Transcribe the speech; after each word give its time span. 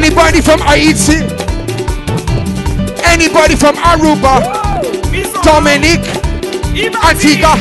Anybody 0.00 0.40
from 0.40 0.60
Haiti? 0.60 1.18
Anybody 3.04 3.54
from 3.54 3.76
Aruba? 3.76 4.40
Dominic? 5.42 6.00
Antigua? 7.04 7.54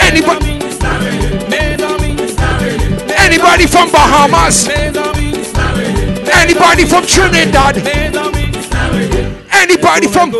Anybody? 0.00 0.50
Anybody 3.18 3.66
from 3.66 3.90
Bahamas? 3.92 4.68
Anybody 6.32 6.84
from 6.86 7.04
Trinidad? 7.04 7.76
Anybody 9.52 10.06
from 10.08 10.30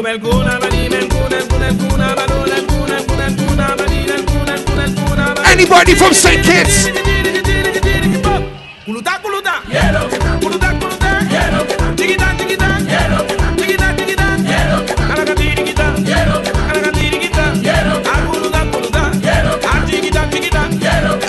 Anybody 5.55 5.95
from 5.95 6.13
St. 6.13 6.45
Kitts? 6.45 6.87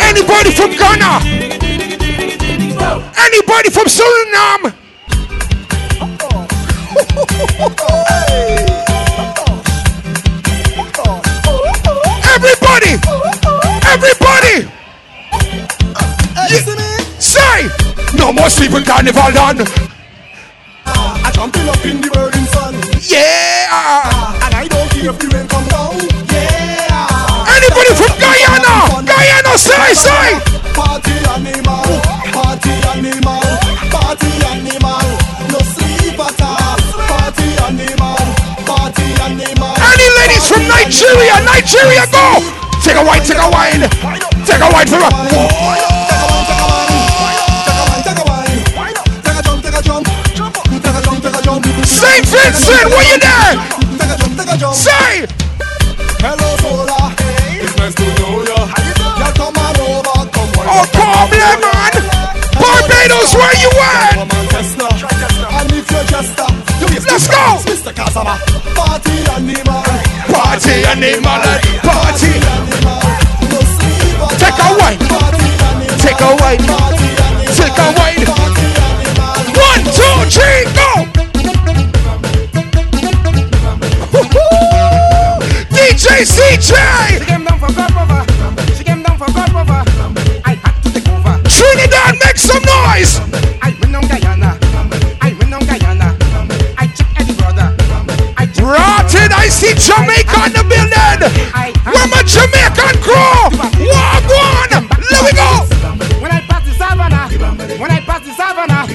Anybody 0.01 0.51
from 0.51 0.71
Ghana? 0.71 1.19
Anybody 3.15 3.69
from 3.69 3.85
Suriname? 3.85 4.74
More 18.45 18.51
sleeping 18.51 18.85
carnival 18.85 19.33
done! 19.33 19.57
I 20.85 21.31
jumping 21.33 21.65
up 21.65 21.81
in 21.81 21.97
the 21.97 22.13
burning 22.13 22.45
sun. 22.53 22.77
Yeah! 23.09 23.73
And 24.45 24.53
I 24.53 24.69
don't 24.69 24.85
care 24.93 25.09
if 25.09 25.17
the 25.17 25.33
rain 25.33 25.49
come 25.49 25.65
down. 25.65 25.97
Yeah. 26.29 27.49
Anybody 27.57 27.97
from 27.97 28.13
Guyana? 28.21 29.01
Guyana, 29.01 29.53
say, 29.57 29.97
say! 29.97 30.37
Party 30.77 31.17
animal, 31.33 31.89
party 32.29 32.69
animal, 32.93 33.41
party 33.89 34.29
animal. 34.45 35.05
No 35.49 35.57
sleep 35.65 36.21
at 36.21 36.37
all. 36.45 36.77
Party 37.01 37.49
animal, 37.65 38.21
party 38.61 39.09
animal. 39.25 39.73
Any 39.73 40.07
ladies 40.21 40.45
from 40.45 40.69
Nigeria? 40.69 41.33
Nigeria, 41.49 42.05
go! 42.13 42.45
Take 42.85 42.93
a 42.93 43.01
wine, 43.01 43.25
take 43.25 43.41
a 43.41 43.49
wine! 43.49 43.89
Take 44.45 44.61
a 44.61 44.69
wine 44.69 44.85
for 44.85 45.01
a. 45.01 45.94
St. 52.55 52.71
Vincent, 52.71 52.87
were 52.87 53.03
you 53.03 53.19
there? 53.19 53.51
Say! 54.73 55.27
Hello, 56.23 56.49
Sola. 56.63 57.11
It's 57.59 57.75
nice 57.75 57.95
to 57.95 58.05
know 58.15 58.47
ya. 58.47 58.59
You 59.19 59.29
come 59.35 59.57
on 59.59 59.75
over, 59.83 60.23
come 60.31 60.55
on. 60.55 60.65
Oh, 60.71 60.85
come 60.95 61.11
on, 61.11 61.27
man! 61.35 61.93
Barbados, 62.55 63.35
where 63.35 63.55
you 63.59 63.71
at? 63.75 64.15
Come 64.15 64.31
on, 64.31 64.45
Tesla. 64.47 64.87
And 64.87 65.71
if 65.75 65.91
you're 65.91 66.07
just 66.07 66.39
a, 66.39 66.47
you 66.79 66.87
is 66.95 67.05
Let's 67.05 67.27
go! 67.27 67.59
Mr. 67.67 67.91
Casaba. 67.91 68.39
Party 68.71 69.15
animal. 69.35 69.83
Party 70.31 70.87
animal, 70.87 71.43
party! 71.83 72.31
animal. 72.39 73.15
Take 74.39 74.59
a 74.63 74.69
wine. 74.79 74.99
Take 75.99 76.21
a 76.21 76.35
wine. 76.39 76.84
DJ 86.15 86.55
CJ! 86.55 87.25
came 87.27 87.43
down 87.43 87.59
for 87.59 87.67
Godmother. 87.75 88.23
She 88.75 88.85
came 88.85 89.03
down 89.03 89.17
for 89.17 89.27
Godmother. 89.35 89.83
I 90.45 90.55
had 90.63 90.71
to 90.83 90.89
take 90.93 91.09
over. 91.11 91.35
Trinidad, 91.43 92.15
make 92.23 92.37
some 92.39 92.63
noise! 92.63 93.19
I 93.59 93.75
went 93.83 93.95
on 93.99 94.07
Guyana. 94.07 94.55
I 95.19 95.35
went 95.35 95.51
on 95.51 95.59
Guyana. 95.67 96.15
I 96.79 96.87
check 96.95 97.11
Eddie 97.19 97.35
brother. 97.35 97.67
I 98.39 98.47
Rotten, 98.63 99.27
I 99.35 99.51
see 99.51 99.75
Jamaica 99.75 100.39
in 100.47 100.53
the 100.55 100.63
building! 100.63 101.19
Where 101.83 102.07
my 102.07 102.23
Jamaican 102.23 102.95
crew? 103.03 103.51
Walk 103.83 104.23
one! 104.31 104.87
Let 105.11 105.21
me 105.27 105.35
go! 105.35 105.67
When 106.23 106.31
I 106.31 106.39
pass 106.47 106.63
the 106.63 106.71
savannah, 106.79 107.27
when 107.77 107.91
I 107.91 107.99
pass 107.99 108.23
the 108.23 108.31
savannah, 108.31 108.87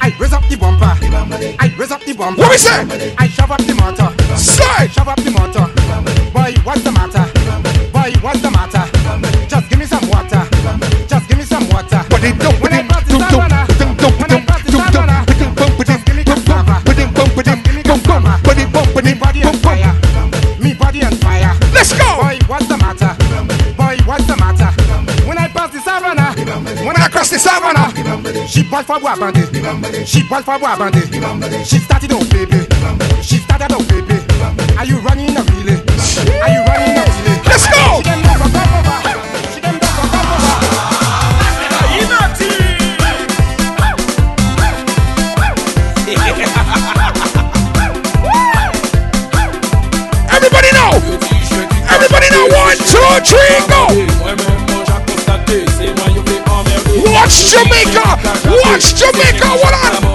I 0.00 0.14
raise 0.20 0.32
up 0.32 0.46
the 0.48 0.54
bumper. 0.54 0.86
I 0.86 1.74
raise 1.76 1.90
up 1.90 2.04
the 2.04 2.14
bumper. 2.14 2.40
What 2.40 2.50
we 2.52 2.58
say? 2.58 2.86
I 3.18 3.26
shove 3.26 3.50
up 3.50 3.58
the 3.58 3.74
motor. 3.74 4.36
Say! 4.36 4.86
Shove 4.86 5.08
up 5.08 5.18
the 5.18 5.32
motor. 5.32 5.49
What's 6.70 6.84
the 6.84 6.92
matter? 6.92 7.26
Boy, 7.90 8.14
what's 8.22 8.40
the 8.42 8.50
matter? 8.52 8.86
Just 9.48 9.68
give 9.68 9.80
me 9.80 9.86
some 9.86 10.06
water. 10.06 10.46
Just 11.08 11.26
give 11.26 11.36
me 11.36 11.42
some 11.42 11.66
water. 11.66 11.98
But 12.08 12.22
it 12.22 12.38
don't 12.38 12.62
When 12.62 12.70
I 12.70 12.86
pass 12.86 13.02
the 13.10 13.18
savannah, 13.18 13.66
when 14.14 14.30
I 14.30 14.38
pass 14.46 14.62
the 14.62 14.78
savannah, 14.78 15.26
just 15.82 16.06
give 16.06 16.14
me 16.14 16.22
cassava. 16.22 16.78
Just 17.42 17.64
give 17.66 17.74
me 17.74 17.82
cassava. 17.82 18.38
Me 19.02 19.14
body 19.18 19.42
on 19.42 19.54
fire. 19.58 19.90
Me 20.62 20.72
body 20.74 21.02
on 21.02 21.10
fire. 21.18 21.58
Let's 21.74 21.90
go! 21.90 22.06
Boy, 22.22 22.38
what's 22.46 22.68
the 22.68 22.78
matter? 22.78 23.18
Boy, 23.74 23.98
what's 24.06 24.26
the 24.30 24.36
matter? 24.38 24.70
When 25.26 25.38
I 25.38 25.48
pass 25.48 25.72
the 25.72 25.80
savannah, 25.80 26.38
When 26.86 26.96
I 26.96 27.08
cross 27.08 27.30
the 27.30 27.38
savannah, 27.40 27.90
she 28.46 28.62
bought 28.62 28.86
for 28.86 29.00
bois 29.00 29.16
bandit. 29.16 30.06
She 30.06 30.22
bought 30.22 30.44
for 30.44 30.56
bois 30.60 30.76
bandit. 30.78 31.66
She 31.66 31.78
started 31.78 32.12
oh 32.12 32.22
baby. 32.30 32.62
She 33.22 33.38
started 33.38 33.72
oh 33.74 33.82
baby. 33.90 34.22
Are 34.78 34.84
you 34.84 35.00
running 35.00 35.36
a 35.36 35.49
Jamaica! 57.48 58.20
Watch 58.64 58.94
Jamaica! 58.94 59.48
What 59.48 60.04
on? 60.04 60.09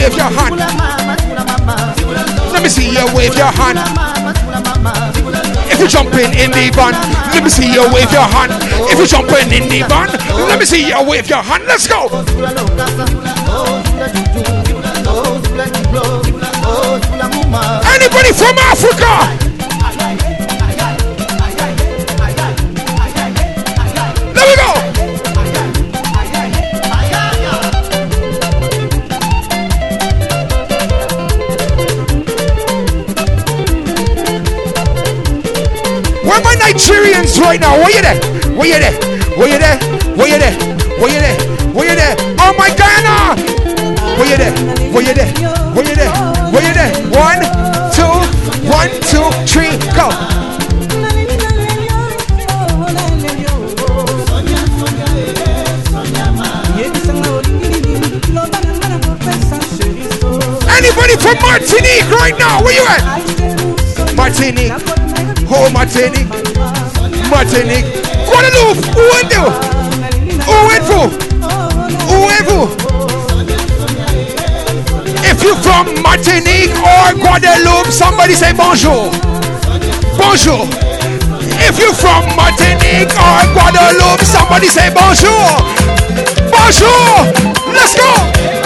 Wave 0.00 0.16
your 0.16 0.32
hand. 0.32 0.56
Let 2.52 2.62
me 2.62 2.68
see 2.68 2.88
you 2.90 3.04
wave 3.14 3.36
your 3.36 3.52
hand. 3.52 3.78
If 5.70 5.78
you're 5.78 5.88
jumping 5.88 6.32
in 6.40 6.50
the 6.50 6.70
van, 6.74 6.92
let 7.32 7.44
me 7.44 7.50
see 7.50 7.70
you 7.70 7.82
wave 7.92 8.10
your 8.10 8.24
hand. 8.24 8.52
If 8.90 8.98
you're 8.98 9.06
jumping 9.06 9.52
in 9.52 9.68
the 9.68 9.84
van, 9.88 10.08
let 10.48 10.58
me 10.58 10.64
see 10.64 10.88
you 10.88 11.02
wave 11.04 11.28
your 11.28 11.42
hand. 11.42 11.64
Let's 11.66 11.86
go. 11.86 12.08
Anybody 17.92 18.32
from 18.32 18.56
Africa? 18.58 19.49
Nigerians 36.80 37.38
right 37.38 37.60
now? 37.60 37.76
Where 37.76 37.90
you 37.90 38.00
there? 38.00 38.16
Where 38.56 38.66
you 38.66 38.80
there? 38.80 38.96
Where 39.36 39.48
you 39.48 39.58
there? 39.58 39.76
Where 40.16 40.28
you 40.28 40.38
there? 40.38 40.56
Where 40.98 41.12
you 41.12 41.20
there? 41.20 41.36
Where 41.74 41.90
you 41.90 41.94
there? 41.94 42.16
Oh 42.40 42.54
my 42.56 42.70
Ghana! 42.72 43.36
Where 44.16 44.26
you 44.26 44.38
there? 44.38 44.52
Where 44.90 45.04
you 45.04 45.12
there? 45.12 45.30
Where 45.74 45.84
you 45.84 45.94
there? 45.94 46.10
Where 46.50 46.64
you 46.64 46.72
there? 46.72 46.90
One, 47.12 47.44
two, 47.92 48.08
one, 48.72 48.88
two, 49.12 49.28
three, 49.44 49.76
go. 49.92 50.08
Anybody 60.80 61.16
from 61.20 61.36
Martinique 61.42 62.10
right 62.10 62.34
now? 62.38 62.64
Where 62.64 62.72
you 62.72 62.86
at? 62.88 64.16
Martinique. 64.16 64.99
Oh, 65.52 65.68
Martinique. 65.70 66.28
Martinique. 67.28 67.86
Guadeloupe. 68.26 68.86
Où 68.96 69.16
êtes-vous? 69.20 69.70
If 75.24 75.42
you're 75.42 75.56
from 75.56 76.02
Martinique 76.02 76.74
or 76.84 77.14
Guadeloupe, 77.14 77.90
somebody 77.90 78.34
say 78.34 78.52
bonjour. 78.52 79.10
Bonjour. 80.16 80.66
If 81.68 81.78
you're 81.78 81.94
from 81.94 82.24
Martinique 82.36 83.10
or 83.18 83.46
Guadeloupe, 83.54 84.22
somebody 84.22 84.68
say 84.68 84.90
bonjour. 84.94 85.56
Bonjour. 86.50 87.26
Let's 87.72 87.96
go. 87.96 88.59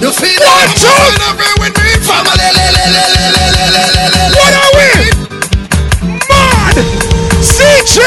You 0.00 0.10
feel 0.10 0.40
One, 0.40 0.72
two. 0.78 0.88
Family. 2.02 2.48
What 4.32 4.52
are 4.56 4.72
we? 4.74 4.88
Mad. 6.28 6.76
CJ. 7.42 7.98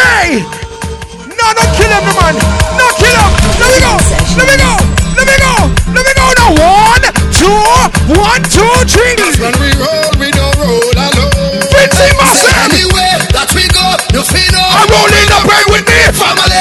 No, 1.38 1.46
don't 1.54 1.72
kill 1.78 1.92
him, 1.92 2.06
man. 2.18 2.36
No, 2.80 2.86
kill 2.98 3.16
him. 3.16 3.32
Let 3.60 3.70
me 3.70 3.80
go. 3.80 3.94
Let 4.36 4.48
me 4.50 4.56
go. 4.58 4.72
Let 5.16 5.26
me 5.30 5.36
go. 5.38 5.54
Let 5.94 6.04
me 6.04 6.14
go. 6.18 6.26
No, 6.40 6.48
one, 6.60 7.04
two, 7.32 7.62
one, 8.18 8.44
two, 8.50 8.74
three. 8.90 9.16
When 9.40 9.54
we 9.62 9.72
roll, 9.80 10.10
we 10.20 10.32
don't 10.32 10.56
roll 10.58 10.92
alone. 10.96 11.32
Pretty 11.72 12.10
massive. 12.18 12.56
Anywhere 12.66 13.20
that 13.32 13.54
we 13.56 13.68
go, 13.72 13.86
you 14.12 14.24
feel 14.26 14.52
no. 14.52 14.64
I'm 14.64 14.90
rolling 14.90 15.28
the 15.30 15.40
bread 15.46 15.66
with 15.70 15.86
me. 15.88 16.00
Family. 16.18 16.56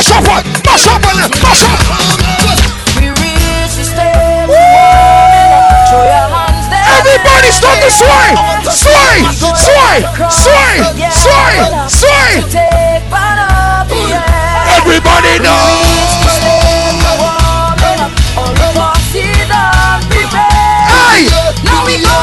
Mash 0.00 0.16
up 0.16 0.24
one, 0.28 0.44
mash 0.64 0.88
up 0.88 1.04
one, 1.04 1.16
mash 1.44 1.64
up. 1.68 1.76
Everybody 6.96 7.50
start 7.52 7.78
to 7.84 7.90
sway, 7.90 8.32
sway, 8.64 9.28
sway, 9.60 10.00
sway, 10.32 10.80
sway, 11.12 11.54
sway. 11.84 12.32
Everybody 14.80 15.38
know. 15.44 15.68
Hey, 20.88 21.28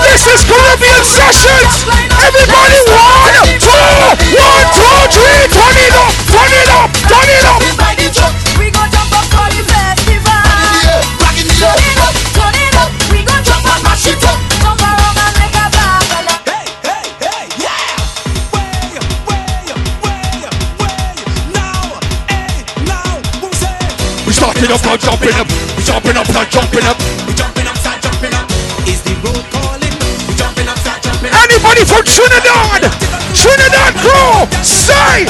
this 0.01 0.25
is 0.25 0.41
Caribbean 0.49 1.03
sessions. 1.05 1.85
Everybody, 2.25 2.79
one, 2.89 3.37
two, 3.61 3.69
one, 4.33 4.65
two, 4.73 4.97
three 5.13 5.26
it 6.57 6.69
up, 6.69 6.89
turn 7.05 7.29
it 7.29 7.45
up. 7.45 7.61
We 8.57 8.71
gon' 8.71 8.89
jump 8.91 9.13
up 9.13 9.25
for 9.29 9.47
the 9.53 9.61
festival. 9.63 10.41
Turn 11.57 11.81
it 11.81 11.97
up, 12.01 12.13
turn 12.33 12.55
it 12.57 12.75
up. 12.77 12.89
We 13.11 13.19
gon' 13.23 13.43
jump 13.43 13.65
up, 13.65 13.81
mash 13.83 14.07
it 14.07 14.23
up. 14.25 14.37
Jump 14.61 14.81
around 14.81 15.17
and 15.17 15.33
make 15.37 15.53
a 15.53 15.65
babala. 15.75 16.35
Hey, 16.49 16.65
hey, 16.87 17.05
hey, 17.21 17.45
yeah. 17.61 17.97
Way 18.53 18.71
way 19.27 19.43
way 20.05 20.47
way. 20.81 20.97
Now, 21.53 21.99
now, 22.85 23.09
we 23.41 23.49
say. 23.53 23.77
We 24.25 24.33
jumping 24.33 24.71
up. 24.71 25.47
We 25.77 25.83
jumping 25.83 26.17
up, 26.17 26.27
not 26.33 26.49
jumping 26.49 26.85
up. 26.85 26.97
We 27.27 27.33
jumping 27.33 27.67
up, 27.67 27.77
start 27.77 28.01
jumping 28.01 28.33
up. 28.33 28.49
Is 28.87 29.01
the 29.01 29.13
road 29.25 29.45
calling? 29.53 29.93
We 30.27 30.33
jumping 30.35 30.67
up, 30.67 30.77
start 30.79 31.01
jumping 31.03 31.33
up. 31.33 31.43
Anybody 31.43 31.83
from 31.85 32.03
Trinidad? 32.05 32.89
Trinidad 33.33 33.93
crew, 34.01 34.47
say. 34.63 35.27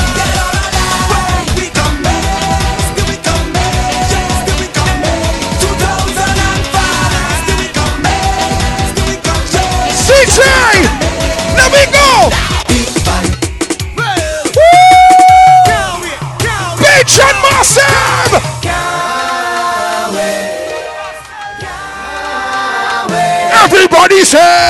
he 24.12 24.24
said 24.24 24.67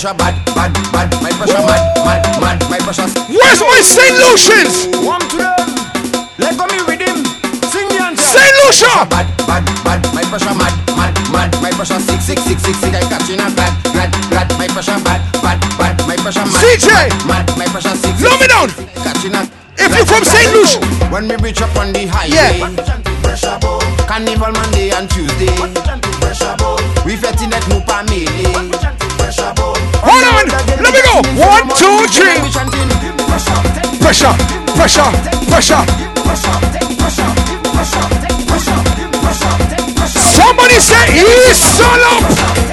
pressure 0.00 0.16
bad, 0.16 0.32
bad, 0.56 0.72
bad. 0.96 1.08
My 1.20 1.28
pressure 1.28 1.60
mad, 1.60 1.84
mad, 2.00 2.24
mad. 2.40 2.58
My 2.72 2.78
pressure. 2.80 3.04
Where's 3.28 3.60
my 3.60 3.80
St. 3.84 4.16
Lucians? 4.16 4.88
One 5.04 5.20
to 5.28 5.36
them. 5.44 5.60
Let 6.40 6.56
go 6.56 6.64
me 6.72 6.80
with 6.88 7.04
him. 7.04 7.20
Sing 7.68 7.84
the 7.84 8.00
anthem. 8.00 8.16
St. 8.16 8.54
Lucia! 8.64 9.04
Bad, 9.12 9.28
bad, 9.44 9.60
bad. 9.84 10.00
My 10.16 10.24
pressure 10.24 10.56
mad, 10.56 10.72
mad, 10.96 11.12
mad. 11.28 11.52
My 11.60 11.68
pressure 11.76 12.00
sick, 12.00 12.24
sick, 12.24 12.38
sick, 12.40 12.58
sick, 12.58 12.76
sick. 12.80 12.94
I 12.96 13.04
catch 13.12 13.28
in 13.28 13.44
a 13.44 13.52
glad, 13.52 13.76
glad, 13.92 14.10
glad. 14.32 14.48
My 14.56 14.68
pressure 14.72 14.96
bad, 15.04 15.20
bad, 15.44 15.60
bad. 15.76 15.94
My 16.08 16.16
pressure 16.16 16.48
mad, 16.48 16.64
CJ! 16.64 16.88
mad, 16.88 17.44
mad. 17.44 17.58
My 17.60 17.66
pressure 17.68 17.92
sick, 18.00 18.16
sick, 18.16 18.24
Slow 18.24 18.40
me 18.40 18.48
down. 18.48 18.72
sick. 18.72 18.88
Catch 19.04 19.24
in 19.28 19.36
a 19.36 19.44
If 19.76 19.92
you're 19.92 20.08
from. 20.08 20.24
St. 20.24 20.48
Lucia. 20.56 20.80
When 21.12 21.28
we 21.28 21.36
reach 21.44 21.60
up 21.60 21.76
on 21.76 21.92
the 21.92 22.08
highway, 22.08 22.56
Yeah. 22.56 22.72
Carnival 24.08 24.52
Monday 24.52 24.96
and 24.96 25.10
Tuesday. 25.12 25.79
Go. 31.10 31.22
One, 31.34 31.66
two, 31.74 32.06
three. 32.14 32.38
Pressure, 34.00 34.34
pressure, 34.76 35.10
pressure. 35.50 35.84
Somebody 40.36 40.78
say 40.78 41.04
he's 41.12 41.80
all 41.80 42.69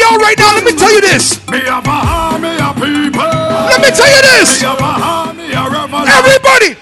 y'all 0.00 0.16
right 0.16 0.38
now, 0.38 0.54
let 0.56 0.64
me 0.64 0.72
tell 0.72 0.92
you 0.92 1.00
this. 1.00 1.46
Me 1.48 1.60
have 1.68 1.84
a 1.84 1.90
army 1.90 2.56
of 2.56 2.74
people. 2.80 3.20
Let 3.20 3.80
me 3.84 3.90
tell 3.92 4.08
you 4.08 4.22
this. 4.32 4.60
have 4.64 4.80
a 4.80 4.92
army 5.04 5.52
of 5.52 5.68
revelers. 5.68 6.08
Everybody, 6.08 6.79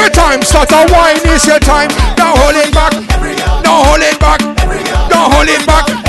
your 0.00 0.10
time. 0.10 0.42
Start 0.42 0.68
to 0.70 0.86
wine. 0.90 1.20
It's 1.24 1.46
your 1.46 1.58
time. 1.58 1.90
Don't 2.16 2.36
hold 2.38 2.56
it 2.56 2.72
back. 2.72 2.92
Don't 3.62 3.84
hold 3.86 4.00
it 4.00 4.18
back. 4.18 4.40
Don't 5.10 5.32
hold 5.32 5.48
it 5.48 5.66
back. 5.66 5.99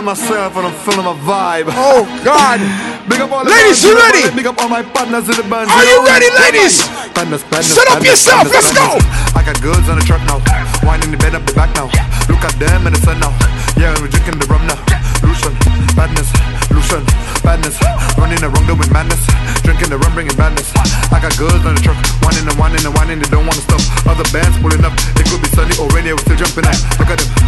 Feeling 0.00 0.16
myself 0.16 0.56
and 0.56 0.66
I'm 0.66 0.76
feeling 0.84 1.04
my 1.04 1.16
vibe. 1.28 1.68
Oh 1.76 2.08
God. 2.24 2.60
Big 3.08 3.20
up 3.20 3.32
all 3.32 3.44
the 3.44 3.50
Ladies, 3.50 3.82
you 3.84 3.92
ready? 3.96 4.24
Big 4.32 4.46
up 4.46 4.56
all 4.56 4.68
my 4.68 4.82
partners 4.82 5.28
in 5.28 5.36
the 5.36 5.44
band. 5.44 5.68
Are 5.68 5.84
you 5.84 6.00
ready, 6.06 6.30
ladies? 6.40 6.86
Badness, 7.12 7.42
badness, 7.50 7.74
Set 7.74 7.88
up 7.90 8.00
yourself, 8.04 8.48
let's 8.48 8.72
go. 8.72 8.96
I 9.34 9.42
got 9.44 9.60
goods 9.60 9.88
on 9.90 9.98
the 9.98 10.04
truck 10.06 10.22
now. 10.24 10.40
Winding 10.86 11.10
the 11.10 11.18
bed 11.18 11.34
up 11.34 11.44
the 11.44 11.52
back 11.52 11.74
now. 11.74 11.90
Look 12.30 12.40
at 12.46 12.54
them 12.56 12.86
in 12.86 12.92
the 12.94 13.00
sun 13.02 13.18
now. 13.20 13.34
Yeah, 13.76 13.92
we're 14.00 14.08
drinking 14.08 14.38
the 14.38 14.46
rum 14.46 14.64
now. 14.64 14.78
Lucian, 15.20 15.52
badness, 15.98 16.30
Lucian, 16.70 17.04
badness. 17.44 17.76
Running 18.16 18.40
around 18.40 18.64
doing 18.70 18.90
madness. 18.94 19.20
Drinking 19.66 19.90
the 19.90 19.98
rum, 19.98 20.14
bringing 20.14 20.36
badness. 20.36 20.70
I 21.10 21.18
got 21.20 21.34
goods 21.36 21.66
on 21.66 21.74
the 21.76 21.82
truck. 21.82 21.98
Winding 22.22 22.46
and 22.46 22.56
winding 22.56 22.84
and 22.86 22.94
winding. 22.94 23.18
They 23.20 23.28
don't 23.28 23.44
want 23.44 23.58
to 23.58 23.64
stop. 23.66 23.82
Other 24.06 24.24
bands 24.32 24.56
pulling 24.64 24.84
up. 24.86 24.94
It 25.18 25.28
could 25.28 25.42
be 25.42 25.50
sunny 25.52 25.74
or 25.76 25.90
rainy. 25.92 26.14
We're 26.14 26.24
still 26.24 26.40
jumping 26.40 26.64
out. 26.64 26.78
Look 26.96 27.10
at 27.10 27.18
them. 27.20 27.39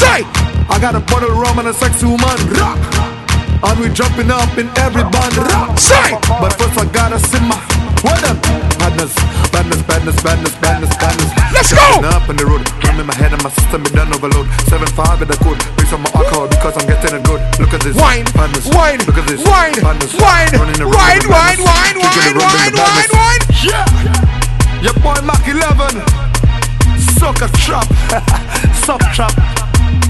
Say. 0.00 0.24
I 0.72 0.78
got 0.80 0.94
a 0.94 1.00
bottle 1.00 1.30
of 1.30 1.36
rum 1.38 1.58
and 1.60 1.68
a 1.68 1.74
sexy 1.74 2.06
woman. 2.06 2.38
Rock. 2.56 2.78
And 3.62 3.76
we 3.80 3.88
jumping 3.92 4.30
up 4.30 4.56
in 4.56 4.68
every 4.80 5.04
band. 5.12 5.36
Rock. 5.52 5.76
Say. 5.78 6.16
But 6.40 6.56
first 6.56 6.76
I 6.80 6.84
gotta 6.92 7.18
simmer. 7.20 7.60
What 8.00 8.16
up? 8.24 8.40
Badness, 8.80 9.12
badness, 9.52 9.82
badness, 9.84 10.16
badness, 10.24 10.54
badness, 10.56 10.92
badness. 10.96 11.30
Let's 11.52 11.72
go. 11.72 11.84
Up 12.16 12.28
in 12.32 12.36
the 12.40 12.46
road. 12.48 12.64
Rum 12.88 13.00
in 13.00 13.06
my 13.06 13.14
head 13.14 13.32
and 13.36 13.42
my 13.44 13.50
system 13.50 13.82
be 13.84 13.90
done 13.90 14.08
overload. 14.14 14.48
Seven 14.72 14.88
five 14.96 15.20
in 15.20 15.28
the 15.28 15.36
code. 15.36 15.60
On 15.90 16.00
my 16.06 16.10
alcohol 16.14 16.46
because 16.46 16.78
I'm 16.78 16.86
getting 16.86 17.18
it 17.18 17.24
good. 17.26 17.42
Look 17.58 17.74
at 17.74 17.82
this. 17.82 17.96
Wine, 17.98 18.22
Badness. 18.30 18.62
wine, 18.70 19.02
Look 19.10 19.18
at 19.18 19.26
this. 19.26 19.42
wine, 19.44 19.74
Badness. 19.74 20.14
wine, 20.14 20.46
Running 20.54 20.78
the 20.78 20.86
room 20.86 20.94
wine, 20.94 21.18
wine, 21.26 21.58
wine, 21.58 21.98
wine, 21.98 21.98
the 21.98 22.06
rum 22.06 22.14
with 22.14 22.38
wine, 22.38 22.74
wine, 22.78 23.10
badness. 23.10 23.10
wine. 23.10 23.42
Yeah. 23.58 24.86
Your 24.86 24.94
boy 25.02 25.18
Mac 25.26 25.42
11. 25.50 25.98
Sucker 27.18 27.50
trap. 27.58 27.90
Suck 28.86 29.02
trap. 29.10 29.34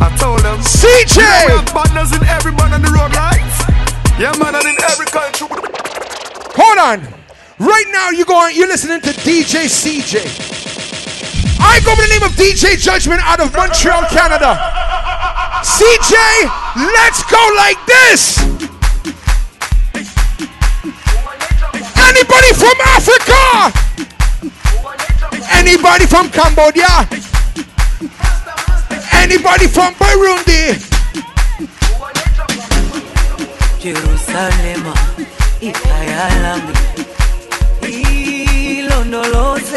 I 0.00 0.08
told 0.16 0.40
them. 0.40 0.58
CJ. 0.58 1.20
Partners 1.72 2.16
in 2.16 2.24
every 2.24 2.52
man 2.52 2.72
on 2.72 2.82
the 2.82 2.88
road, 2.88 3.14
right? 3.14 3.40
Yeah, 4.18 4.32
man, 4.40 4.54
and 4.54 4.64
in 4.64 4.76
every 4.88 5.06
country. 5.06 5.46
Hold 6.56 6.78
on. 6.78 7.20
Right 7.58 7.86
now, 7.92 8.10
you're 8.10 8.24
going. 8.24 8.56
You're 8.56 8.68
listening 8.68 9.00
to 9.02 9.10
DJ 9.10 9.68
CJ. 9.68 10.24
I 11.60 11.80
go 11.84 11.94
by 11.94 12.02
the 12.02 12.08
name 12.08 12.22
of 12.22 12.32
DJ 12.32 12.80
Judgement 12.80 13.20
out 13.22 13.40
of 13.40 13.54
Montreal, 13.54 14.04
Canada. 14.08 14.56
CJ, 15.60 16.16
let's 16.96 17.22
go 17.28 17.40
like 17.56 17.76
this. 17.84 18.40
Anybody 22.08 22.52
from 22.56 22.76
Africa? 22.96 23.72
Anybody 25.52 26.06
from 26.06 26.30
Cambodia? 26.30 27.29
Anybody 29.30 29.68
from 29.68 29.94
Burundi? 29.94 30.74
Ikayalami 35.62 36.74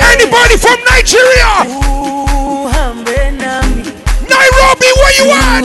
Anybody 0.01 0.57
from 0.57 0.79
Nigeria? 0.89 1.53
Nairobi, 4.27 4.89
where 4.97 5.13
you 5.21 5.27
at? 5.37 5.61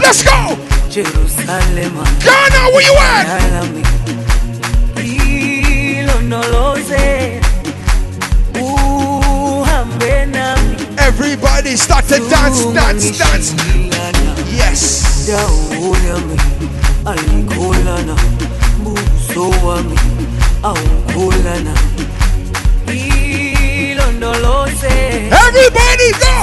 Let's 0.00 0.22
go. 0.22 0.54
Jerusalema 0.88 2.04
Ghana, 2.22 2.60
where 2.70 2.84
you 2.86 2.94
at? 2.94 3.26
uhambe 8.62 10.26
nami 10.26 10.63
start 11.76 12.04
to 12.06 12.18
dance, 12.30 12.64
dance, 12.72 13.18
dance. 13.18 13.52
Yes. 14.52 15.26
Everybody 25.46 26.08
go. 26.20 26.34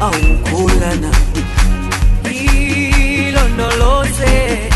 awukholana 0.00 1.10
ilondoloze 2.30 4.70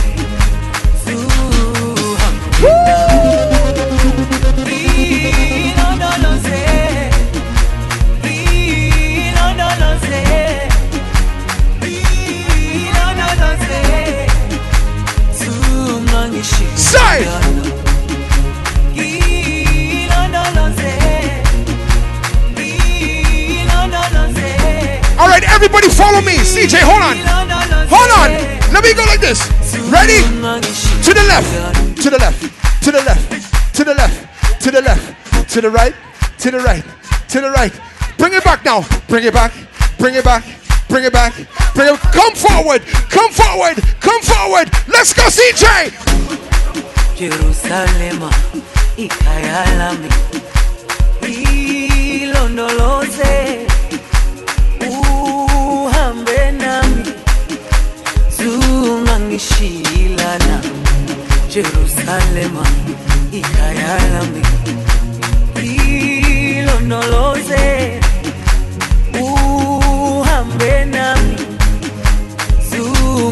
Say. 16.93 17.25
All 25.19 25.29
right, 25.29 25.43
everybody 25.49 25.89
follow 25.89 26.21
me. 26.21 26.37
CJ, 26.37 26.81
hold 26.85 27.01
on. 27.01 27.17
Hold 27.89 28.11
on. 28.21 28.31
Let 28.75 28.85
me 28.85 28.93
go 28.93 29.05
like 29.05 29.21
this. 29.21 29.41
Ready? 29.89 30.21
To 30.21 31.15
the 31.15 31.25
left. 31.33 31.97
To 32.03 32.11
the 32.11 32.19
left. 32.19 32.83
To 32.85 32.91
the 32.93 33.01
left. 33.01 33.73
To 33.73 33.85
the 33.85 33.95
left. 33.95 34.61
To 34.61 34.71
the 34.71 34.83
left. 34.83 35.51
To 35.51 35.61
the 35.63 35.71
right. 35.71 35.95
To 36.41 36.51
the 36.51 36.59
right. 36.61 36.85
To 37.31 37.41
the 37.41 37.51
right. 37.51 37.73
Bring 38.19 38.35
it 38.35 38.45
back 38.45 38.67
now. 38.67 38.85
Bring 39.09 39.25
it 39.25 39.33
back. 39.33 39.55
Bring 39.97 40.15
it 40.15 40.25
back. 40.25 40.45
Bring 40.91 41.05
it 41.05 41.13
back. 41.13 41.33
Bring 41.75 41.95
it. 41.95 42.01
Come 42.13 42.35
forward. 42.35 42.83
Come 43.09 43.33
forward. 43.33 43.83
Come 44.01 44.21
forward. 44.21 44.69
Let's 44.89 45.15
go, 45.15 45.23
CJ. 45.23 46.42
Jerusalema 47.23 48.31
ikhaya 48.97 49.63
lami 49.79 50.09
ilondoloze 52.23 53.35
uhambe 54.91 56.41
nami 56.63 57.05
zungangishilana 58.37 60.57
Jerusalema 61.55 62.65
ikhaya 63.33 63.95
lami 64.13 64.43
ilondoloze 66.59 67.65
uhambe 69.23 70.85
nami 70.85 71.37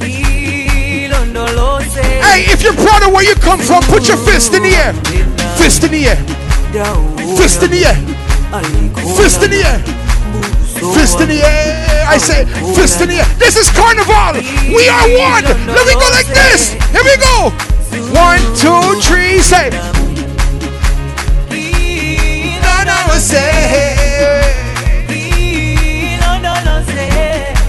ilondoloze 0.00 2.02
Hey, 2.22 2.44
if 2.52 2.62
you're 2.62 2.74
proud 2.74 3.02
of 3.04 3.12
where 3.14 3.24
you 3.24 3.34
come 3.36 3.60
from, 3.60 3.82
put 3.84 4.06
your 4.08 4.18
fist 4.18 4.52
in 4.52 4.62
the 4.62 4.74
air. 4.74 4.92
Fist 5.56 5.84
in 5.84 5.90
the 5.92 6.08
air. 6.08 6.16
Fist 7.38 7.62
in 7.62 7.70
the 7.70 7.86
air. 7.86 7.96
Fist 9.16 9.42
in 9.42 9.50
the 9.50 9.62
air. 9.64 9.78
Fist 10.94 11.20
in 11.20 11.28
the 11.28 11.42
air. 11.42 12.04
I 12.06 12.18
say 12.18 12.44
fist 12.74 13.00
in 13.00 13.08
the 13.08 13.20
air. 13.20 13.26
This 13.38 13.56
is 13.56 13.70
carnival. 13.70 14.34
We 14.68 14.86
are 14.88 15.08
one. 15.16 15.44
Let 15.66 15.86
me 15.86 15.94
go 15.94 16.08
like 16.12 16.26
this. 16.28 16.72
Here 16.92 17.02
we 17.02 17.16
go. 17.16 17.50
One, 18.12 18.40
two, 18.54 19.00
three, 19.00 19.40
say. 19.40 19.70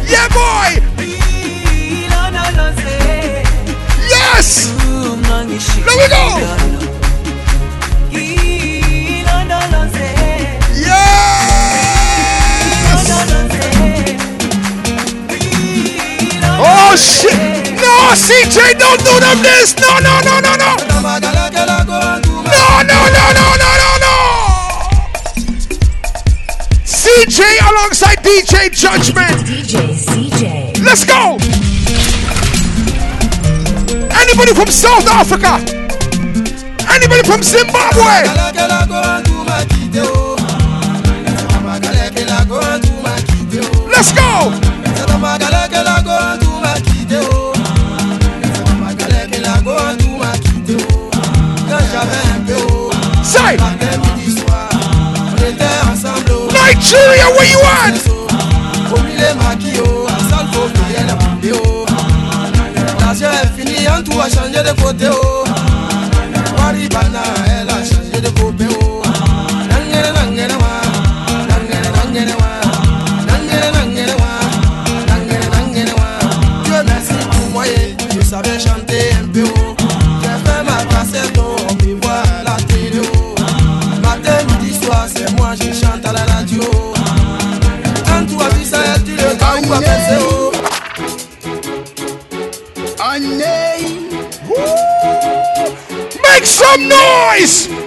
Yeah, 0.10 0.27
boy. 0.36 0.81
Yes. 4.10 4.67
Let 5.86 5.95
me 5.97 6.07
go. 6.10 6.23
Yes. 10.75 11.47
Oh 16.60 16.95
shit. 16.97 17.31
No, 17.79 18.12
CJ, 18.15 18.77
don't 18.77 18.99
do 18.99 19.19
them 19.21 19.41
this. 19.43 19.75
No, 19.79 19.97
no, 19.99 20.19
no, 20.25 20.39
no, 20.41 20.55
no. 20.55 20.75
No, 20.75 20.87
DJ 28.27 28.69
Judgement. 28.73 29.31
DJ 29.47 29.95
CJ. 29.95 30.83
Let's 30.83 31.05
go. 31.05 31.37
Anybody 34.19 34.53
from 34.53 34.67
South 34.67 35.07
Africa? 35.07 35.63
Anybody 36.91 37.23
from 37.23 37.41
Zimbabwe? 37.41 38.27
Let's 43.87 44.11
go. 44.11 45.57
Nigeria, 56.89 57.28
where 57.36 57.50
you 57.52 57.60
at? 57.63 58.17
Changé 64.30 64.62
de 64.62 64.82
côté, 64.82 65.08
oh. 65.10 65.45
Waribana, 66.58 67.21
elle 67.47 67.69
a 67.69 67.78
changé 67.84 68.21
de 68.21 68.30
côté, 68.39 68.65
oh. 68.82 69.07
Make 96.23 96.45
some 96.45 96.87
noise. 96.87 97.87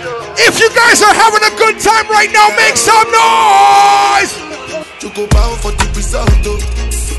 if 0.47 0.59
you 0.59 0.69
guys 0.73 1.01
are 1.01 1.13
having 1.13 1.43
a 1.43 1.53
good 1.57 1.79
time 1.79 2.07
right 2.09 2.31
now, 2.31 2.49
make 2.57 2.77
some 2.77 3.07
noise. 3.11 4.33
Choco 4.99 5.27
bow 5.27 5.55
for 5.61 5.71
the 5.71 5.85
result, 5.95 6.29
oh. 6.45 6.59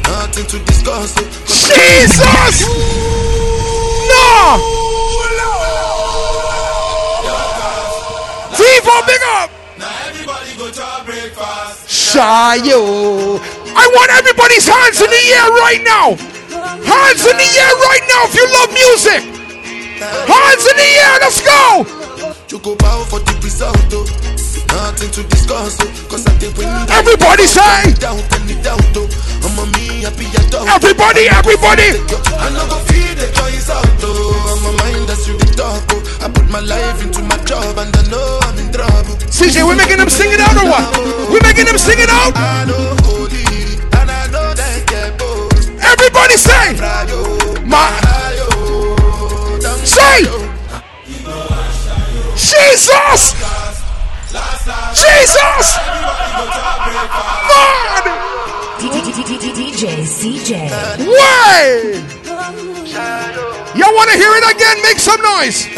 Nothing 0.03 0.47
to 0.47 0.59
discuss. 0.67 1.15
Oh. 1.17 1.23
Jesus! 1.47 2.67
No! 4.11 4.59
Tivo, 8.53 9.07
big 9.07 9.23
up! 9.39 9.51
Everybody 10.07 10.57
go 10.59 10.71
to 10.71 11.03
breakfast. 11.05 11.89
Shayo. 11.89 13.41
I 13.75 13.89
want 13.95 14.11
everybody's 14.13 14.69
hands 14.69 15.01
in 15.01 15.09
the 15.09 15.25
air 15.33 15.49
right 15.65 15.83
now. 15.83 16.17
Hands 16.85 17.23
in 17.25 17.37
the 17.37 17.51
air 17.57 17.75
right 17.89 18.05
now 18.09 18.27
if 18.29 18.35
you 18.35 18.47
love 18.53 18.71
music. 18.75 19.23
Hands 20.29 20.65
in 20.67 20.77
the 20.77 20.91
air, 21.01 21.19
let's 21.21 21.41
go. 21.41 22.02
Choco 22.53 22.77
bow 22.77 23.01
for 23.09 23.17
the 23.25 23.33
result. 23.41 23.81
oh. 23.97 24.05
Nothing 24.77 25.09
to 25.09 25.23
discuss. 25.25 25.81
oh. 25.81 25.89
Cause 26.13 26.21
I 26.29 26.37
think 26.37 26.53
when 26.61 26.69
Everybody 26.93 27.49
say. 27.49 27.97
doubt 27.97 28.21
any 28.37 28.61
doubt. 28.61 28.93
oh. 28.93 29.09
I'm 29.41 29.57
a 29.57 29.65
me 29.73 30.05
happy 30.05 30.29
I 30.29 30.45
doubt. 30.53 30.69
Everybody, 30.69 31.33
everybody. 31.33 31.97
I 31.97 32.53
no 32.53 32.61
go 32.69 32.77
feed 32.93 33.17
the 33.17 33.33
choice 33.33 33.73
out. 33.73 33.89
Oh. 34.05 34.37
I'm 34.53 34.69
a 34.69 34.73
mind 34.85 35.09
that's 35.09 35.25
you 35.25 35.41
talk. 35.57 35.81
Oh. 35.97 36.05
I 36.21 36.29
put 36.29 36.45
my 36.53 36.61
life 36.61 37.01
into 37.01 37.25
my 37.25 37.41
job 37.49 37.73
and 37.81 37.89
I 37.89 38.05
know 38.13 38.21
I'm 38.45 38.61
in 38.61 38.69
trouble. 38.69 39.17
CJ, 39.33 39.65
we're 39.65 39.73
making 39.73 39.97
them 39.97 40.13
sing 40.13 40.29
it 40.29 40.41
out 40.45 40.53
or 40.53 40.69
what? 40.69 40.93
We're 41.33 41.41
making 41.49 41.65
them 41.65 41.81
sing 41.81 42.05
it 42.05 42.13
out. 42.13 42.37
I 42.37 42.69
know 42.69 42.93
holy 43.09 43.49
and 43.97 44.13
I 44.13 44.29
know 44.29 44.53
get 44.93 45.17
both. 45.17 45.57
Everybody 45.81 46.37
say. 46.37 46.77
My. 47.65 47.89
Say. 49.89 50.52
Jesus. 52.43 53.35
Jesus. 54.99 55.67
God. 57.49 58.05
DJ 58.83 60.03
CJ. 60.03 60.51
Way. 60.99 62.03
Y'all 63.75 63.95
want 63.95 64.11
to 64.11 64.17
hear 64.17 64.33
it 64.35 64.45
again? 64.55 64.83
Make 64.83 64.99
some 64.99 65.21
noise. 65.23 65.69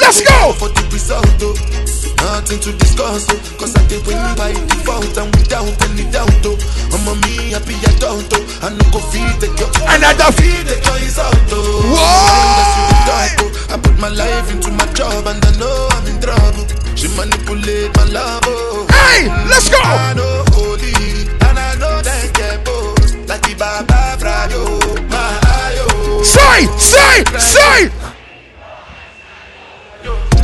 Let's 0.00 0.22
go. 0.22 1.95
For 2.16 2.24
the 2.24 2.24
result, 2.24 2.24
oh. 2.24 2.40
Nothing 2.40 2.60
to 2.60 2.72
discuss, 2.78 3.26
oh. 3.30 3.38
Cause 3.58 3.74
I 3.76 3.82
did 3.88 4.06
win 4.06 4.18
by 4.36 4.52
default 4.52 5.16
and 5.16 5.30
without 5.36 5.68
any 5.88 6.04
doubt, 6.10 6.44
oh. 6.44 6.56
I'm 6.92 7.06
a 7.08 7.14
me 7.26 7.52
happy 7.52 7.74
I 7.76 7.92
doubt, 7.98 8.32
oh. 8.32 8.60
I 8.62 8.68
no 8.70 8.84
go 8.92 9.00
feed 9.10 9.36
the 9.40 9.48
girl. 9.56 9.70
And 9.88 10.04
I 10.04 10.12
don't 10.16 10.34
feed 10.36 10.64
the 10.66 10.76
choice 10.82 11.18
out, 11.18 11.34
oh. 11.52 11.82
Whoa. 11.92 12.56
That's 12.56 12.74
you 12.76 12.84
the 12.88 12.98
talk, 13.08 13.32
oh. 13.42 13.74
I 13.74 13.76
put 13.78 13.98
my 13.98 14.08
life 14.08 14.50
into 14.50 14.70
my 14.72 14.86
job 14.92 15.26
and 15.26 15.44
I 15.44 15.50
know 15.58 15.88
I'm 15.92 16.06
in 16.06 16.20
trouble. 16.20 16.64
She 16.96 17.08
manipulate 17.16 17.94
my 17.96 18.04
love, 18.10 18.42
oh. 18.46 18.86
Hey, 18.90 19.28
let's 19.48 19.68
go. 19.68 19.78
I 19.82 20.14
know 20.14 20.44
holy 20.52 21.28
and 21.28 21.58
I 21.58 21.74
know 21.76 22.00
they 22.02 22.30
get 22.32 22.64
both. 22.64 22.96
Like 23.28 23.42
the 23.42 23.54
Baba 23.58 24.16
Frayo, 24.18 24.80
my 25.10 25.38
ayo. 25.44 25.86
Oh. 25.90 26.22
Say, 26.22 26.66
say, 26.80 27.24
say. 27.38 28.15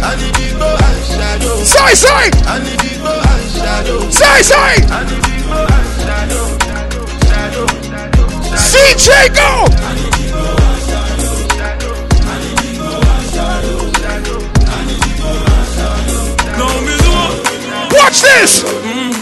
I 0.03 0.17
need 0.17 0.35
to 0.35 0.59
go. 0.59 0.71
Say, 1.65 1.95
say. 1.95 2.25
I 2.47 2.59
need 2.59 2.79
to 2.79 2.93
go 3.03 3.13
and 3.15 3.51
shadow. 3.51 4.01
Say, 4.11 4.43
say. 4.43 4.73
I 4.91 5.01
need 5.09 5.23
to 5.23 5.37
go 5.49 5.59
and 5.77 5.89
shadow. 6.03 6.45
Shadow, 7.29 7.67
shadow, 7.89 8.27
CJ, 8.59 9.35
go. 9.35 9.53
No, 16.59 16.69
me 16.87 16.95
know. 17.03 17.25
Watch 17.97 18.21
this. 18.23 18.63
Mm. 18.63 19.13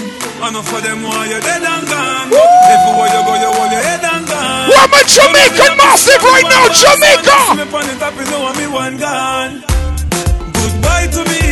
Enough 0.49 0.67
for 0.69 0.81
them 0.81 1.03
why 1.03 1.27
you 1.31 1.39
dead 1.41 1.63
and 1.63 1.87
gone. 1.87 2.29
Everywhere 2.33 3.11
you 3.15 3.21
go, 3.29 3.35
you 3.39 3.51
hold 3.55 3.71
your 3.71 3.83
head 3.85 4.03
and 4.03 4.27
gone. 4.27 4.69
Well, 4.69 4.83
I'm 4.85 4.93
a 4.93 5.03
Jamaican 5.07 5.77
massive 5.79 6.23
right 6.25 6.49
now, 6.49 6.67
Jamaica. 6.73 7.39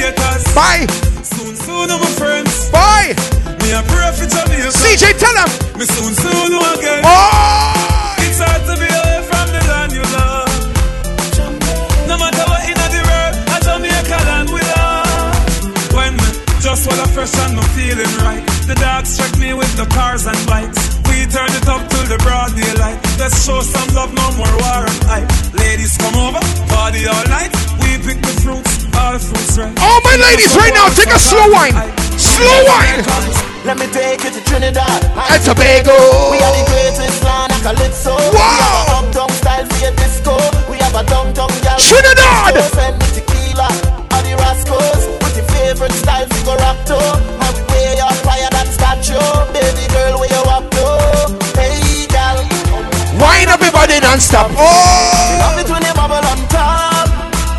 Haters. 0.08 0.44
Bye. 0.54 0.86
Soon, 1.22 1.54
soon, 1.56 1.88
my 1.88 2.10
friends. 2.16 2.70
Bye. 2.70 3.12
Me 3.60 3.72
a 3.72 3.82
pray 3.84 4.10
for 4.16 4.26
Jamaica. 4.26 4.72
CJ, 4.72 5.18
tell 5.18 5.36
him. 5.36 5.50
Me 5.78 5.84
soon, 5.84 6.12
soon 6.14 6.52
again. 6.72 7.02
Oh. 7.04 8.16
It's 8.24 8.40
hard 8.40 8.62
to 8.68 8.74
be 8.80 8.88
away 8.88 9.20
from 9.28 9.46
the 9.52 9.62
land 9.68 9.92
you 9.92 10.04
love. 10.16 10.52
No 12.08 12.16
matter 12.16 12.44
what 12.48 12.62
in 12.64 12.76
the 12.76 13.02
world, 13.08 13.34
a 13.52 13.58
Jamaica 13.66 14.18
land 14.28 14.48
we 14.50 14.62
love. 14.76 15.94
When 15.96 16.16
just 16.60 16.86
while 16.86 17.00
I 17.00 17.06
fresh 17.12 17.34
and 17.44 17.56
me 17.56 17.62
feeling 17.76 18.14
right, 18.24 18.44
the 18.66 18.74
dogs 18.74 19.16
check 19.16 19.32
me 19.38 19.52
with 19.54 19.72
the 19.76 19.86
cars 19.94 20.26
and 20.26 20.38
bikes. 20.46 20.97
We 21.18 21.26
turn 21.26 21.50
it 21.50 21.66
up 21.66 21.82
till 21.90 22.06
the 22.06 22.14
broad 22.22 22.54
daylight. 22.54 22.94
Let's 23.18 23.42
show 23.42 23.58
some 23.58 23.90
love, 23.90 24.14
no 24.14 24.22
more 24.38 24.54
war 24.62 24.86
and 24.86 25.02
hype. 25.10 25.26
Ladies 25.58 25.98
come 25.98 26.14
over, 26.14 26.38
party 26.70 27.10
all 27.10 27.26
night. 27.26 27.50
We 27.82 27.98
pick 27.98 28.22
the 28.22 28.30
fruits, 28.38 28.86
all 28.94 29.18
fruits 29.18 29.58
right. 29.58 29.74
All 29.82 29.98
my 30.06 30.14
ladies 30.14 30.54
right 30.54 30.70
now, 30.70 30.86
take 30.94 31.10
a 31.10 31.18
slow 31.18 31.42
wine. 31.50 31.74
Slow 32.14 32.62
wine. 32.70 33.02
Let 33.66 33.82
me 33.82 33.90
take 33.90 34.22
you 34.22 34.30
to 34.30 34.40
Trinidad 34.46 35.10
And 35.10 35.42
Tobago. 35.42 35.98
We 36.30 36.38
are 36.38 36.54
the 36.54 36.62
greatest 36.70 37.18
land 37.26 37.50
of 37.50 37.66
Calypso. 37.66 38.14
Wow. 38.14 38.30
We 38.30 38.38
have 38.38 38.86
a 38.86 38.98
uptown 39.02 39.30
style 39.42 39.66
for 39.66 39.78
your 39.82 39.94
disco. 39.98 40.38
We 40.70 40.78
have 40.78 40.94
a 40.94 41.02
downtown 41.02 41.50
gal. 41.66 41.82
Trinidad. 41.82 42.62
Send 42.78 42.94
me 42.94 43.06
tequila 43.10 43.66
or 44.14 44.22
the 44.22 44.38
Rascals. 44.38 45.02
With 45.18 45.34
your 45.34 45.50
favorite 45.50 45.98
style 45.98 46.30
for 46.30 46.54
go 46.54 46.54
rock 46.62 46.78
to. 46.94 46.98
And 47.42 47.52
we 47.58 47.62
wear 47.74 48.06
your 48.06 48.14
fire 48.22 48.54
that 48.54 48.70
statue. 48.70 49.18
Baby 49.50 49.82
girl, 49.90 50.22
where 50.22 50.30
you 50.30 50.46
up 50.46 50.62
to? 50.62 50.62
Hey, 50.62 50.70
gal. 50.70 50.77
Wine 53.48 53.56
everybody 53.56 53.98
non-stop. 54.00 54.50
We 54.50 54.56
Oh. 54.58 55.38
love 55.40 55.58
it 55.58 55.68
when 55.70 55.82
you 55.82 55.94
bubble 55.94 56.20
on 56.20 56.38
top. 56.52 57.08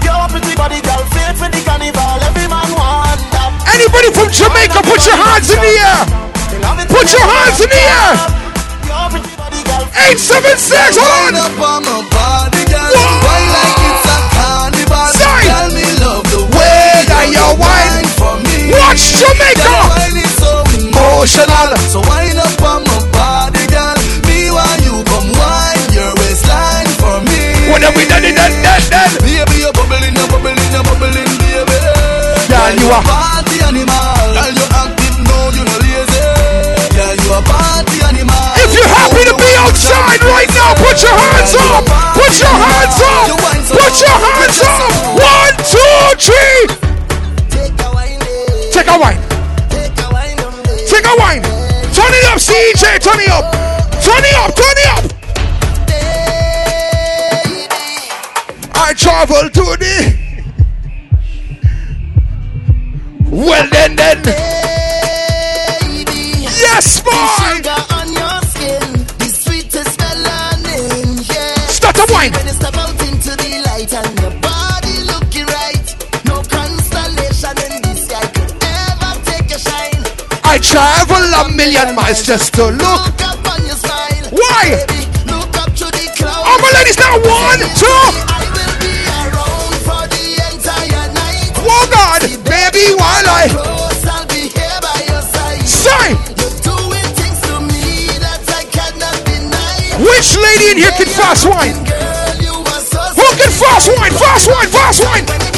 Your 0.05 0.27
pretty 0.29 0.55
body, 0.55 0.81
gal, 0.81 1.01
fit 1.09 1.35
for 1.35 1.49
the 1.49 1.61
carnival. 1.65 2.19
Every 2.21 2.47
man 2.47 2.69
want 2.77 3.19
that. 3.33 3.51
Anybody 3.73 4.11
from 4.13 4.29
Jamaica, 4.29 4.81
put 4.85 5.03
your 5.07 5.17
hands 5.17 5.49
in 5.49 5.59
the 5.59 5.73
air. 5.89 6.05
Put 6.93 7.11
your 7.11 7.25
hands 7.25 7.59
in 7.61 7.69
the 7.69 7.81
air. 7.81 8.13
876 9.97 10.97
on. 10.97 11.35
up 11.35 11.59
on 11.59 11.83
my 11.83 12.01
body, 12.13 12.65
girl. 12.69 12.93
Whoa. 12.93 13.28
Million 81.59 81.93
miles 81.93 82.23
just 82.23 82.53
to 82.53 82.71
look. 82.71 83.03
Why? 84.31 84.63
All 86.47 86.59
my 86.63 86.71
ladies 86.77 86.97
now. 86.97 87.19
One, 87.19 87.59
two. 87.75 88.01
Oh 91.71 91.85
God, 91.91 92.21
baby, 92.47 92.95
while 92.95 93.27
I 93.27 93.47
deny. 99.19 99.99
which 99.99 100.29
lady 100.37 100.71
in 100.71 100.77
here 100.77 100.95
can 100.95 101.07
fast 101.11 101.45
wine? 101.45 101.75
Who 103.19 103.27
can 103.35 103.51
fast 103.51 103.91
wine? 103.97 104.13
Fast 104.15 104.47
wine, 104.47 104.69
fast 104.69 105.03
wine. 105.03 105.48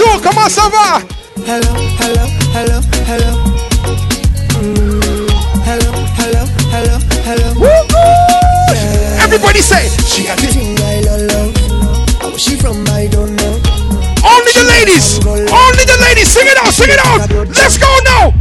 Va, 0.00 0.48
ça 0.48 0.62
va. 0.70 1.00
Hello, 1.46 1.74
hello, 2.00 2.26
hello, 2.54 2.80
hello. 3.06 3.32
Mm, 4.60 5.28
hello, 5.64 5.92
hello, 6.16 6.46
hello, 6.72 6.98
hello. 7.24 7.48
Yeah. 8.72 9.24
Everybody 9.24 9.60
say, 9.60 9.88
She 10.06 10.24
got 10.24 10.38
the 10.38 10.46
thing 10.46 10.78
I 10.78 11.00
love, 11.00 11.22
love. 11.32 12.32
Where 12.32 12.38
she 12.38 12.56
from, 12.56 12.86
I 12.88 13.06
don't 13.08 13.34
know. 13.36 13.60
only 14.24 14.52
the 14.52 14.64
ladies, 14.68 15.18
only 15.26 15.84
the 15.84 15.98
ladies. 16.00 16.28
Sing 16.28 16.46
it 16.46 16.56
out, 16.58 16.72
sing 16.72 16.88
it 16.88 17.04
out. 17.04 17.28
Let's 17.48 17.76
go 17.76 17.98
now. 18.04 18.32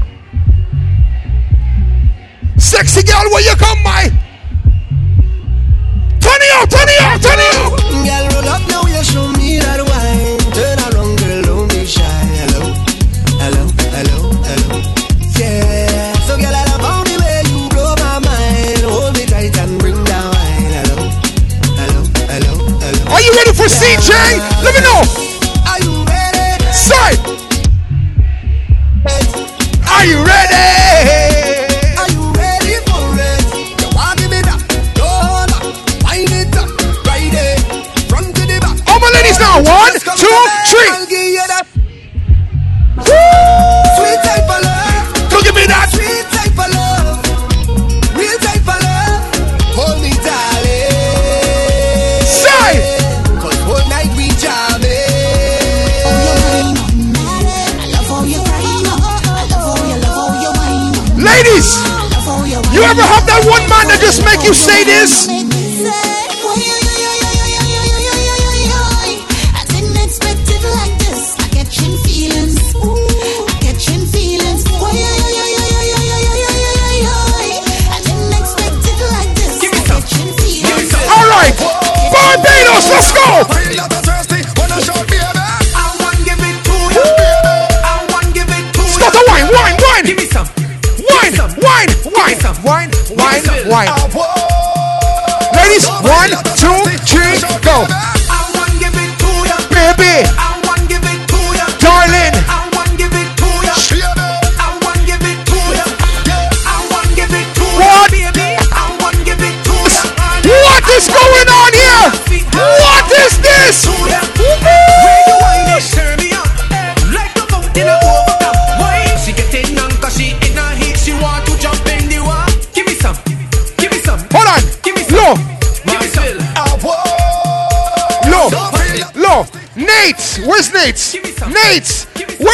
Sexy 2.57 3.03
girl, 3.03 3.29
where 3.31 3.43
you 3.43 3.55
come 3.57 3.83
by? 3.83 4.20
Just 64.11 64.25
make 64.25 64.43
you 64.45 64.53
say 64.53 64.83
this? 64.83 65.40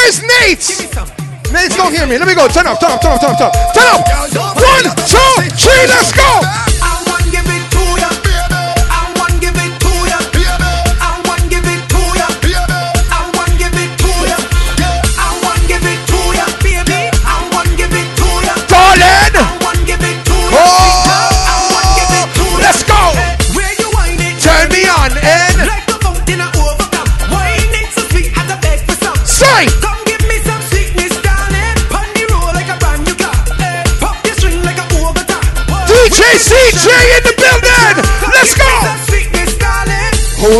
Where's 0.08 0.22
Nate? 0.24 0.88
Nate, 1.52 1.72
don't 1.76 1.94
hear 1.94 2.08
me. 2.08 2.18
Let 2.18 2.28
me 2.28 2.36
go. 2.36 2.48
Turn 2.48 2.68
up, 2.68 2.80
turn 2.80 2.92
up, 2.92 3.02
turn 3.02 3.12
up, 3.12 3.22
turn 3.22 3.32
up, 3.32 3.38
turn 3.38 3.48
up. 3.48 3.74
Turn 3.74 3.88
up. 3.88 4.56
One, 4.56 4.84
two, 5.08 5.42
three, 5.56 5.88
let's 5.88 6.12
go. 6.14 6.67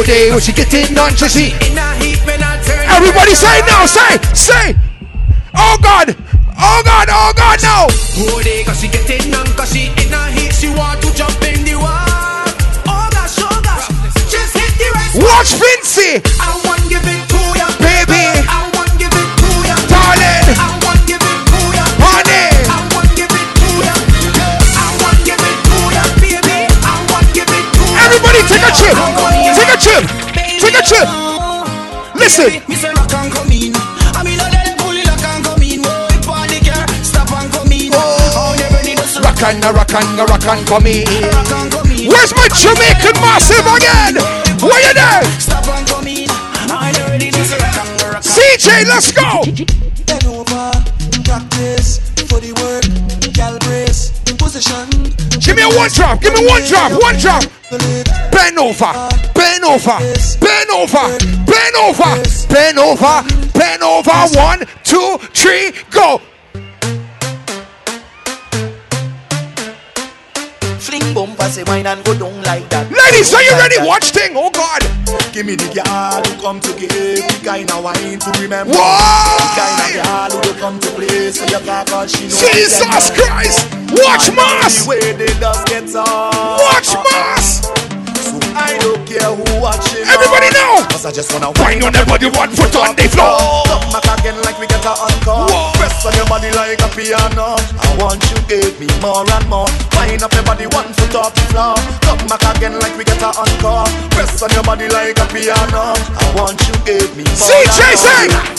Day 0.04 0.32
was 0.32 0.44
she 0.46 0.52
getting 0.54 0.98
on 0.98 1.12
to 1.16 1.30
see. 1.30 1.52
In 1.64 1.78
a 1.78 1.96
heat 1.96 2.20
when 2.26 2.42
I 2.44 2.60
turn 2.64 2.84
Everybody 2.92 3.34
say 3.36 3.62
now, 3.68 3.86
say, 3.86 4.18
say. 4.36 4.76
Oh 5.56 5.78
God, 5.82 6.16
oh 6.60 6.82
God, 6.84 7.08
oh 7.10 7.32
God, 7.36 7.58
no. 7.64 7.88
Oh, 8.28 8.42
they 8.44 8.64
cause 8.64 8.82
she 8.82 8.88
getting 8.88 9.34
on 9.34 9.46
cause 9.56 9.72
she 9.72 9.88
in 9.88 10.14
a 10.14 10.24
heat 10.32 10.54
She 10.54 10.68
want 10.70 11.02
to 11.02 11.14
jump 11.16 11.40
in 11.44 11.64
the 11.64 11.76
water 11.76 12.52
Oh 12.86 13.08
gosh, 13.12 13.38
oh 13.40 13.62
gosh 13.64 13.88
Just 14.30 14.54
hit 14.58 14.74
the 14.78 14.90
right 14.94 15.12
spot. 15.12 15.24
Watch 15.24 15.52
Vincy, 15.56 16.20
Listen, 32.28 32.60
Me 32.68 32.76
say 32.76 32.92
rock 32.92 33.08
and 33.14 33.32
come 33.32 33.48
in 33.56 33.72
I 34.12 34.20
mean, 34.20 34.36
I 34.36 34.52
let 34.52 34.76
pull 34.84 34.92
it 34.92 35.08
and 35.08 35.44
come 35.48 35.64
in 35.64 35.80
Oh, 35.80 36.12
if 36.12 36.28
party 36.28 36.60
stop 37.00 37.32
and 37.32 37.48
come 37.56 37.72
in 37.72 37.88
Oh, 37.96 38.52
never 38.60 38.84
need 38.84 39.00
us 39.00 39.16
rock 39.24 39.40
and 39.48 39.64
rock 39.64 39.88
and 39.96 40.20
rock 40.20 40.44
and 40.44 40.68
come 40.68 40.88
in. 40.92 41.08
rock 41.08 41.52
and 41.56 41.72
come 41.72 41.88
in 41.88 42.12
Where's 42.12 42.36
my 42.36 42.52
Jamaican 42.52 43.16
massive 43.24 43.64
again? 43.64 44.20
Where 44.60 44.76
you 44.76 44.92
there? 44.92 45.24
Stop 45.40 45.72
and 45.72 45.88
come 45.88 46.04
in. 46.12 46.28
I 46.68 46.92
already 47.08 47.32
just 47.32 47.56
rock 47.64 47.80
and 47.80 47.96
rock. 48.12 48.20
CJ, 48.20 48.92
let's 48.92 49.16
go. 49.16 49.48
Bend 50.04 50.28
over, 50.28 50.68
practice 51.24 52.12
for 52.28 52.44
the 52.44 52.52
work. 52.60 52.84
Gal 53.32 53.56
brace, 53.64 54.12
position. 54.36 54.84
Give 55.40 55.56
me 55.56 55.64
a 55.64 55.72
one 55.72 55.88
drop, 55.96 56.20
give 56.20 56.34
me 56.36 56.44
one 56.44 56.64
drop, 56.68 56.92
one 57.00 57.16
drop. 57.16 57.48
Bend 58.36 58.60
over, 58.60 58.92
over, 59.68 60.00
bend 60.40 60.70
over, 60.72 61.04
bend 61.46 61.76
over, 61.76 62.12
bend 62.48 62.80
over, 62.80 63.24
bend 63.52 63.84
over. 63.84 64.12
One, 64.38 64.64
two, 64.84 65.18
three, 65.34 65.74
go. 65.92 66.22
Fling 70.80 71.14
bumper, 71.14 71.44
say 71.50 71.64
wine 71.64 71.86
and 71.86 72.04
go 72.06 72.18
down 72.18 72.42
like 72.44 72.70
that. 72.70 72.88
Ladies, 72.90 73.34
are 73.34 73.44
you 73.44 73.52
ready? 73.60 73.76
Watch 73.86 74.12
thing. 74.12 74.32
Oh 74.36 74.50
God. 74.52 74.82
Give 75.34 75.46
me 75.46 75.56
the 75.56 75.68
girl 75.76 76.24
who 76.24 76.42
come 76.42 76.60
to 76.62 76.72
give 76.80 76.90
the 76.90 77.42
kind 77.44 77.70
of 77.70 77.84
wine 77.84 78.20
to 78.20 78.32
remember. 78.40 78.72
Why? 78.72 79.36
The 79.38 79.48
kind 79.60 80.00
of 80.00 80.32
girl 80.32 80.42
who 80.42 80.60
come 80.60 80.80
to 80.80 80.90
play 80.96 81.32
so 81.32 81.44
you 81.44 81.60
can 81.66 81.86
cause 81.88 82.12
she 82.12 82.24
know. 82.24 82.40
Jesus 82.40 83.12
Christ. 83.12 83.68
Watch 83.92 84.32
Mass. 84.34 84.84
The 84.84 84.90
way 84.90 85.12
they 85.12 85.28
just 85.28 85.68
get 85.68 85.94
on. 85.94 86.58
Watch 86.58 86.96
Mass. 87.12 87.77
So 88.58 88.66
I 88.66 88.78
don't 88.82 89.06
care 89.06 89.30
who 89.30 89.62
watching. 89.62 90.02
Everybody 90.02 90.50
know. 90.58 90.82
Cause 90.90 91.06
I 91.06 91.12
just 91.12 91.30
wanna 91.34 91.54
Wine 91.62 91.82
on 91.86 91.94
everybody, 91.94 92.26
one 92.34 92.50
foot 92.58 92.74
on 92.74 92.96
the 92.98 93.06
floor. 93.10 93.38
Come 93.70 93.86
back 93.94 94.10
again 94.18 94.38
like 94.42 94.58
we 94.58 94.66
get 94.66 94.82
a 94.86 94.94
encore. 94.98 95.46
Whoa. 95.46 95.78
Press 95.78 96.06
on 96.06 96.14
your 96.18 96.26
body 96.26 96.50
like 96.58 96.82
a 96.82 96.90
piano. 96.90 97.58
I 97.78 97.90
want 98.02 98.22
you 98.34 98.38
give 98.50 98.74
me 98.82 98.90
more 99.02 99.26
and 99.26 99.46
more. 99.46 99.70
Wind 99.94 100.24
up 100.26 100.34
your 100.34 100.44
body 100.44 100.66
one 100.74 100.90
foot 100.98 101.14
off 101.16 101.34
the 101.38 101.46
floor. 101.54 101.78
Come 102.02 102.26
back 102.26 102.42
again 102.58 102.74
like 102.82 102.98
we 102.98 103.06
get 103.06 103.22
a 103.22 103.30
encore. 103.30 103.86
Press 104.18 104.42
on 104.42 104.50
your 104.58 104.66
body 104.66 104.90
like 104.90 105.18
a 105.22 105.26
piano. 105.30 105.94
I 105.94 106.26
want 106.34 106.58
you 106.66 106.74
give 106.82 107.14
me 107.14 107.24
more 107.26 107.38
CJ, 107.38 107.78
and 107.78 107.94
more. 107.94 108.02
say. 108.02 108.58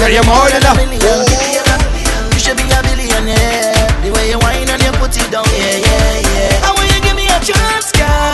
Girl, 0.00 0.08
you're 0.08 0.24
more 0.24 0.48
than 0.48 0.64
a. 0.64 0.72
You 0.80 2.40
should 2.40 2.56
be 2.56 2.64
a 2.72 2.80
billionaire. 2.80 3.76
The 4.00 4.08
way 4.08 4.32
you 4.32 4.38
whine 4.40 4.68
and 4.68 4.80
you 4.80 4.92
put 4.96 5.12
it 5.16 5.28
down, 5.28 5.44
yeah, 5.52 5.84
yeah, 5.84 6.32
yeah. 6.32 6.64
How 6.64 6.72
will 6.72 6.88
you 6.88 7.00
give 7.04 7.16
me 7.16 7.28
a 7.28 7.38
chance, 7.40 7.92
girl? 7.92 8.33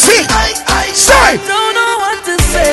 See? 0.00 0.24
I, 0.32 0.56
I, 0.64 0.84
Say. 0.96 1.36
don't 1.44 1.72
know 1.76 1.92
what 2.00 2.18
to 2.24 2.34
say. 2.48 2.72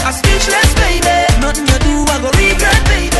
I'm 0.00 0.14
speechless, 0.16 0.72
baby. 0.80 1.16
Nothing 1.36 1.68
you 1.68 1.78
do, 1.84 1.94
I 2.08 2.16
go 2.24 2.32
regret, 2.32 2.80
baby. 2.88 3.12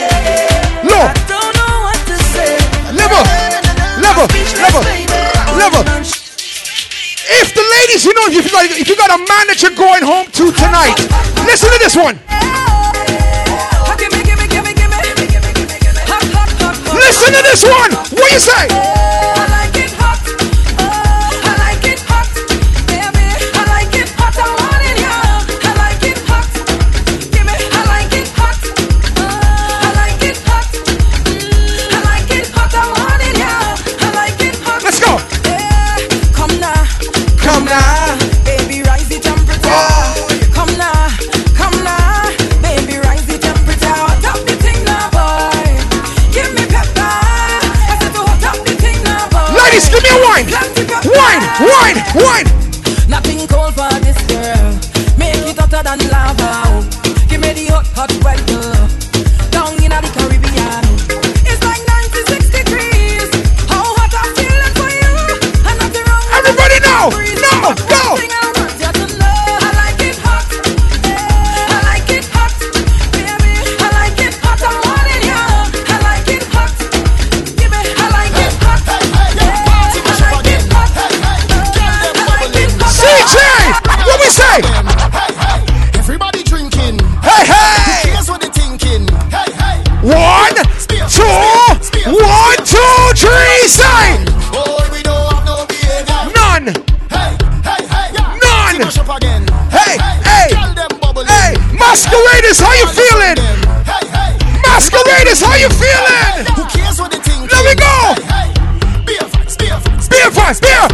Yeah. 0.00 0.88
Look. 0.88 1.04
I 1.04 1.20
don't 1.28 1.52
know 1.52 1.74
what 1.84 2.00
to 2.08 2.16
say. 2.32 2.56
Level. 2.96 3.20
Level. 4.00 4.26
Level. 4.64 4.82
Level. 5.60 5.82
If 7.28 7.52
the 7.52 7.64
ladies, 7.76 8.08
you 8.08 8.14
know, 8.16 8.24
if 8.32 8.44
you 8.44 8.52
got, 8.52 8.64
if 8.64 8.88
you 8.88 8.96
got 8.96 9.12
a 9.12 9.20
man 9.20 9.44
that 9.52 9.60
you're 9.60 9.76
going 9.76 10.00
home 10.02 10.26
to 10.32 10.48
tonight, 10.48 10.96
listen 11.44 11.68
to 11.68 11.78
this 11.78 11.96
one. 11.96 12.16
Listen 16.94 17.30
to 17.36 17.42
this 17.44 17.62
one. 17.68 17.92
What 18.16 18.32
you 18.32 18.40
say? 18.40 19.13
Wine, 51.14 51.44
wine, 51.60 51.98
wine. 52.14 52.48
Nothing 53.08 53.46
cold 53.46 53.74
for 53.74 53.92
this 54.00 54.18
girl. 54.26 54.72
Make 55.16 55.36
it 55.46 55.58
hotter 55.58 55.82
than 55.82 55.98
lava. 56.10 56.82
Give 57.28 57.40
me 57.40 57.52
the 57.52 57.66
hot, 57.72 57.86
hot 57.94 58.12
weather. 58.24 58.73
We 84.56 84.62
say? 84.62 85.98
Everybody 85.98 86.42
drinking. 86.42 86.98
Hey, 87.22 87.44
hey. 87.46 88.10
Here's 88.12 88.28
what 88.28 88.40
they 88.40 88.48
thinking. 88.48 89.08
Hey, 89.30 89.50
hey. 89.52 89.82
One, 90.04 90.54
two, 91.08 91.24
one, 92.12 92.58
two, 92.62 92.96
three, 93.16 93.68
say. 93.68 94.24
Oh, 94.52 94.88
we 94.92 95.02
don't 95.02 95.32
have 95.32 95.44
no 95.46 95.66
behavior. 95.66 96.30
None. 96.36 96.66
Hey, 97.10 97.36
hey, 97.64 97.82
hey. 97.86 98.12
None. 98.12 98.78
Mash 98.78 98.98
up 98.98 99.08
again. 99.16 99.46
Hey, 99.70 99.96
hey, 100.22 100.48
Tell 100.50 100.74
them 100.74 100.90
bubbling. 101.00 101.26
hey. 101.26 101.56
Masqueraders, 101.78 102.60
how 102.60 102.72
you 102.74 102.86
feeling? 102.92 103.38
Hey, 103.88 104.04
hey. 104.12 104.32
Masqueraders, 104.62 105.40
how 105.40 105.54
you 105.56 105.70
feeling? 105.70 106.46
Who 106.54 106.64
cares 106.68 107.00
what 107.00 107.10
they 107.10 107.18
think? 107.18 107.50
Let 107.50 107.64
me 107.64 107.74
go. 107.74 108.14
Hey, 108.28 108.52
hey. 108.52 109.04
Beer 109.06 109.24
fights, 109.28 109.56
beer 109.56 109.80
fights. 109.80 110.08
Beer 110.08 110.30
fans, 110.30 110.60
beer, 110.60 110.86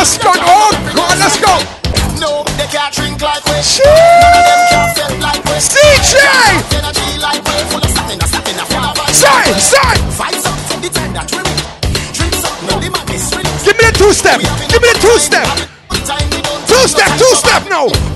Guyana 0.00 0.06
stunt. 0.06 0.40
Oh, 0.40 0.72
God, 0.96 1.18
let's 1.18 1.36
go. 1.40 1.52
No, 2.20 2.44
they 2.56 2.66
can't 2.72 2.92
drink 2.94 3.20
like 3.20 3.44
we. 3.44 3.60
Shit. 3.60 3.84
None 3.84 4.32
of 4.32 4.44
them 4.48 4.60
can't 4.72 4.96
feel 4.96 5.20
like 5.20 5.44
we. 5.44 5.52
CJ. 5.60 6.16
Energy 6.72 7.20
like 7.20 7.44
we. 7.44 7.52
Full 7.68 7.84
of 7.84 7.90
stamina, 7.90 8.26
stamina, 8.26 8.64
fire. 8.64 9.12
Side, 9.12 9.60
side. 9.60 10.00
Fight 10.16 10.46
up 10.46 10.56
from 10.68 10.80
the 10.80 10.88
time 10.88 11.12
that 11.12 11.28
we 11.32 11.38
win. 11.44 11.60
Drink 12.16 12.34
some, 12.34 12.66
no, 12.66 12.80
the 12.80 12.88
man 12.88 13.12
is 13.12 13.28
ready. 13.34 13.50
Give 13.64 13.76
me 13.76 13.84
the 13.90 13.98
two 13.98 14.12
step. 14.12 14.40
Give 14.40 14.80
me 14.80 14.88
the 14.88 15.00
two 15.00 15.18
step. 15.18 15.46
Time 16.08 16.30
we 16.30 16.40
don't 16.40 16.64
Two 16.66 16.88
step, 16.88 17.10
two 17.18 17.34
step 17.36 17.68
now. 17.68 18.09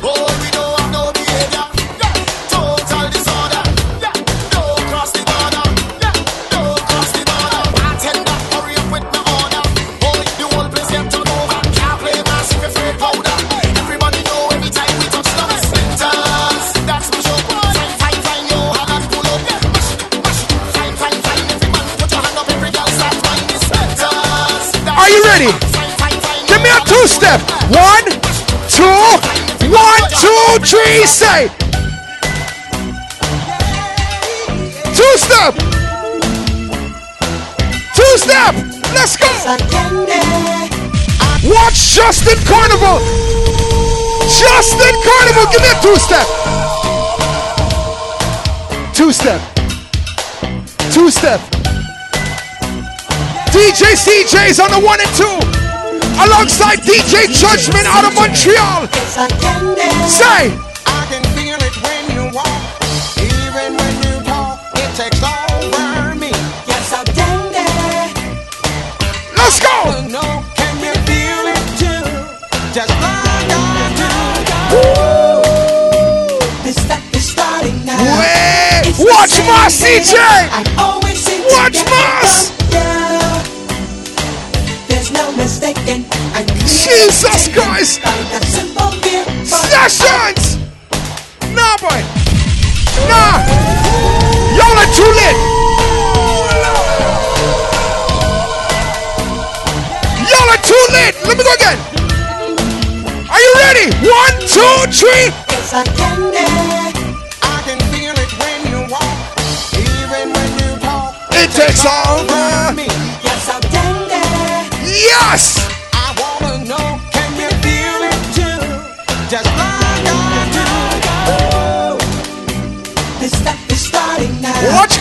Two 27.05 27.09
step. 27.09 27.41
One, 27.69 28.05
two, 28.73 29.01
one, 29.69 30.05
two, 30.09 30.45
three, 30.65 31.05
say. 31.05 31.49
Two 34.97 35.13
step. 35.21 35.53
Two 37.95 38.13
step. 38.17 38.55
Let's 38.95 39.17
go. 39.19 39.29
Watch 41.45 41.93
Justin 41.93 42.39
Carnival. 42.47 43.01
Justin 44.41 44.95
Carnival. 45.05 45.45
Give 45.53 45.61
me 45.61 45.69
a 45.69 45.83
two 45.83 45.97
step. 45.97 46.27
Two 48.95 49.13
step. 49.13 49.41
Two 50.91 51.11
step. 51.11 51.41
DJ 53.53 53.93
CJ's 53.93 54.59
on 54.59 54.71
the 54.71 54.81
one 54.81 55.01
and 55.01 55.11
two. 55.15 55.54
Alongside 56.23 56.79
DJ 56.81 57.27
Judgement 57.33 57.87
out 57.87 58.05
of 58.05 58.15
Montreal. 58.15 58.87
Say. 60.09 60.55
I 60.87 61.07
can 61.11 61.25
feel 61.35 61.59
it 61.59 61.77
when 61.83 62.05
you 62.15 62.31
walk, 62.33 62.63
even 63.19 63.77
when 63.77 63.95
you 64.05 64.23
talk. 64.25 64.61
It 64.77 64.91
takes 64.95 65.23
over 65.23 66.15
me. 66.15 66.31
Yes, 66.67 66.93
I 66.93 67.05
can. 67.05 67.35
Let's 69.37 69.61
go. 69.61 70.09
No, 70.09 70.43
can 70.55 70.75
you 70.81 70.95
feel 71.05 71.45
it 71.53 71.65
too? 71.77 72.05
Just 72.73 72.95
like 73.03 73.51
I 73.51 73.93
do. 73.99 74.09
This 76.63 76.77
stuff 76.83 77.15
is 77.15 77.25
starting 77.29 77.85
now. 77.85 77.99
Way. 78.19 78.95
Watch 78.99 79.37
my 79.45 79.69
CJ. 79.69 80.15
I 80.17 80.65
always 80.79 81.19
seem 81.19 81.43
to 81.43 81.49
Watch 81.55 81.73
get 81.85 82.54
Jesus 86.95 87.49
Christ. 87.49 88.03
By 88.03 88.15
the 88.31 88.47
simple 88.47 88.91
fear 89.03 89.25
for 89.43 89.59
Sessions. 89.67 90.63
Nah, 91.51 91.75
boy. 91.83 92.01
Nah. 93.11 93.43
Y'all 94.55 94.79
are 94.79 94.91
too 94.95 95.11
lit. 95.19 95.37
Y'all 100.31 100.51
are 100.55 100.63
too 100.63 100.85
lit. 100.95 101.15
Let 101.27 101.35
me 101.37 101.43
go 101.43 101.55
again. 101.59 101.79
Are 103.27 103.43
you 103.43 103.53
ready? 103.67 103.91
One, 104.07 104.35
two, 104.47 104.77
three. 104.95 105.35
It's 105.51 105.75
a 105.75 105.83
candy. 105.99 106.47
I 107.43 107.59
can 107.67 107.79
feel 107.91 108.15
it 108.15 108.31
when 108.39 108.71
you 108.71 108.87
walk, 108.87 109.19
even 109.75 110.31
when 110.31 110.51
you 110.63 110.79
talk. 110.79 111.15
It 111.33 111.51
takes 111.51 111.85
over. 111.85 112.73
me. 112.73 112.87
Yes, 113.27 113.51
I'm 113.51 113.61
there. 114.07 114.71
Yes, 114.87 115.74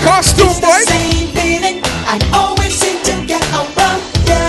Costume, 0.04 0.60
boy. 0.60 0.84
Same 0.84 1.30
feeling 1.32 1.82
I 2.06 2.20
always 2.34 2.74
seem 2.76 3.02
to 3.04 3.26
get 3.26 3.42
around 3.56 4.04
you. 4.28 4.44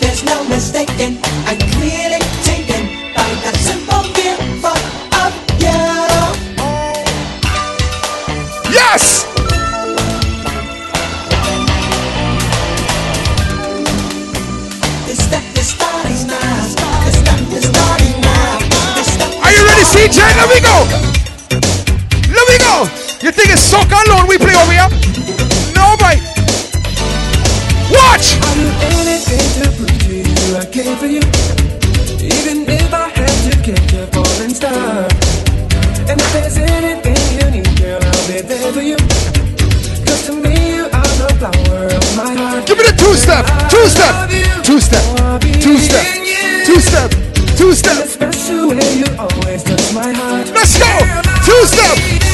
There's 0.00 0.24
no 0.24 0.42
mistaking, 0.48 1.20
I'm 1.44 1.58
clearly 1.76 2.20
taken 2.42 2.88
by 3.14 3.28
the 3.44 3.52
simple 3.58 4.02
gift 4.16 4.64
of 4.64 5.32
you. 5.60 5.80
Yes! 8.72 9.26
Are 19.42 19.52
you 19.52 19.62
ready, 19.66 19.84
CJ? 19.84 20.18
Let 20.36 20.48
me 20.48 20.60
go. 20.62 21.09
Let 23.40 23.48
me 23.48 23.54
go. 23.54 23.56
You 23.56 23.56
think 23.56 23.56
it's 23.56 23.72
soca 23.72 23.96
alone 24.06 24.28
we 24.28 24.36
play 24.36 24.54
over 24.54 24.72
here? 24.72 24.88
No, 25.72 25.96
boy. 25.96 26.20
Watch. 27.88 28.36
I'll 28.36 28.54
do 28.54 28.68
anything 29.00 29.46
to 29.56 29.70
prove 29.76 29.98
to 30.04 30.14
you 30.20 30.56
I 30.56 30.64
care 30.66 30.96
for 30.96 31.06
you. 31.06 31.22
Even 32.20 32.68
if 32.68 32.92
I 32.92 33.08
have 33.08 33.40
to 33.48 33.56
catch 33.64 33.92
a 33.94 34.06
falling 34.12 34.52
star. 34.52 35.08
And 36.10 36.20
if 36.20 36.32
there's 36.32 36.58
anything 36.58 37.16
you 37.38 37.50
need, 37.50 37.80
girl, 37.80 38.00
I'll 38.02 38.26
be 38.28 38.40
there 38.42 38.72
for 38.72 38.82
you. 38.82 38.96
Cause 40.04 40.26
to 40.26 40.32
me, 40.34 40.76
you 40.76 40.84
are 40.84 41.12
the 41.16 41.32
flower 41.38 41.86
of 41.86 42.16
my 42.16 42.34
heart. 42.34 42.66
Give 42.66 42.76
me 42.76 42.84
the 42.84 42.96
two 42.96 43.14
step. 43.14 43.46
Two 43.70 43.88
step. 43.88 44.28
Two 44.64 44.80
step. 44.80 45.04
Two 45.64 45.78
step. 45.78 46.04
Two 46.66 46.80
step. 46.80 47.10
Two 47.56 47.72
step. 47.72 48.06
Special 48.06 48.68
way 48.68 48.98
you 48.98 49.06
always 49.18 49.62
touch 49.64 49.94
my 49.94 50.12
heart. 50.12 50.48
Let's 50.52 50.76
go. 50.78 50.92
Two 51.46 51.64
step. 51.66 52.29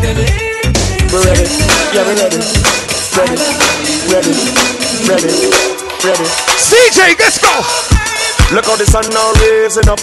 We're 0.00 0.16
ready. 0.16 1.44
Yeah, 1.92 2.08
we're 2.08 2.16
ready. 2.16 2.40
Ready. 3.12 3.36
Ready. 4.08 4.32
Ready. 5.04 5.32
Ready. 6.00 6.26
CJ, 6.56 7.20
let's 7.20 7.36
go. 7.36 7.52
Look 8.56 8.64
how 8.64 8.80
the 8.80 8.88
sun 8.88 9.04
now 9.12 9.28
raising 9.44 9.92
up. 9.92 10.00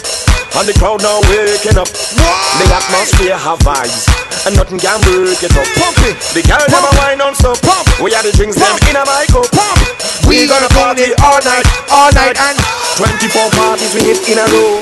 And 0.54 0.70
the 0.70 0.78
crowd 0.78 1.02
now 1.02 1.18
waking 1.34 1.82
up. 1.82 1.90
The 1.90 2.66
atmosphere 2.70 3.42
have 3.42 3.58
vibes. 3.66 4.06
And 4.46 4.54
nothing 4.54 4.78
can 4.78 5.02
break 5.02 5.42
it 5.42 5.58
up. 5.58 5.66
Pump 5.82 5.98
it. 6.06 6.14
The 6.38 6.46
girl 6.46 6.62
never 6.70 6.94
wine 7.02 7.18
on 7.18 7.34
so 7.34 7.58
pump. 7.66 7.90
We 7.98 8.14
are 8.14 8.22
the 8.22 8.30
drinks 8.38 8.54
them 8.54 8.78
in 8.86 9.02
a 9.02 9.02
mic 9.02 9.34
up. 9.34 9.50
Pump. 9.50 9.82
We 10.30 10.46
gonna 10.46 10.70
party 10.78 11.10
all 11.26 11.42
night, 11.42 11.66
all 11.90 12.14
night 12.14 12.38
and 12.38 12.58
24 13.02 13.50
parties 13.50 13.98
we 13.98 14.06
hit 14.06 14.22
in 14.30 14.38
a 14.38 14.46
row. 14.46 14.78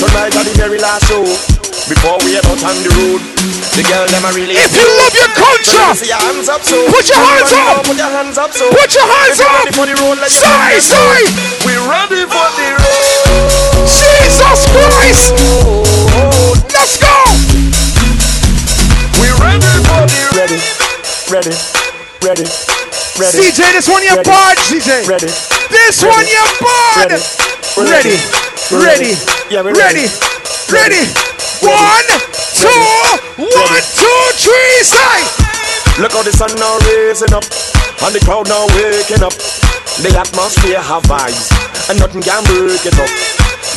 Tonight 0.00 0.32
are 0.40 0.46
the 0.48 0.56
very 0.56 0.80
last 0.80 1.04
show. 1.04 1.20
Before 1.84 2.16
we 2.24 2.32
head 2.32 2.48
out 2.48 2.64
on 2.64 2.80
the 2.80 2.88
road. 2.96 3.63
The 3.74 3.82
girl 3.90 4.06
them 4.06 4.22
are 4.22 4.30
really 4.34 4.54
If 4.54 4.70
you 4.70 4.86
love 5.02 5.14
your 5.18 5.30
culture, 5.34 5.66
so 5.66 5.82
let 5.82 5.90
me 5.90 6.06
see 6.06 6.10
your 6.14 6.22
hands 6.22 6.46
up 6.46 6.62
so 6.62 6.78
Put 6.86 7.10
your 7.10 7.18
hands 7.18 7.50
up. 7.50 7.82
Put 7.82 7.98
your 7.98 8.06
hands 8.06 8.38
up 8.38 8.50
so 8.54 8.70
Put 8.70 8.94
your 8.94 9.02
hands 9.02 9.40
up. 9.42 9.50
ready 9.50 9.74
for 9.74 9.86
the 9.90 9.96
road, 9.98 10.18
let 10.22 10.30
your 10.30 10.46
Sorry, 10.46 10.78
sorry. 10.78 11.26
We 11.66 11.74
ready 11.82 12.22
for 12.30 12.46
the 12.54 12.68
road. 12.78 13.90
Jesus 13.90 14.60
Christ. 14.70 15.34
Let's 16.70 16.94
go. 17.02 17.14
We 19.18 19.26
ready 19.42 19.66
for 19.90 20.06
the 20.06 20.22
ready, 20.38 20.58
ready, 21.34 21.54
ready, 22.22 22.46
ready. 23.18 23.38
CJ, 23.42 23.58
this 23.74 23.88
one 23.90 24.02
your 24.06 24.22
Ready. 24.22 24.30
bud. 24.30 24.54
CJ. 24.70 25.02
Ready. 25.10 25.26
This 25.74 25.98
Ready. 26.02 26.14
one 26.14 26.26
your 26.30 26.48
bud. 26.62 27.10
Ready. 27.10 27.18
Ready. 27.90 28.16
We're 28.70 28.86
Ready. 28.86 29.12
Yeah, 29.50 29.62
we're 29.66 29.74
Ready. 29.74 30.06
ready. 30.70 31.02
Ready. 31.02 31.33
One, 31.64 32.08
two, 32.60 32.68
one, 33.40 33.84
two, 33.96 34.22
three, 34.36 34.76
say. 34.84 35.24
Look 35.96 36.12
how 36.12 36.22
the 36.22 36.32
sun 36.36 36.52
now 36.60 36.76
raising 36.84 37.32
up, 37.32 37.44
and 38.04 38.12
the 38.12 38.20
crowd 38.20 38.48
now 38.52 38.68
waking 38.76 39.24
up. 39.24 39.32
The 40.04 40.12
atmosphere 40.12 40.82
have 40.82 41.08
vibes, 41.08 41.48
and 41.88 41.96
nothing 41.98 42.20
can 42.20 42.44
break 42.44 42.84
it 42.84 42.98
up. 43.00 43.08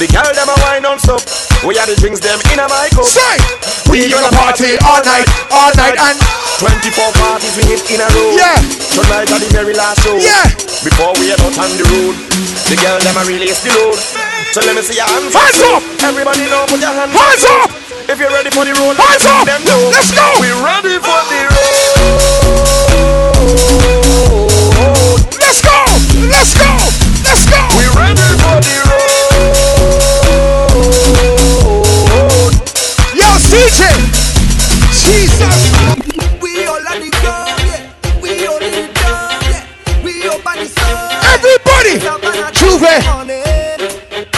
The 0.03 0.07
girl 0.11 0.27
them 0.35 0.49
a 0.51 0.55
wine 0.67 0.85
on 0.85 0.99
stop. 0.99 1.23
We 1.63 1.79
are 1.79 1.87
the 1.87 1.95
drinks 1.95 2.19
them 2.19 2.37
in 2.51 2.59
a 2.59 2.67
mic 2.67 2.91
up. 2.97 3.07
Say, 3.07 3.39
we 3.87 4.11
gonna 4.11 4.35
party 4.35 4.75
all 4.83 4.99
night, 5.07 5.29
all 5.49 5.71
night, 5.79 5.95
and 5.95 6.17
24 6.57 7.13
parties 7.21 7.53
we 7.53 7.63
hit 7.69 7.85
in 7.93 8.01
a 8.01 8.07
row. 8.17 8.33
Yeah. 8.33 8.57
Tonight 8.97 9.29
are 9.29 9.37
the 9.37 9.45
very 9.53 9.77
last 9.77 10.01
show. 10.01 10.17
Yeah. 10.17 10.41
Before 10.81 11.13
we 11.21 11.29
head 11.29 11.37
out 11.45 11.53
on 11.53 11.69
the 11.77 11.85
road, 11.85 12.17
the 12.65 12.75
girl 12.81 12.97
them 13.05 13.13
a 13.13 13.23
release 13.29 13.61
the 13.61 13.69
load. 13.77 13.99
So 14.57 14.65
let 14.65 14.73
me 14.73 14.81
see 14.81 14.97
your 14.97 15.05
hands. 15.05 15.37
Hands 15.37 15.61
up. 15.69 15.85
Everybody 16.01 16.49
know 16.49 16.65
put 16.65 16.81
your 16.81 16.89
hands, 16.89 17.13
Hands 17.13 17.45
up. 17.61 17.69
If 18.09 18.17
you're 18.17 18.33
ready 18.33 18.49
for 18.49 18.65
the 18.65 18.73
road, 18.73 18.97
Hands 18.97 19.25
up. 19.29 19.45
them 19.45 19.61
know. 19.69 19.77
Let's 19.93 20.09
go. 20.09 20.25
We're 20.41 20.57
ready 20.65 20.97
for 20.97 21.21
the 21.29 21.41
road. 21.45 22.97
let's 25.37 25.61
go, 25.61 25.77
let's 26.25 26.57
go, 26.57 26.73
let's 27.21 27.45
go. 27.45 27.61
We're 27.77 27.93
ready 28.01 28.25
for 28.41 28.57
the 28.65 28.77
road. 28.89 29.05
Yo, 33.13 33.29
CJ. 33.45 33.85
Jesus. 35.05 35.36
Everybody. 41.79 41.99
J'ouvert. 42.53 43.01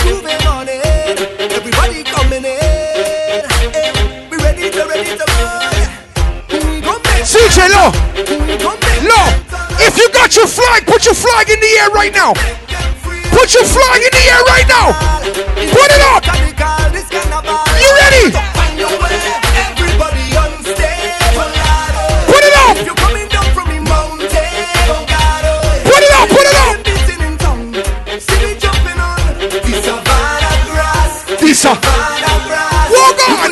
J'ouvert 0.04 0.44
morning. 0.46 0.82
Everybody 1.50 2.04
coming 2.04 2.44
in. 2.44 2.46
Eh, 2.46 3.92
We 4.30 4.38
ready 4.38 4.70
to 4.70 4.86
ready 4.86 5.12
to 5.18 5.26
go, 5.26 5.26
yeah. 5.72 6.60
We 6.70 6.82
gon' 6.82 7.02
make 7.06 7.24
CJ, 7.24 7.70
low, 7.70 7.92
we 8.46 8.58
gon' 8.58 8.78
make 8.82 9.04
low. 9.08 9.28
If 9.80 9.98
you 9.98 10.10
got 10.12 10.36
your 10.36 10.48
flag, 10.48 10.86
put 10.86 11.06
your 11.06 11.14
flag 11.16 11.50
in 11.50 11.60
the 11.60 11.72
air 11.80 11.90
right 11.92 12.14
now. 12.14 12.34
Put 13.32 13.54
your 13.54 13.64
flag 13.64 14.02
in 14.02 14.12
the 14.12 14.26
air 14.30 14.44
right 14.44 14.68
now. 14.68 14.92
Put 15.72 15.92
it 15.92 16.02
up. 16.12 16.26
You 17.80 17.90
ready? 17.96 18.49
Disa. 31.60 31.76
Oh, 31.76 33.12
God. 33.20 33.52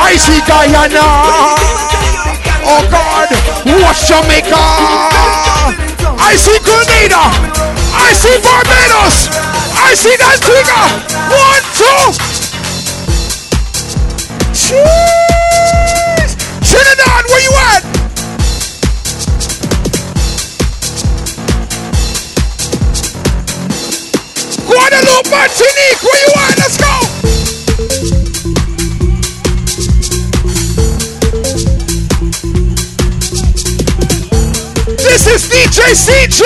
I 0.00 0.16
see 0.18 0.40
Guyana. 0.48 1.06
Oh 2.64 2.82
God, 2.90 3.30
watch 3.80 4.08
Jamaica. 4.08 4.58
I 6.18 6.34
see 6.34 6.58
Grenada. 6.66 7.22
I 7.94 8.10
see 8.18 8.34
Barbados. 8.42 9.30
I 9.78 9.94
see 9.94 10.18
Antigua. 10.18 10.90
One, 11.30 11.62
two. 11.78 12.10
Jeez. 14.52 15.21
Martinique, 25.32 26.02
where 26.02 26.20
you 26.20 26.32
at? 26.36 26.58
Let's 26.58 26.76
go. 26.76 26.92
This 34.98 35.26
is 35.26 35.48
DJ 35.48 35.94
CJ. 36.04 36.42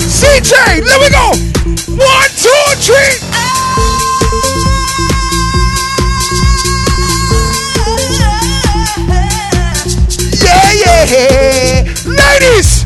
CJ, 0.00 0.80
let 0.82 0.98
me 1.02 1.10
go. 1.10 1.26
One, 1.94 2.30
two, 2.40 2.64
three. 2.80 3.20
Yeah, 10.42 11.04
yeah. 11.04 11.84
Ladies. 12.06 12.77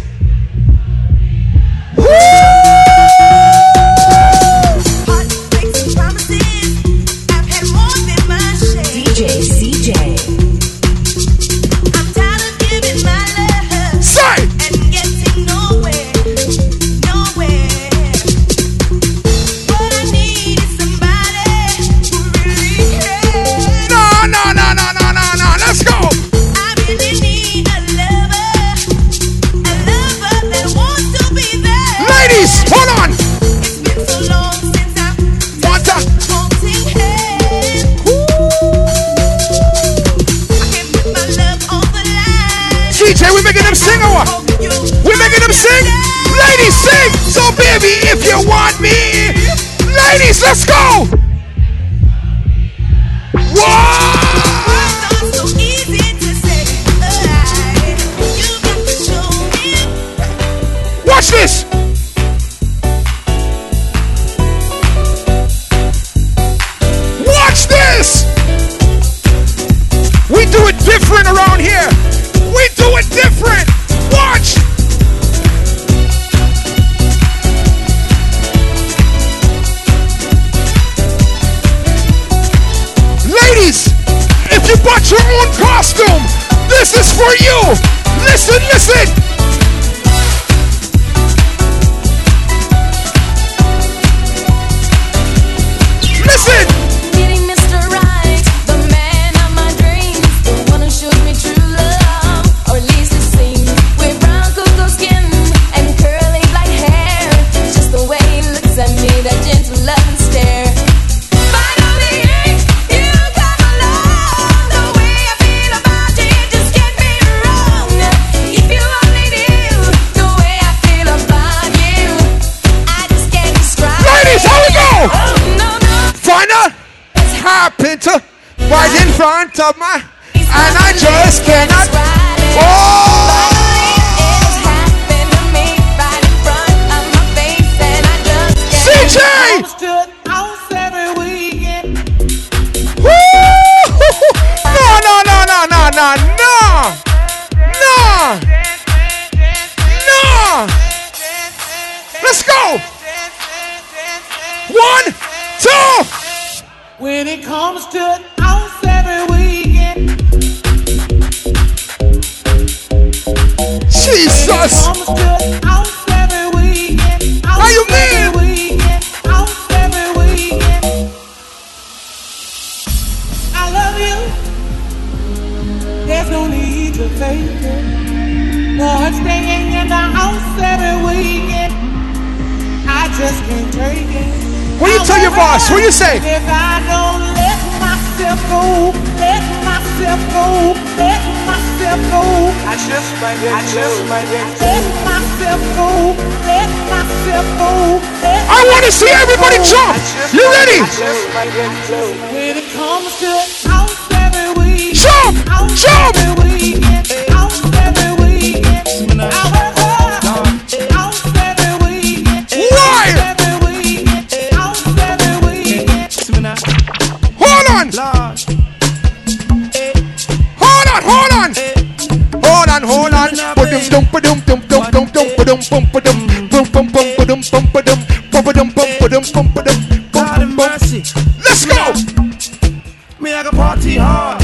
them, 229.12 229.22
pump 229.22 229.54
them, 229.54 229.64
pump 229.64 230.12
God 230.12 230.40
them, 230.40 230.56
mercy. 230.56 231.02
Let's 231.44 231.66
me 231.66 231.74
go. 231.74 231.92
I, 231.92 232.82
me 233.20 233.32
I 233.32 233.42
go 233.42 233.50
party 233.50 233.96
hard. 233.96 234.42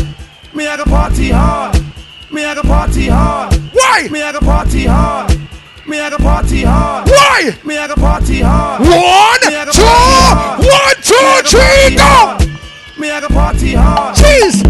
Me 0.55 0.67
I 0.67 0.77
go 0.77 0.85
party 0.85 1.31
hard. 1.31 1.83
Me 2.31 2.45
I 2.45 2.55
go 2.55 2.63
party 2.63 3.07
hard. 3.07 3.55
Why? 3.73 4.09
Me 4.11 4.23
I 4.23 4.33
go 4.33 4.41
party 4.41 4.85
hard. 4.85 5.39
Me 5.87 5.99
I 5.99 6.11
go 6.11 6.19
party 6.19 6.63
hard. 6.63 7.09
Why? 7.09 7.59
Me 7.65 7.79
I 7.79 7.87
go 7.89 7.95
party 7.95 8.41
hard. 8.41 8.81
One, 8.81 9.41
two, 9.73 10.69
one, 10.69 10.97
two, 11.03 11.49
three, 11.49 11.97
go. 11.97 12.37
Me 13.01 13.11
I 13.11 13.21
go 13.21 13.29
party 13.29 13.73
hard. 13.73 14.17
Cheese. 14.17 14.63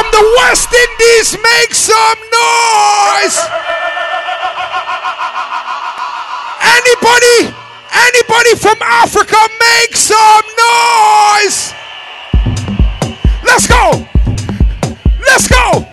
from 0.00 0.10
the 0.12 0.34
West 0.38 0.72
Indies, 0.72 1.36
make 1.36 1.74
some 1.74 2.18
noise. 2.32 3.36
Anybody, 6.64 7.52
anybody 7.92 8.54
from 8.56 8.80
Africa, 8.80 9.36
make 9.60 9.94
some 9.94 10.46
noise. 10.56 11.74
Let's 13.44 13.66
go. 13.66 14.06
Let's 15.20 15.48
go. 15.48 15.84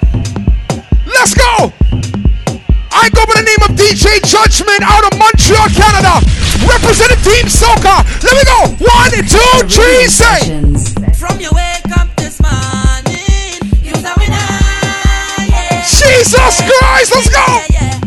Let's 1.06 1.34
go. 1.34 1.74
I 2.92 3.10
go 3.12 3.26
by 3.28 3.34
the 3.36 3.44
name 3.44 3.62
of 3.68 3.76
DJ 3.76 4.24
Judgement 4.24 4.84
out 4.84 5.04
of 5.04 5.20
Montreal, 5.20 5.68
Canada. 5.76 6.24
Representing 6.64 7.20
Team 7.28 7.46
Soca. 7.52 8.08
Let 8.24 8.34
me 8.40 8.44
go. 8.48 8.60
One, 8.88 9.12
two, 9.28 9.68
three, 9.68 10.08
say. 10.08 10.64
From 11.14 11.42
your 11.42 11.52
way. 11.52 11.77
Jesus 16.18 16.62
Christ, 16.80 17.14
let's 17.14 17.30
go! 17.30 18.07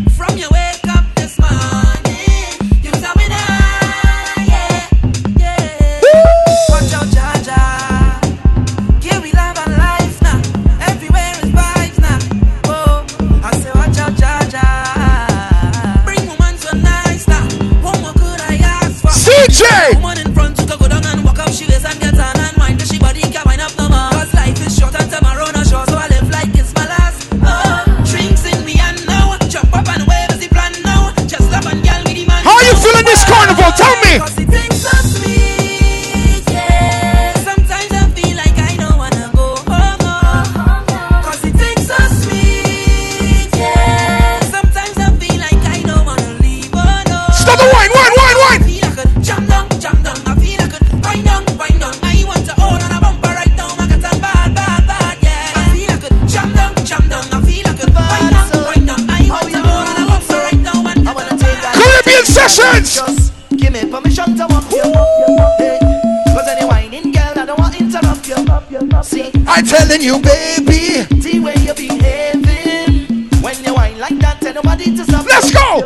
I'm 70.00 70.06
you, 70.06 70.18
baby. 70.22 71.04
the 71.20 71.40
way 71.40 71.52
you 71.60 71.74
behaving. 71.74 73.28
When 73.42 73.64
you 73.64 73.74
whine 73.74 73.98
like 73.98 74.16
that, 74.20 74.40
tell 74.40 74.54
nobody 74.54 74.96
to 74.96 75.04
stop. 75.04 75.26
Let's 75.26 75.52
go! 75.52 75.84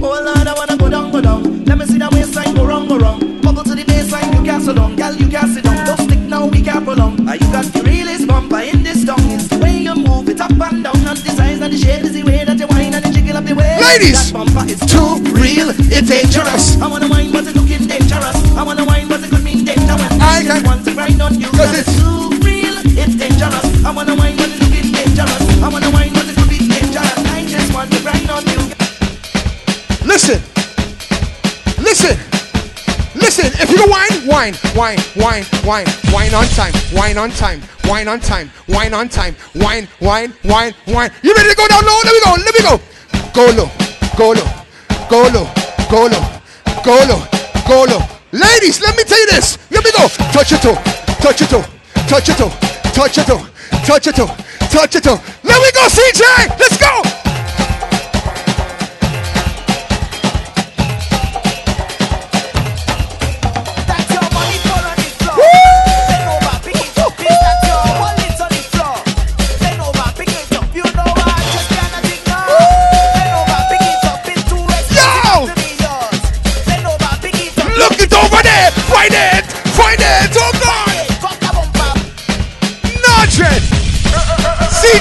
Oh 0.00 0.22
Lord, 0.22 0.46
I 0.46 0.54
wanna 0.54 0.76
go 0.76 0.88
down, 0.88 1.10
go 1.10 1.20
down. 1.20 1.64
Let 1.64 1.78
me 1.78 1.84
see 1.86 1.98
that 1.98 2.12
waistline 2.12 2.54
go 2.54 2.64
wrong, 2.64 2.86
go 2.86 2.96
wrong. 2.96 3.40
Bubble 3.40 3.64
to 3.64 3.74
the 3.74 3.82
baseline, 3.82 4.32
you 4.38 4.44
can't 4.44 4.62
sit 4.62 4.76
down. 4.76 4.94
Girl, 4.94 5.16
you 5.16 5.28
can't 5.28 5.52
sit 5.52 5.64
down. 5.64 5.84
Don't 5.84 5.98
stick 5.98 6.20
now, 6.20 6.46
we 6.46 6.62
can't 6.62 6.84
prolong. 6.84 7.26
Ah, 7.28 7.34
you 7.34 7.50
got 7.50 7.64
the 7.64 7.82
realest 7.82 8.28
bumper 8.28 8.60
in 8.60 8.84
this 8.84 9.04
song. 9.04 9.18
It's 9.34 9.48
the 9.48 9.58
way 9.58 9.78
you 9.78 9.96
move 9.96 10.28
it 10.28 10.40
up 10.40 10.52
and 10.52 10.84
down. 10.84 11.02
Not 11.02 11.16
the 11.16 11.30
size, 11.34 11.58
not 11.58 11.72
the 11.72 11.76
shape, 11.76 12.04
is 12.04 12.12
the 12.12 12.22
way 12.22 12.44
that 12.44 12.56
you 12.56 12.68
whine 12.68 12.94
and 12.94 13.04
you 13.04 13.12
jiggle 13.12 13.36
up 13.36 13.46
the 13.46 13.56
way. 13.56 13.80
Ladies, 13.82 14.30
that 14.30 14.32
bumper 14.32 14.62
is 14.70 14.78
too 14.86 15.18
real, 15.34 15.74
it's 15.90 16.06
dangerous. 16.08 16.69
Wine, 34.40 34.54
wine, 34.74 34.98
wine, 35.16 35.44
wine, 35.66 35.86
wine, 36.12 36.34
on 36.34 36.46
time, 36.56 36.72
wine 36.94 37.18
on 37.18 37.30
time, 37.30 37.60
wine 37.84 38.08
on 38.08 38.18
time, 38.20 38.50
wine 38.68 38.94
on 38.94 39.06
time, 39.06 39.36
wine, 39.54 39.86
wine, 40.00 40.32
wine, 40.44 40.72
wine. 40.86 41.10
You 41.22 41.34
ready 41.34 41.50
to 41.50 41.56
go 41.56 41.68
down 41.68 41.84
low? 41.84 42.00
Let 42.04 42.14
me 42.14 42.20
go. 42.24 42.32
Let 42.40 42.54
me 42.56 42.62
go. 42.64 42.80
Go 43.34 43.44
low. 43.52 43.68
Go 44.16 44.32
low. 44.32 44.48
Go 45.10 45.28
low. 45.28 45.46
Go 45.90 46.06
low. 46.06 46.24
Go 46.82 46.96
low. 47.04 47.20
Go 47.68 47.84
low. 47.84 48.00
Ladies, 48.32 48.80
let 48.80 48.96
me 48.96 49.04
tell 49.04 49.20
you 49.20 49.26
this. 49.26 49.58
Let 49.70 49.84
me 49.84 49.92
go. 49.92 50.08
Touch 50.32 50.50
your 50.52 50.60
toe. 50.60 50.74
Touch 51.20 51.40
your 51.40 51.48
toe. 51.48 51.64
Touch 52.08 52.28
your 52.28 52.36
toe. 52.38 52.50
Touch 52.94 53.16
your 53.18 53.26
toe. 53.26 53.46
Touch 53.84 54.06
your 54.06 54.14
toe. 54.14 54.34
Touch 54.72 54.94
your 54.94 55.02
toe. 55.02 55.20
Let 55.44 55.60
me 55.60 55.70
go, 55.72 55.84
CJ. 55.86 56.58
Let's 56.58 56.78
go. 56.78 57.29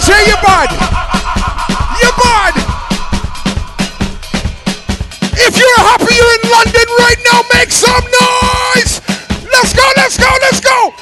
CJ, 0.10 0.28
you're 0.28 0.42
bad. 0.42 0.70
You're 2.02 2.18
bad. 2.18 2.54
If 5.38 5.56
you're 5.56 5.80
happy 5.86 6.16
you're 6.16 6.34
in 6.34 6.50
London 6.50 6.88
right 6.98 7.20
now, 7.32 7.42
make 7.54 7.70
some 7.72 7.94
noise. 7.94 9.02
Let's 9.54 9.74
go. 9.74 9.86
Let's 9.98 10.18
go. 10.18 10.30
Let's 10.42 10.60
go. 10.62 10.99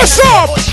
What's 0.00 0.18
up? 0.20 0.69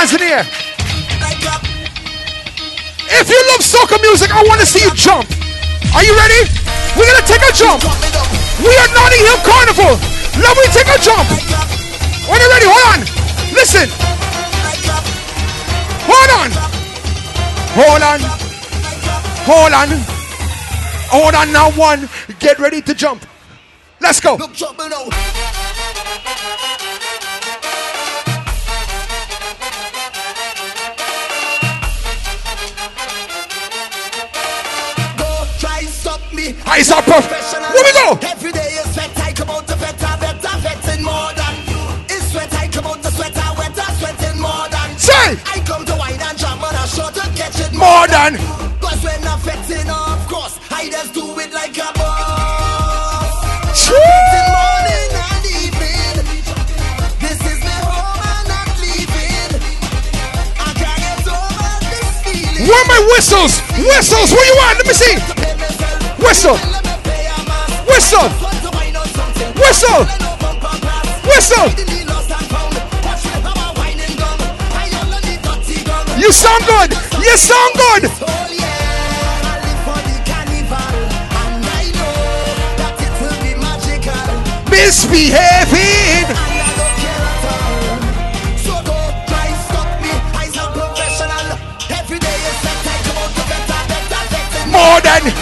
Hands 0.00 0.16
in 0.16 0.24
the 0.24 0.32
air. 0.32 0.46
If 3.20 3.28
you 3.28 3.36
love 3.52 3.60
soca 3.60 4.00
music, 4.00 4.32
I 4.32 4.40
want 4.48 4.58
to 4.60 4.64
see 4.64 4.80
you 4.80 4.88
jump. 4.96 5.28
Are 5.92 6.00
you 6.00 6.16
ready? 6.16 6.40
We're 6.96 7.04
gonna 7.04 7.20
take 7.28 7.44
a 7.44 7.52
jump. 7.52 7.84
We 8.64 8.72
are 8.80 8.88
Notting 8.96 9.20
Hill 9.20 9.36
Carnival. 9.44 10.00
Let 10.40 10.56
me 10.56 10.64
take 10.72 10.88
a 10.88 10.96
jump. 11.04 11.28
When 12.32 12.40
you 12.40 12.48
ready, 12.48 12.64
hold 12.64 12.80
on. 12.96 13.00
Listen. 13.52 13.92
Hold 16.08 16.30
on. 16.32 16.48
Hold 17.76 18.00
on. 18.00 18.20
Hold 19.44 19.72
on. 19.76 19.88
Hold 21.12 21.34
on 21.34 21.52
now, 21.52 21.70
one. 21.72 22.08
Get 22.38 22.58
ready 22.58 22.80
to 22.80 22.94
jump. 22.94 23.26
Let's 24.00 24.18
go. 24.18 24.38
Whistles? 63.20 63.60
Whistles, 63.76 64.32
where 64.32 64.46
you 64.46 64.56
at? 64.64 64.78
Let 64.78 64.86
me 64.86 64.94
see. 64.94 65.14
Whistle. 66.24 66.56
Whistle. 67.86 68.30
Whistle. 69.60 70.06
Whistle. 71.28 71.68
You 76.18 76.32
sound 76.32 76.64
good. 76.64 76.96
You 77.20 77.36
sound 77.36 77.74
good. 77.76 78.10
Misbehaving. 84.70 86.49
Than. 95.10 95.34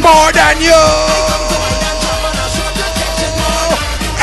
More 0.00 0.32
than 0.32 0.56
you. 0.60 0.82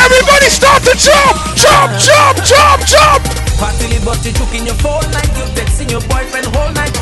Everybody 0.02 0.48
start 0.50 0.82
to 0.90 0.94
jump, 0.98 1.38
jump, 1.56 1.92
jump, 2.02 2.38
jump, 2.42 2.80
jump. 2.86 3.22
Party 3.62 4.00
but 4.04 4.18
you 4.26 4.34
took 4.34 4.54
in 4.58 4.66
your 4.66 4.80
phone 4.82 5.06
like 5.14 5.30
you 5.38 5.46
texting 5.54 5.92
your 5.92 6.02
boyfriend 6.10 6.48
whole 6.56 6.72
night. 6.74 6.94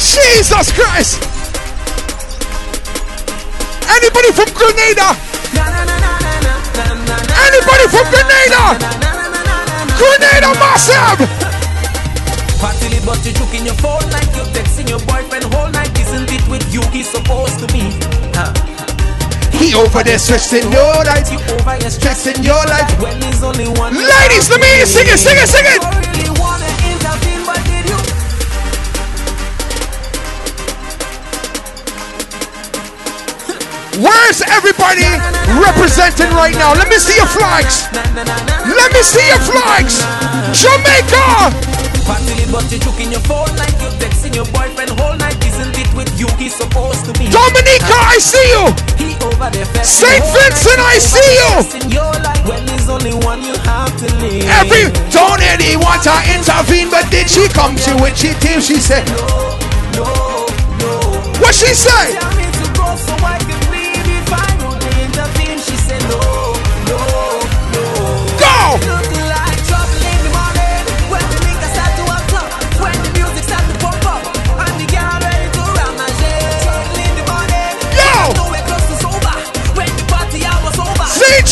Jesus 0.00 0.72
Christ. 0.72 1.20
Anybody 3.96 4.30
from 4.32 4.48
Grenada? 4.56 5.12
Anybody 7.46 7.86
from 7.92 8.06
Grenada? 8.08 8.64
Grenada 9.98 10.50
massive. 10.56 11.47
But 13.08 13.24
you 13.24 13.32
in 13.56 13.64
your 13.64 13.72
phone 13.80 14.04
like 14.12 14.28
you 14.36 14.44
texting 14.52 14.84
your 14.84 15.00
boyfriend 15.08 15.48
whole 15.48 15.72
night. 15.72 15.88
Isn't 15.96 16.28
it 16.28 16.44
with 16.44 16.60
you 16.68 16.84
he's 16.92 17.08
supposed 17.08 17.56
to 17.56 17.66
be? 17.72 17.80
Huh. 18.36 18.52
He 19.48 19.72
over 19.72 20.04
there 20.04 20.18
stressing 20.20 20.68
your 20.68 20.92
life. 21.08 21.24
You 21.32 21.40
over 21.56 21.72
here 21.80 21.88
Stressing 21.88 22.44
your 22.44 22.60
life. 22.68 22.84
when 23.00 23.18
there's 23.18 23.42
only 23.42 23.64
one. 23.80 23.96
Ladies, 23.96 24.52
let 24.52 24.60
me 24.60 24.84
sing 24.84 25.08
it, 25.08 25.16
sing 25.16 25.40
it, 25.40 25.48
sing 25.48 25.64
it. 25.64 25.80
Really 25.80 26.36
wanna 26.36 26.68
intervene, 26.84 27.48
but 27.48 27.56
did 27.64 27.88
you? 27.88 27.96
Where's 34.04 34.44
everybody 34.52 35.08
representing 35.56 36.28
right 36.36 36.52
now? 36.60 36.76
Let 36.76 36.92
me 36.92 37.00
see 37.00 37.16
your 37.16 37.32
flags. 37.32 37.88
Let 38.68 38.92
me 38.92 39.00
see 39.00 39.24
your 39.32 39.40
flags. 39.48 40.04
Jamaica. 40.52 41.77
Party 42.08 42.40
but 42.48 42.64
you 42.72 42.80
in 43.04 43.12
your 43.12 43.20
phone 43.28 43.52
like 43.60 43.76
you 43.84 43.92
texting 44.00 44.34
your 44.34 44.48
boyfriend 44.48 44.88
whole 44.96 45.12
night. 45.20 45.36
Isn't 45.44 45.76
it 45.76 45.92
with 45.92 46.08
you 46.18 46.26
he's 46.40 46.56
supposed 46.56 47.04
to 47.04 47.12
be? 47.20 47.28
Dominica, 47.28 47.96
I 48.00 48.16
see 48.16 48.48
you. 48.48 48.64
He 48.96 49.12
over 49.20 49.52
there 49.52 49.68
St. 49.84 50.24
Vincent, 50.24 50.80
I 50.80 50.96
see 50.96 51.30
you. 51.36 51.52
When 52.48 52.64
there's 52.64 52.88
only 52.88 53.12
one 53.12 53.44
you 53.44 53.52
have 53.68 53.92
to 54.00 54.06
live. 54.24 54.40
Every 54.48 54.88
don't 55.12 55.42
anyone 55.52 56.00
to 56.08 56.16
intervene, 56.32 56.88
but 56.88 57.04
did 57.12 57.28
she 57.28 57.44
come 57.52 57.76
to 57.76 57.92
it? 58.08 58.16
She 58.16 58.32
did. 58.40 58.64
She 58.64 58.80
said, 58.80 59.04
no, 59.12 60.48
no. 60.80 60.88
What 61.44 61.54
she 61.54 61.76
say? 61.76 62.16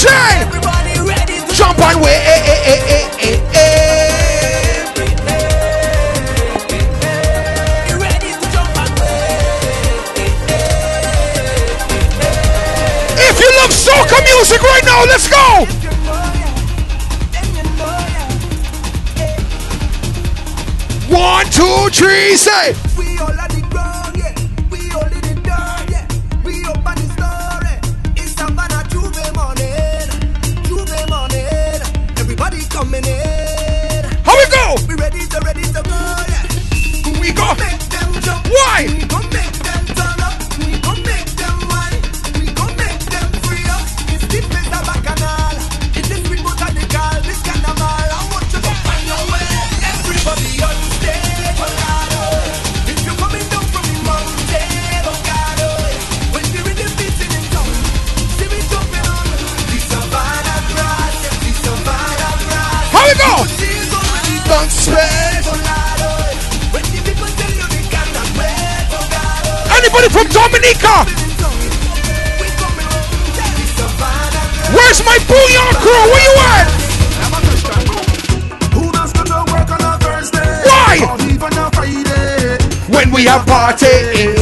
To 0.07 1.55
Jump 1.55 1.79
on 1.81 2.01
way. 2.01 2.15
Eh, 2.15 2.43
eh, 2.47 2.61
eh, 2.67 2.83
eh, 2.89 3.09
eh, 3.19 3.41
eh. 3.55 3.77
and 13.19 13.29
If 13.29 13.41
you 13.41 13.51
love 13.59 13.73
soca 13.73 14.23
music 14.23 14.63
right 14.63 14.85
now, 14.85 15.05
let's 15.07 15.29
go. 15.29 15.67
One, 21.17 21.47
two, 21.51 21.89
three, 21.91 22.37
say. 22.37 22.86
Crew? 75.87 76.05
Where 76.11 76.25
you 76.27 76.35
at? 76.51 76.67
Who 78.75 78.91
does 78.91 79.13
go 79.15 79.23
to 79.23 79.39
work 79.55 79.71
on 79.71 79.83
a 79.87 79.93
Thursday? 80.03 80.51
Why? 80.67 80.95
Or 81.07 81.19
even 81.31 81.53
a 81.55 81.67
Friday? 81.71 82.59
When 82.91 83.11
we 83.15 83.31
have 83.31 83.47
party. 83.47 84.35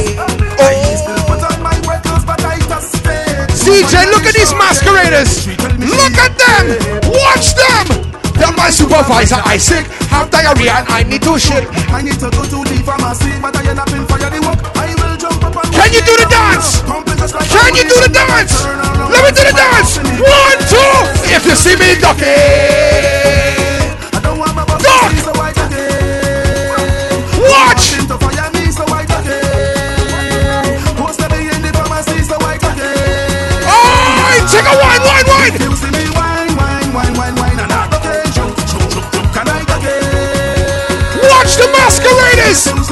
I 0.56 0.72
still 0.96 1.20
put 1.28 1.44
on 1.44 1.60
my 1.60 1.76
wet 1.84 2.04
but 2.24 2.40
I 2.44 2.56
just 2.64 2.96
stay. 2.96 3.28
CJ, 3.52 4.08
look 4.12 4.24
at 4.24 4.34
these 4.34 4.54
masqueraders. 4.56 5.46
Look 5.76 6.16
at 6.16 6.32
them. 6.40 6.64
Watch 7.12 7.52
them. 7.52 7.86
They're 8.34 8.56
my 8.56 8.70
supervisor. 8.70 9.40
I 9.44 9.56
sick, 9.56 9.86
have 10.10 10.30
diarrhea, 10.30 10.82
and 10.82 10.88
I 10.88 11.02
need 11.04 11.22
to 11.22 11.38
shit. 11.38 11.64
I 11.92 12.02
need 12.02 12.18
to 12.18 12.30
go 12.34 12.42
to 12.42 12.58
the 12.66 12.82
pharmacy, 12.84 13.30
but 13.40 13.54
I 13.56 13.70
end 13.70 13.78
up 13.78 13.92
in 13.92 14.04
fire 14.06 14.30
the 14.30 14.40
work. 14.42 14.58
I 14.74 14.90
will 14.98 15.16
jump 15.16 15.44
up 15.44 15.54
and 15.54 15.72
Can 15.72 15.92
you 15.92 16.02
do 16.02 16.14
the 16.18 16.26
dance? 16.26 16.82
Can 17.46 17.74
you 17.78 17.84
do 17.86 17.96
the 18.02 18.10
dance? 18.10 18.64
Let 19.14 19.22
me 19.22 19.30
do 19.30 19.42
the 19.46 19.54
dance. 19.54 19.98
One, 20.18 20.58
two. 20.68 20.73
If 21.44 21.50
you 21.50 21.56
see 21.56 21.76
me 21.76 22.00
ducking, 22.00 22.24
I 24.16 24.20
don't 24.22 24.38
want 24.38 24.54
my 24.56 24.64
boss 24.64 24.80
Duck. 24.82 25.10
to 25.12 25.16
so 25.20 25.32
white 25.36 25.52
again. 25.52 26.80
watch. 27.52 27.92
To 28.08 28.16
fire 28.16 28.48
me 28.56 28.72
so 28.72 28.84
white 28.88 29.12
again. 29.12 30.80
Post 30.96 31.20
me 31.20 31.52
in 31.52 31.60
the 31.60 31.68
pharmacy 31.76 32.24
so 32.24 32.38
white 32.40 32.64
again. 32.64 33.60
Oh, 33.68 34.40
take 34.48 34.64
a 34.64 34.72
wine, 34.72 35.04
wine, 35.04 35.26
wine. 35.28 35.52
You 35.60 35.76
see 35.76 35.92
me 35.92 36.08
wine, 36.16 36.56
wine, 36.56 36.88
wine, 36.96 37.12
wine, 37.12 37.36
wine, 37.36 37.60
and 37.60 37.68
I 37.70 37.92
okay, 37.92 38.24
jump, 38.32 38.56
jump, 38.64 38.88
jump, 38.88 39.12
jump, 39.12 39.28
can 39.36 39.44
I 39.44 39.60
again? 39.68 41.28
Watch 41.28 41.60
the 41.60 41.68
masqueraders. 41.76 42.83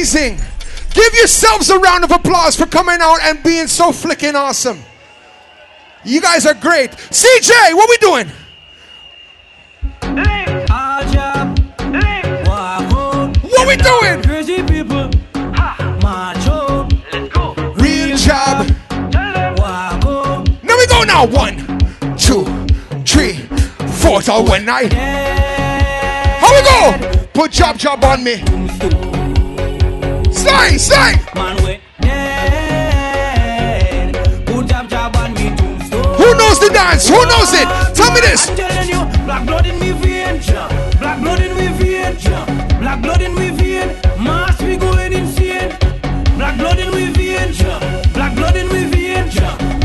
Amazing. 0.00 0.38
Give 0.94 1.12
yourselves 1.12 1.68
a 1.68 1.78
round 1.78 2.04
of 2.04 2.10
applause 2.10 2.56
for 2.56 2.64
coming 2.64 2.96
out 3.02 3.18
and 3.22 3.42
being 3.42 3.66
so 3.66 3.92
flicking 3.92 4.34
awesome. 4.34 4.82
You 6.06 6.22
guys 6.22 6.46
are 6.46 6.54
great. 6.54 6.92
CJ, 6.92 7.74
what 7.74 7.86
we 7.86 7.98
doing? 7.98 8.26
What 13.44 13.68
we 13.68 13.76
doing? 13.76 14.22
Crazy 14.22 14.62
people. 14.62 15.10
Macho. 16.00 16.88
Let's 17.12 17.28
go. 17.34 17.52
Real 17.74 18.16
job. 18.16 18.66
Now 20.62 20.78
we 20.78 20.86
go 20.86 21.04
now. 21.04 21.26
One, 21.26 21.58
two, 22.16 22.46
three, 23.04 23.34
four. 24.00 24.22
So 24.22 24.42
when 24.48 24.66
I. 24.66 24.88
How 26.40 26.54
we 26.54 26.62
go? 26.62 27.26
Put 27.34 27.52
jab 27.52 27.76
jab 27.76 28.02
on 28.02 28.24
me. 28.24 29.09
Slide, 30.40 30.80
slide. 30.80 31.18
Man, 31.34 31.56
we 31.64 31.80
dead. 32.00 32.46
Put 34.46 34.66
jab 34.68 34.88
jab 34.88 35.14
on 35.16 35.34
me 35.34 35.54
tombstone. 35.54 36.14
Who 36.16 36.34
knows 36.34 36.58
the 36.58 36.70
dance? 36.72 37.08
Who 37.08 37.26
knows 37.26 37.52
it? 37.52 37.68
Tell 37.94 38.10
me 38.14 38.20
this. 38.22 38.48
I'm 38.48 38.56
telling 38.56 38.88
you, 38.88 39.04
black 39.26 39.44
blood 39.44 39.66
in 39.66 39.78
me 39.78 39.92
vein, 39.92 40.40
black 40.98 41.20
blood 41.20 41.40
in 41.40 41.54
me 41.56 41.68
vein, 41.76 42.16
black 42.80 43.02
blood 43.02 43.20
in 43.20 43.34
me 43.34 43.50
vein. 43.50 43.94
Mass 44.18 44.58
we 44.62 44.76
going 44.78 45.12
insane. 45.12 45.76
Black 46.38 46.56
blood 46.56 46.78
in 46.78 46.90
me 46.94 47.10
vein, 47.12 47.52
black 48.14 48.34
blood 48.34 48.56
in 48.56 48.68
me 48.68 48.84
vein, 48.86 49.28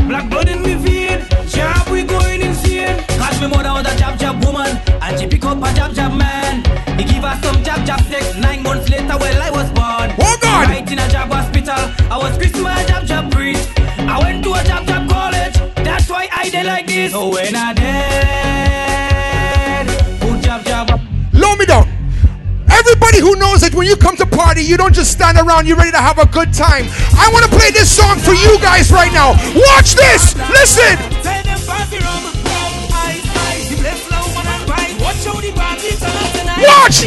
black 0.08 0.28
blood 0.30 0.48
in 0.48 0.62
me 0.62 0.74
vein. 0.74 1.20
Jab 1.48 1.86
we 1.90 2.02
going 2.02 2.40
insane. 2.40 2.96
Catch 3.20 3.40
me 3.42 3.48
mother 3.48 3.72
was 3.74 3.86
a 3.92 3.94
jab 3.98 4.18
jab 4.18 4.42
woman, 4.42 4.78
and 5.02 5.20
she 5.20 5.26
pick 5.26 5.44
up 5.44 5.58
a 5.62 5.70
jab 5.74 5.92
jab 5.92 6.12
man. 6.16 6.64
He 6.98 7.04
give 7.04 7.24
her 7.24 7.36
some 7.42 7.62
jab 7.62 7.84
jab 7.84 8.00
sex. 8.06 8.34
Nine 8.38 8.55
Oh! 10.86 10.90
Right 10.90 10.92
in 10.92 10.98
a 10.98 11.08
job 11.10 11.30
hospital, 11.30 11.74
I 12.10 12.16
was 12.16 12.36
a 12.38 12.48
jab 12.86 13.06
jab 13.06 13.32
priest. 13.32 13.68
I 13.78 14.18
went 14.20 14.44
to 14.44 14.52
a 14.52 14.62
job 14.64 14.86
jab 14.86 15.08
college. 15.08 15.54
That's 15.76 16.08
why 16.08 16.28
I 16.32 16.48
did 16.48 16.66
like 16.66 16.86
this. 16.86 17.12
So 17.12 17.30
when 17.30 17.56
I 17.56 17.72
dead, 17.74 19.20
put 20.20 20.40
jab 20.42 20.64
jab. 20.64 21.00
Low 21.32 21.56
me 21.56 21.66
down. 21.66 21.88
Everybody 22.70 23.18
who 23.18 23.36
knows 23.36 23.62
that 23.62 23.74
when 23.74 23.86
you 23.86 23.96
come 23.96 24.16
to 24.16 24.26
party, 24.26 24.62
you 24.62 24.76
don't 24.76 24.94
just 24.94 25.10
stand 25.10 25.38
around, 25.38 25.66
you're 25.66 25.76
ready 25.76 25.90
to 25.92 25.98
have 25.98 26.18
a 26.18 26.26
good 26.26 26.52
time. 26.52 26.86
I 27.18 27.30
want 27.32 27.44
to 27.44 27.50
play 27.50 27.70
this 27.70 27.90
song 27.90 28.18
for 28.18 28.34
you 28.34 28.58
guys 28.60 28.92
right 28.92 29.12
now. 29.12 29.34
Watch 29.54 29.94
this. 29.94 30.36
Listen. 30.50 30.98
Watch. 36.58 37.06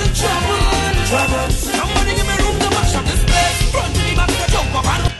a 0.00 0.08
trouble. 0.14 0.60
Trouble, 1.06 1.50
somebody 1.50 2.14
give 2.14 2.26
me 2.26 2.36
room 2.44 2.58
to 2.58 2.70
mash 2.70 2.94
up 2.94 3.04
this 3.04 3.22
place. 3.24 3.70
Front 3.70 3.94
to 3.94 4.00
the 4.02 4.14
back, 4.16 4.30
up 4.54 4.84
and. 4.84 5.12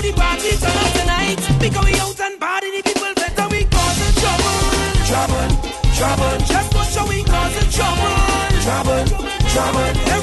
The 0.00 0.12
party 0.12 0.56
tonight. 0.56 1.40
Out 2.00 2.20
and 2.20 2.40
party, 2.40 2.82
better 2.82 3.48
we 3.50 3.64
causing 3.64 4.14
trouble. 4.20 4.56
Trouble, 5.04 5.48
trouble. 5.94 6.34
Just 6.46 6.74
watch 6.74 6.94
how 6.94 7.06
we 7.06 7.22
causing 7.22 7.70
trouble. 7.70 8.14
Trouble, 8.62 9.04
trouble. 9.50 9.90
Button. 10.00 10.19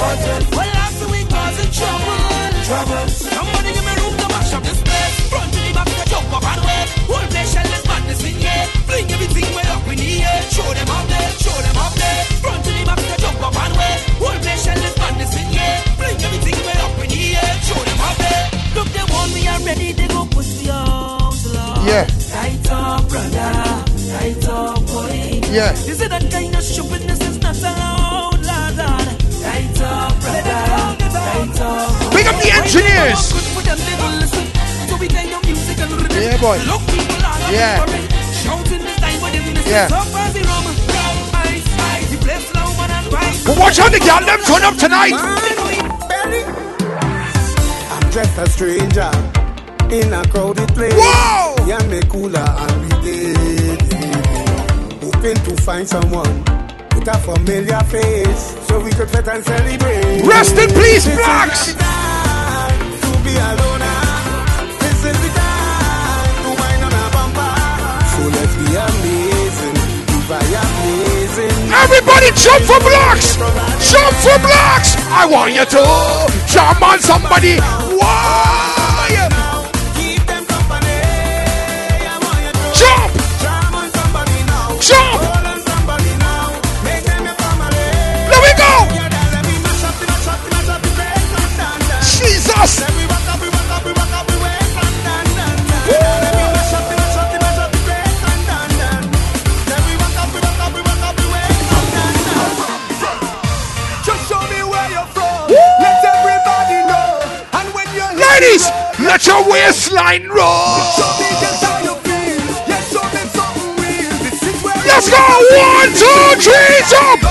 Button. 0.00 0.40
Well, 0.56 0.72
after 0.80 1.06
we 1.12 1.20
causing 1.28 1.70
trouble. 1.76 2.20
Trouble. 2.64 3.04
Somebody 3.12 3.70
give 3.76 3.84
me 3.84 3.94
room 4.00 4.16
to 4.16 4.26
mash 4.32 4.52
up 4.56 4.62
this 4.64 4.80
place. 4.80 5.14
Front 5.28 5.52
to 5.52 5.60
the 5.60 5.72
back, 5.76 5.88
to 5.92 6.04
jump 6.08 6.32
up 6.32 6.44
and 6.52 6.62
wait. 6.64 6.86
Whole 7.10 7.28
place 7.28 7.52
shall 7.52 7.68
let 7.68 7.84
madness 7.84 8.24
in 8.24 8.36
here. 8.40 8.64
Fling 8.88 9.08
everything 9.12 9.48
way 9.52 9.66
up 9.68 9.84
in 9.92 9.98
the 10.00 10.12
air. 10.24 10.40
Show 10.56 10.68
them 10.72 10.88
up 10.88 11.04
there, 11.12 11.30
show 11.44 11.58
them 11.66 11.76
up 11.84 11.92
there. 12.00 12.20
Front 12.40 12.60
to 12.64 12.70
the 12.72 12.82
back, 12.88 12.96
to 12.96 13.16
jump 13.20 13.42
up 13.44 13.56
and 13.60 13.74
wait. 13.76 13.98
Whole 14.24 14.38
place 14.40 14.62
shall 14.64 14.80
let 14.80 14.94
madness 14.96 15.34
in 15.36 15.48
here. 15.52 15.76
Fling 16.00 16.18
everything 16.26 16.58
way 16.64 16.78
up 16.80 16.96
in 17.04 17.08
the 17.12 17.22
air. 17.36 17.52
Show 17.68 17.80
them 17.84 18.00
up 18.08 18.16
there. 18.24 18.44
Look, 18.76 18.88
they 18.96 19.04
want 19.12 19.30
me 19.36 19.42
already. 19.52 19.88
They 19.92 20.08
go 20.08 20.24
push 20.32 20.50
the 20.64 20.72
house, 20.72 21.44
Lord. 21.52 21.84
Yeah. 21.84 22.04
Tight 22.32 22.66
up, 22.72 23.04
brother. 23.04 23.52
Tight 24.08 24.48
up, 24.48 24.80
boy. 24.88 25.44
Yeah. 25.52 25.76
You 25.84 25.92
say 25.92 26.08
that 26.08 26.24
kind 26.32 26.56
of 26.56 26.62
stupidness 26.64 27.20
is 27.20 27.36
not 27.44 27.58
allowed, 27.60 27.99
Big 32.12 32.26
up 32.26 32.36
the 32.42 32.50
engineers. 32.52 33.32
For 33.54 33.62
them, 33.62 33.78
they 33.78 33.96
don't 33.96 34.20
listen. 34.20 34.44
So 34.88 34.96
we 34.98 35.08
kind 35.08 35.32
of 35.32 35.42
music 35.46 35.78
and 35.78 35.92
rhythm. 35.92 36.20
Yeah, 36.20 36.36
boy. 36.40 36.58
Yeah. 37.50 37.86
Shouting 38.32 38.82
this 38.84 38.96
time, 39.00 39.20
but 39.20 39.32
they 39.32 39.40
listen. 39.40 39.70
Yeah. 39.70 39.88
So 39.88 40.00
far, 40.12 40.28
the 40.30 40.40
rum, 40.44 40.64
rum, 40.64 41.16
ice, 41.48 41.64
ice. 41.78 42.10
The 42.10 42.18
place 42.18 42.54
low 42.54 42.68
and 42.84 43.12
right. 43.12 43.42
But 43.46 43.56
watch 43.58 43.78
how 43.78 43.88
the 43.88 43.98
gal 44.00 44.20
them 44.20 44.40
turn 44.44 44.62
up 44.62 44.76
tonight. 44.76 45.16
I'm 47.90 48.10
just 48.12 48.38
a 48.38 48.46
stranger 48.50 49.10
in 49.90 50.12
a 50.12 50.22
crowded 50.28 50.68
place. 50.74 50.94
Whoa! 50.94 51.66
Yeah, 51.66 51.82
me 51.88 52.00
cooler 52.08 52.44
and 52.44 52.82
we 52.82 52.88
did. 53.02 53.80
Hoping 55.02 55.36
to 55.44 55.56
find 55.62 55.88
someone 55.88 56.44
with 57.00 57.08
a 57.08 57.18
familiar 57.18 57.80
face 57.88 58.56
so 58.68 58.78
we 58.80 58.90
could 58.90 59.08
fit 59.08 59.26
and 59.26 59.44
celebrate. 59.44 60.22
Rest 60.22 60.56
in 60.58 60.68
peace, 60.68 61.06
Blacks. 61.06 61.72
To 61.72 63.10
be 63.24 63.32
alone. 63.36 63.84
This 64.80 65.00
is 65.08 65.16
the 65.24 65.30
time 65.32 66.36
to 66.44 66.50
wind 66.60 66.84
on 66.84 66.92
a 66.92 67.04
bumper. 67.16 67.52
So 68.12 68.22
let's 68.36 68.54
be 68.60 68.68
amazing. 68.76 69.76
Be 70.28 70.54
amazing. 70.54 71.56
Everybody 71.72 72.30
jump 72.36 72.62
for 72.62 72.78
blocks! 72.78 73.34
Jump 73.90 74.14
for 74.22 74.38
blocks! 74.38 74.94
I 75.10 75.26
want 75.26 75.54
you 75.54 75.64
to 75.64 75.82
jump 76.46 76.82
on 76.82 77.00
somebody. 77.00 77.58
Why? 77.96 78.69
Real. 110.28 110.46
This 114.20 114.42
is 114.42 114.62
where 114.62 114.74
you're 114.74 114.84
from 114.84 114.86
Let's 114.86 115.08
go! 115.08 115.24
One, 115.56 115.90
two, 115.94 116.20
three, 116.40 116.76
jump! 116.90 117.22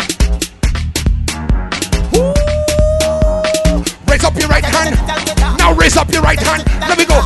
Ooh. 2.16 2.34
Raise 4.10 4.24
up 4.24 4.36
your 4.38 4.50
right 4.50 4.66
hand. 4.66 4.96
Now 5.58 5.74
raise 5.74 5.98
up 5.98 6.12
your 6.12 6.22
right 6.22 6.40
hand. 6.40 6.64
Let 6.82 6.98
me 6.98 7.06
go. 7.06 7.22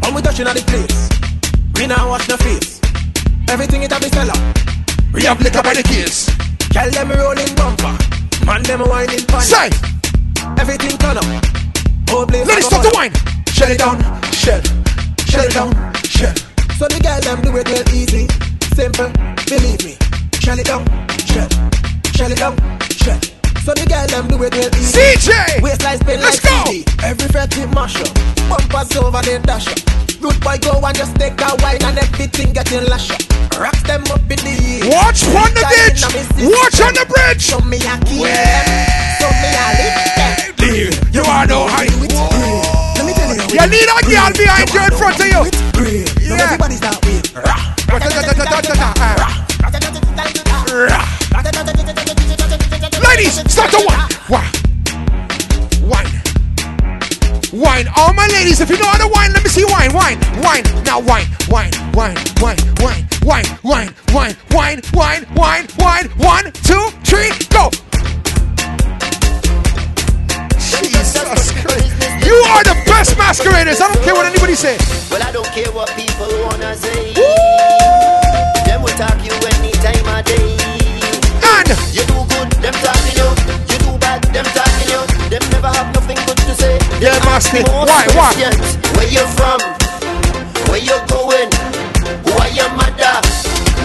When 0.00 0.14
we 0.14 0.22
touching 0.22 0.46
at 0.46 0.54
the 0.54 0.62
place, 0.66 1.08
we 1.76 1.86
now 1.86 2.08
wash 2.08 2.26
the 2.26 2.36
face. 2.38 2.80
Everything 3.48 3.82
it 3.82 3.92
a 3.92 4.00
be 4.00 4.08
fella. 4.08 4.34
We 5.12 5.22
have 5.24 5.40
liquor 5.40 5.62
by 5.62 5.74
the 5.74 5.82
case. 5.82 6.26
Tell 6.70 6.90
them 6.90 7.10
rolling 7.10 7.54
bumper, 7.54 7.96
man 8.44 8.62
them 8.64 8.80
whining 8.80 9.24
pan. 9.26 9.42
Say. 9.42 9.70
Everything 10.58 10.96
turn 10.98 11.18
up. 11.18 11.24
Oh, 12.10 12.26
blaze 12.26 12.46
Ladies, 12.46 12.66
stop 12.66 12.82
the 12.82 12.92
wine. 12.94 13.12
Shut 13.48 13.70
it 13.70 13.78
down. 13.78 13.98
Shut. 14.32 14.64
Shut 15.26 15.46
it 15.46 15.54
down. 15.54 15.72
Shut. 16.04 16.38
So 16.78 16.86
the 16.88 16.98
girl 17.02 17.20
them 17.20 17.40
do 17.42 17.56
it 17.56 17.68
real 17.70 17.86
easy, 17.94 18.26
simple. 18.74 19.10
Believe 19.46 19.82
me. 19.86 19.94
Shut 20.42 20.58
it 20.58 20.66
down. 20.66 20.84
Shut. 21.26 21.50
Shut 22.14 22.30
it 22.30 22.38
down. 22.38 22.54
Shut. 22.90 23.34
So 23.64 23.72
the 23.72 23.86
girl 23.88 24.06
them 24.06 24.28
do 24.28 24.36
it 24.42 24.54
real 24.54 24.68
easy. 24.76 24.98
CJ! 24.98 25.62
Waistline 25.62 25.98
spin 25.98 26.20
Let's 26.20 26.44
like 26.44 26.66
go! 26.66 26.70
CD. 26.70 26.84
Every 27.02 27.28
fret 27.28 27.56
we 27.56 27.66
mash 27.72 27.96
up. 27.96 28.12
Bumpers 28.50 28.96
over 28.96 29.22
the 29.22 29.40
dash 29.42 29.68
up. 29.68 29.80
Good 30.20 30.38
boy 30.44 30.58
go 30.60 30.84
and 30.84 30.96
just 30.96 31.16
take 31.16 31.40
a 31.40 31.56
wine 31.62 31.82
and 31.82 31.98
everything 31.98 32.52
getting 32.52 32.84
lash 32.86 33.10
up. 33.10 33.22
Rocks 33.56 33.82
them 33.84 34.04
up 34.12 34.20
in 34.28 34.38
the. 34.42 34.90
Watch 34.92 35.24
on 35.32 35.50
the 35.54 35.64
ditch. 35.70 36.02
Watch 36.42 36.80
on 36.84 36.92
the 36.92 37.06
bridge. 37.08 37.40
Show 37.40 37.60
me 37.64 37.78
a 37.78 37.96
key. 38.04 38.26
Show 39.16 39.30
me 39.30 39.48
a 39.54 39.66
lift. 39.80 40.23
Dear, 40.64 40.88
you 41.12 41.20
are 41.20 41.46
no 41.46 41.68
high. 41.68 41.92
Let 41.92 42.00
me 42.00 42.08
tell 42.08 43.36
you. 43.36 43.52
You 43.52 43.68
need 43.68 43.84
a 43.84 44.00
girl 44.08 44.32
behind 44.32 44.72
you 44.72 44.80
in 44.80 44.96
front 44.96 45.20
of 45.20 45.28
you. 45.28 45.44
Yeah. 46.24 46.40
Everybody's 46.40 46.80
that. 46.80 47.04
Ladies, 53.04 53.34
start 53.52 53.70
to 53.72 53.84
wine. 53.84 54.08
Wine. 54.30 54.52
Wine. 55.84 56.22
Wine. 57.52 57.86
All 57.96 58.14
my 58.14 58.26
ladies, 58.28 58.60
if 58.62 58.70
you 58.70 58.78
know 58.78 58.86
how 58.86 58.96
to 58.96 59.08
wine, 59.12 59.34
let 59.34 59.44
me 59.44 59.50
see 59.50 59.66
wine. 59.66 59.92
Wine. 59.92 60.18
Wine. 60.40 60.64
Now 60.84 60.98
wine. 60.98 61.26
Wine. 61.50 61.72
Wine. 61.92 62.16
Wine. 62.40 62.56
Wine. 62.80 63.04
Wine. 63.22 63.46
Wine. 63.62 63.94
Wine. 64.14 64.34
Wine. 64.50 64.80
Wine. 64.94 65.26
Wine. 65.36 65.68
Wine. 65.78 66.08
One, 66.16 66.52
two, 66.64 66.88
three, 67.04 67.30
go. 67.50 67.68
You 72.34 72.42
are 72.50 72.66
the 72.66 72.74
best 72.90 73.14
masqueraders. 73.16 73.78
I 73.80 73.86
don't 73.94 74.02
care 74.02 74.14
what 74.14 74.26
anybody 74.26 74.58
says. 74.58 74.82
Well, 75.06 75.22
I 75.22 75.30
don't 75.30 75.46
care 75.54 75.70
what 75.70 75.86
people 75.94 76.26
wanna 76.42 76.74
say. 76.74 77.14
Them 78.66 78.82
will 78.82 78.90
talk 78.98 79.22
you 79.22 79.30
any 79.54 79.70
time 79.78 80.02
of 80.10 80.26
day. 80.26 80.58
And 81.46 81.70
you 81.94 82.02
do 82.10 82.18
good, 82.34 82.50
them 82.58 82.74
talking 82.82 83.14
you. 83.14 83.30
You 83.70 83.78
do 83.86 83.94
bad, 84.02 84.26
them 84.34 84.42
talking 84.50 84.90
you. 84.90 84.98
Them 85.30 85.46
never 85.54 85.70
have 85.78 85.94
nothing 85.94 86.18
good 86.26 86.38
to 86.42 86.52
say. 86.58 86.74
Yeah, 86.98 87.22
Master. 87.22 87.62
Most 87.70 87.86
Why? 87.86 88.02
Why? 88.18 88.34
Where 88.98 89.06
you 89.06 89.22
from? 89.38 89.62
Where 90.66 90.82
you 90.82 90.98
going? 91.06 91.54
Who 92.26 92.34
are 92.34 92.50
your 92.50 92.70
mother? 92.74 93.14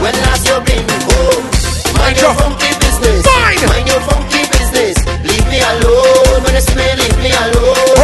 When 0.02 0.18
last 0.26 0.50
you 0.50 0.58
been 0.66 0.90
home? 1.06 1.46
Mind 2.02 2.18
your 2.18 2.34
funky 2.34 2.74
business. 2.82 3.22
Fine. 3.30 3.62
Mind 3.70 3.86
your 3.86 4.02
funky 4.10 4.42
business. 4.58 4.98
Leave 5.22 5.46
me 5.54 5.62
alone. 5.62 6.42
When 6.42 6.58
it's 6.58 6.74
me, 6.74 6.82
leave 6.82 6.82
me 6.82 6.82
alone. 6.82 6.89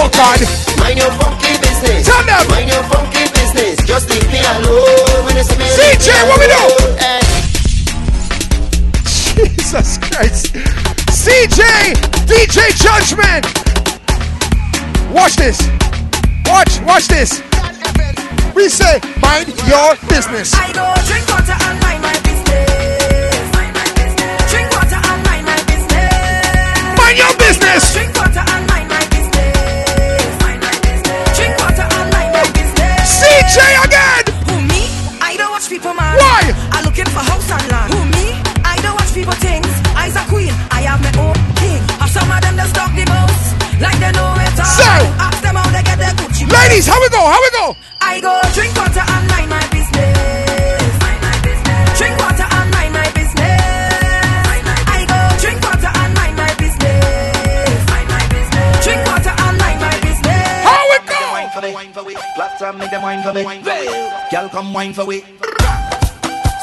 Oh 0.06 0.10
God. 0.14 0.38
Mind 0.78 1.00
your 1.00 1.10
funky 1.18 1.58
business. 1.58 2.06
Tell 2.06 2.22
them. 2.30 2.46
Mind 2.48 2.70
your 2.70 2.84
funky 2.94 3.26
business. 3.34 3.82
Just 3.90 4.08
leave 4.08 4.30
me 4.30 4.38
alone. 4.38 5.26
When 5.26 5.34
it's 5.36 5.50
me, 5.58 5.66
CJ, 5.66 6.30
what 6.30 6.38
we 6.38 6.46
do? 6.46 6.54
alone. 6.54 6.94
Eh. 7.02 7.26
Jesus 9.66 9.98
Christ. 9.98 10.54
CJ, 11.10 11.98
DJ 12.30 12.70
Judgement. 12.78 13.50
Watch 15.10 15.38
this. 15.42 15.58
Watch, 16.46 16.80
watch 16.86 17.08
this. 17.08 17.42
We 18.54 18.70
say, 18.70 19.02
mind 19.26 19.48
your 19.66 19.98
business. 20.06 20.54
I 20.54 20.70
go 20.70 20.86
drink 21.10 21.26
water 21.34 21.58
and 21.66 21.82
mind 21.82 22.04
my 22.06 22.14
business. 22.22 23.50
Drink 24.54 24.70
water 24.70 25.02
and 25.02 25.26
mind 25.26 25.46
my 25.50 25.58
business. 25.66 26.94
Mind 26.94 27.18
your 27.18 27.34
business. 27.42 28.05
For 63.26 63.34
me. 63.34 63.44
Girl, 64.30 64.50
come 64.50 64.74
wine 64.74 64.94
for 64.94 65.06
me. 65.06 65.26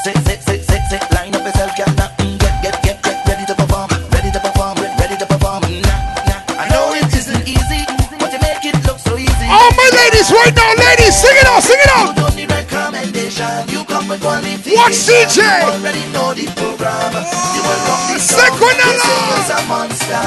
Sit, 0.03 0.15
sit, 0.23 0.39
sit, 0.47 0.61
sit, 0.63 0.81
sit. 0.87 1.01
Line 1.11 1.35
up 1.35 1.43
yourself, 1.43 1.75
girl. 1.75 1.91
Now, 1.99 2.07
mm, 2.23 2.39
get, 2.39 2.63
get, 2.63 2.83
get, 2.83 3.03
get 3.03 3.27
ready 3.27 3.45
to 3.51 3.55
perform. 3.55 3.91
Ready 4.15 4.31
to 4.31 4.39
perform. 4.39 4.79
Ready 4.95 5.17
to 5.19 5.25
perform. 5.27 5.59
Nah, 5.83 6.23
nah. 6.23 6.63
I 6.63 6.71
know 6.71 6.95
it 6.95 7.11
isn't 7.11 7.43
easy, 7.43 7.83
but 8.15 8.31
you 8.31 8.39
make 8.39 8.63
it 8.63 8.79
look 8.87 8.99
so 8.99 9.17
easy. 9.19 9.47
All 9.51 9.71
my 9.75 9.89
ladies 9.91 10.31
right 10.31 10.55
now, 10.55 10.71
ladies, 10.79 11.11
sing 11.19 11.35
it 11.35 11.47
out, 11.51 11.63
sing 11.63 11.79
it 11.83 11.91
out. 11.91 12.15
You 12.15 12.23
don't 12.23 12.35
need 12.35 12.51
recommendation. 12.51 13.51
You 13.67 13.83
come 13.83 14.07
with 14.07 14.21
qualification. 14.23 14.79
Watch 14.79 14.95
CJ. 15.03 15.43
You 15.43 15.67
already 15.67 16.05
know 16.15 16.31
the 16.31 16.47
program. 16.55 17.11
You 17.11 17.59
rock 17.59 18.01
the 18.07 18.19
song. 18.23 18.39
Sequinella. 18.39 19.11
This 19.35 19.43
is 19.43 19.51
a 19.51 19.59
monster. 19.67 20.23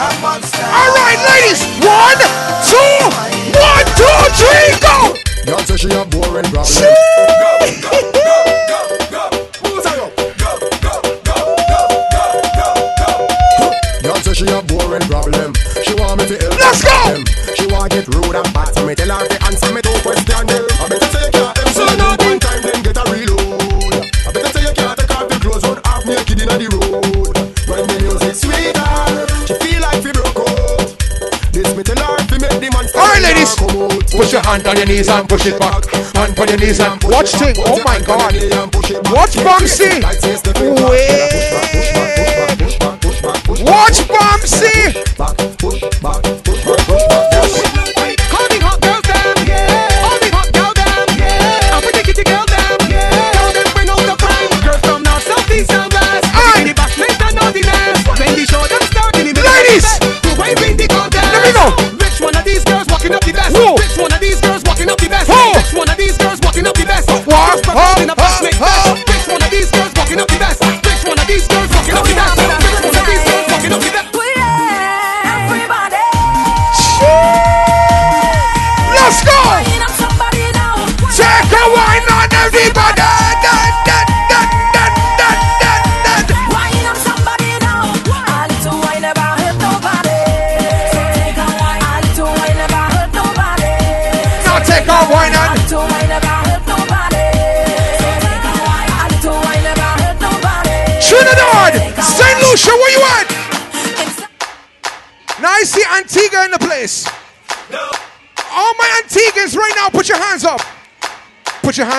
A 0.00 0.08
monster. 0.24 0.68
All 0.72 0.90
right, 0.96 1.20
ladies. 1.36 1.60
One, 1.84 2.20
two, 2.64 2.96
one, 3.60 3.86
two, 3.92 4.18
three, 4.40 4.72
go. 4.80 5.23
Y'all 5.46 5.58
say 5.58 5.76
she 5.76 5.88
a 5.90 6.04
boring 6.06 6.44
problem. 6.44 8.13
Hand 34.54 34.66
on 34.68 34.76
your 34.76 34.86
knees 34.86 35.08
and 35.08 35.28
push 35.28 35.46
it 35.46 35.58
back. 35.58 35.84
Hand 36.14 36.38
on 36.38 36.48
your 36.48 36.58
knees 36.58 36.80
and 36.80 37.02
watch 37.04 37.32
thing. 37.32 37.54
Oh 37.58 37.82
my 37.84 37.98
God. 38.00 38.34
Watch 39.10 39.34
Bumsy. 39.42 40.02
Watch 43.64 44.08
Bumsy. 44.08 44.33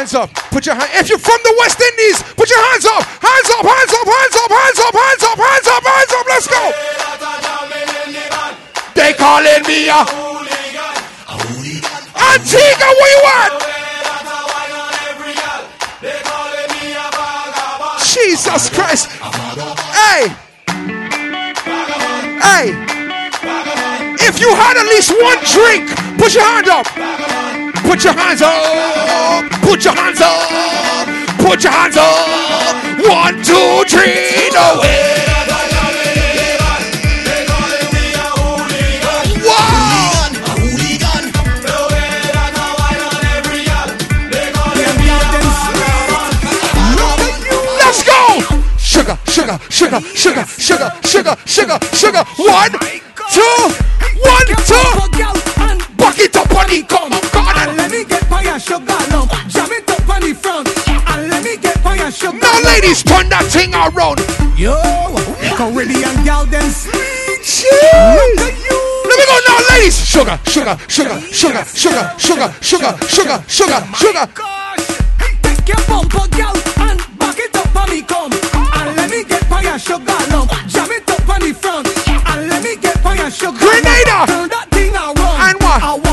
Hands 0.05 0.13
up. 0.13 0.29
Put 0.53 0.65
your 0.65 0.75
hand. 0.75 0.89
If 0.93 1.09
you're 1.09 1.17
from 1.17 1.39
the 1.43 1.55
West 1.59 1.81
Indies, 1.81 2.21
put 2.37 2.49
your 2.49 2.61
hands 2.69 2.85
up. 2.85 3.01
Hands 3.01 3.49
up. 3.57 3.65
Hands 3.65 3.93
up. 3.93 4.05
Hands 4.05 4.35
up. 4.37 4.51
Hands 4.53 4.79
up. 4.79 4.93
Hands 4.93 5.23
up. 5.25 5.39
Hands 5.41 5.67
up. 5.67 5.83
Hands 5.83 6.13
up. 6.13 6.25
Let's 6.29 6.47
go. 6.47 6.61
They 8.93 9.13
calling 9.13 9.63
me 9.65 9.89
a 9.89 10.05
Antigua. 12.15 12.89
Where 12.99 13.11
you 13.15 13.21
at? 13.25 13.51
Jesus 18.05 18.69
Christ. 18.69 19.09
Hey. 19.89 20.29
Hey. 22.45 22.65
If 24.27 24.39
you 24.39 24.53
had 24.53 24.77
at 24.77 24.85
least 24.85 25.11
one 25.11 25.39
drink, 25.53 25.89
put 26.19 26.33
your 26.33 26.43
hand 26.43 26.69
up. 26.69 27.44
Put 27.85 28.03
your 28.03 28.13
hands 28.13 28.41
up. 28.41 29.49
Put 29.61 29.85
your 29.85 29.93
hands 29.95 30.19
up. 30.19 30.49
Put 31.39 31.63
your 31.63 31.71
hands 31.71 31.97
up. 31.97 32.27
One, 33.07 33.35
two, 33.43 33.83
three. 33.87 34.49
No. 34.53 34.79
Way. 34.81 35.25
Let's 47.77 48.03
go! 48.03 48.39
Sugar, 48.77 49.17
sugar, 49.29 49.59
sugar, 49.69 49.99
sugar, 50.57 50.91
sugar, 51.03 51.35
sugar, 51.45 51.79
sugar. 51.93 52.23
One, 52.37 52.71
two, 53.31 53.57
one, 54.23 54.47
two. 54.65 54.89
Buck 55.97 56.19
it 56.19 56.35
up 56.35 56.51
on 56.55 56.67
the 56.67 56.83
come, 56.87 57.34
me 57.95 58.03
get 58.05 58.43
your 58.43 58.59
sugar 58.59 58.99
lump. 59.11 59.31
Jam 59.47 59.71
it 59.71 59.89
up 59.89 60.09
on 60.09 60.21
the 60.21 60.33
front. 60.33 60.67
And 60.87 61.29
let 61.29 61.43
me 61.43 61.57
get 61.57 61.75
your 61.83 62.11
sugar 62.11 62.37
Now, 62.37 62.59
ladies, 62.63 63.03
turn 63.03 63.29
that 63.29 63.47
thing 63.47 63.71
around. 63.73 64.19
Yo, 64.57 64.75
Caribbean 65.55 66.23
gal 66.23 66.45
them 66.45 66.67
sweet. 66.69 67.39
Jeez. 67.43 68.35
Let 68.35 69.17
me 69.19 69.25
go 69.25 69.37
now, 69.47 69.59
ladies. 69.71 69.95
Sugar, 69.95 70.37
sugar, 70.45 70.75
sugar, 70.87 71.19
sugar, 71.31 71.63
sugar, 71.63 72.05
sugar, 72.17 72.49
sugar, 72.61 72.91
sugar, 73.07 73.39
sugar, 73.47 73.79
oh 73.79 73.95
sugar. 73.95 74.25
Take 75.41 75.67
your 75.69 75.81
bumper 75.87 76.27
gal 76.35 76.55
and 76.83 76.99
back 77.17 77.39
it 77.39 77.55
up 77.55 77.75
on 77.75 77.89
me 77.89 78.01
come. 78.01 78.33
And 78.53 78.95
let 78.97 79.09
me 79.09 79.23
get 79.23 79.47
your 79.49 79.79
sugar 79.79 80.19
lump. 80.31 80.51
Jam 80.67 80.91
it 80.91 81.09
up 81.09 81.29
on 81.29 81.39
the 81.39 81.53
front. 81.53 81.87
And 82.07 82.49
let 82.49 82.63
me 82.63 82.75
get 82.75 82.97
your 83.03 83.31
sugar 83.31 83.57
Grenada. 83.57 84.27
Turn 84.27 84.49
that 84.49 84.67
thing 84.71 84.93
around. 84.93 85.39
And 85.47 85.57
what? 85.61 86.04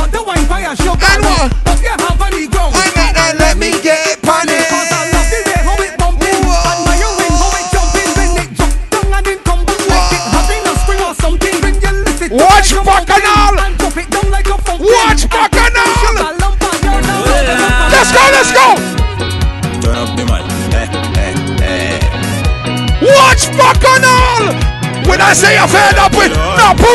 When 25.12 25.20
I 25.20 25.34
say 25.34 25.56
you're 25.58 25.68
fed 25.68 25.98
up 25.98 26.16
with 26.16 26.32
no 26.32 26.72
poo. 26.72 26.88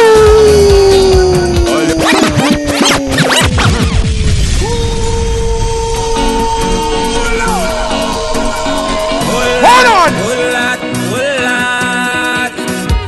Hold 9.62 9.86
on. 9.86 10.10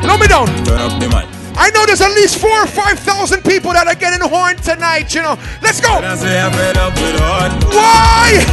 Slow 0.04 0.18
me 0.20 0.28
down. 0.28 0.46
Turn 0.64 0.78
up 0.78 1.02
the 1.02 1.10
man. 1.10 1.26
I 1.58 1.72
know 1.72 1.88
there's 1.88 2.02
at 2.02 2.12
least 2.12 2.38
four 2.38 2.52
or 2.52 2.68
five 2.68 3.00
thousand 3.00 3.44
people 3.44 3.74
that 3.74 3.88
are 3.88 3.96
getting 3.96 4.22
horned 4.22 4.62
tonight, 4.62 5.16
you 5.16 5.24
know. 5.24 5.40
Let's 5.64 5.82
go. 5.82 5.90
I 5.90 6.16
say 6.18 6.40
I'm 6.40 6.52
fed 6.52 6.78
up 6.78 6.94
with 6.94 7.20
hard. 7.20 7.64
Why? 7.74 8.46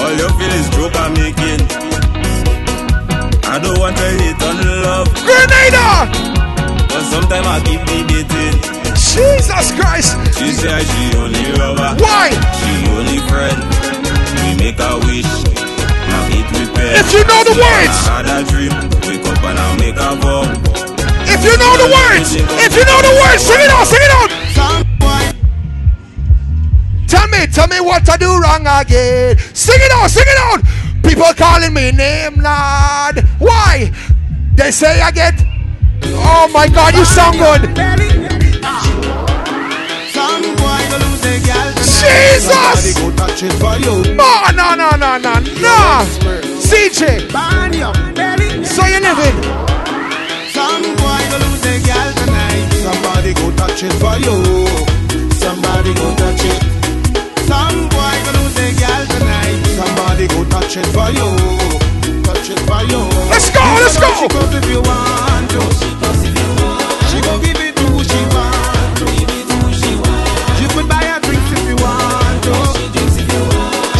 All 0.00 0.10
you 0.10 0.26
feel 0.40 0.52
is 0.56 0.70
joke 0.70 0.96
I'm 0.96 1.12
making. 1.12 1.60
I 3.44 3.58
don't 3.58 3.78
want 3.78 3.98
to 3.98 4.04
love. 4.08 4.39
Grenada! 5.18 6.10
But 6.88 7.02
sometimes 7.10 7.46
I 7.46 7.58
keep 7.64 7.80
debating. 7.86 8.58
Jesus 8.94 9.72
Christ! 9.74 10.16
She 10.38 10.52
say 10.52 10.82
she 10.84 11.16
only 11.18 11.52
lover. 11.58 11.96
Why? 12.02 12.30
She 12.58 12.72
only 12.94 13.18
friend. 13.28 13.58
We 14.42 14.56
make 14.58 14.78
a 14.78 14.98
wish. 15.06 15.30
Now 16.06 16.26
it 16.30 16.46
repair. 16.54 17.00
If 17.00 17.12
you 17.12 17.22
know 17.26 17.42
the 17.44 17.56
words. 17.58 17.96
I 18.06 18.22
had 18.22 18.28
a 18.30 18.38
dream. 18.46 18.74
Wake 19.06 19.26
up 19.26 19.42
and 19.44 19.58
I 19.58 19.76
make 19.78 19.98
a 19.98 20.14
vow. 20.20 20.46
If 21.32 21.44
you 21.44 21.56
know 21.58 21.74
the 21.78 21.88
words, 21.94 22.34
if 22.34 22.74
you 22.74 22.84
know 22.84 23.00
the 23.02 23.14
words, 23.22 23.42
sing 23.42 23.60
it 23.60 23.70
out, 23.70 23.86
sing 23.86 24.02
it 24.02 24.10
out. 24.10 24.30
Tell 27.06 27.26
me, 27.28 27.46
tell 27.46 27.68
me 27.68 27.80
what 27.80 28.08
I 28.08 28.16
do 28.16 28.36
wrong 28.38 28.66
again. 28.66 29.38
Sing 29.54 29.78
it 29.78 29.92
out, 29.92 30.10
sing 30.10 30.26
it 30.26 30.38
out. 30.38 30.60
People 31.02 31.32
calling 31.34 31.72
me 31.72 31.92
name, 31.92 32.36
lad. 32.36 33.26
Why? 33.38 33.92
They 34.54 34.70
say 34.70 35.00
I 35.00 35.10
get. 35.10 35.34
Oh 36.04 36.48
my 36.52 36.68
God, 36.68 36.94
you 36.94 37.04
sound 37.04 37.38
good. 37.38 37.62
Jesus! 42.00 42.96
Oh, 44.18 44.50
no, 44.54 44.74
no, 44.74 44.90
no, 44.96 45.18
no, 45.18 45.18
no, 45.18 45.34
no. 45.40 46.04
CJ. 46.60 47.30
So 48.64 48.86
you 48.86 49.00
living. 49.00 49.36
Somebody 52.82 53.34
go 53.34 53.50
touch 53.56 53.82
it 53.82 53.92
for 53.94 54.16
you. 54.18 54.39
Go. 64.20 64.28
She 64.28 64.34
goes 64.34 64.54
if 64.54 64.68
you 64.68 64.80
want 64.82 65.50
to. 65.50 65.60
She 67.08 67.20
go 67.24 67.38
give 67.40 67.56
it 67.56 67.76
to 67.76 67.84
who 67.88 68.04
she 68.04 68.20
want 68.28 68.98
to. 69.00 69.06
She 70.56 70.66
could 70.74 70.88
buy 70.88 71.04
her 71.04 71.20
drinks 71.20 71.52
if 71.52 71.64
you 71.68 71.76
want 71.80 72.42
to. 72.44 72.54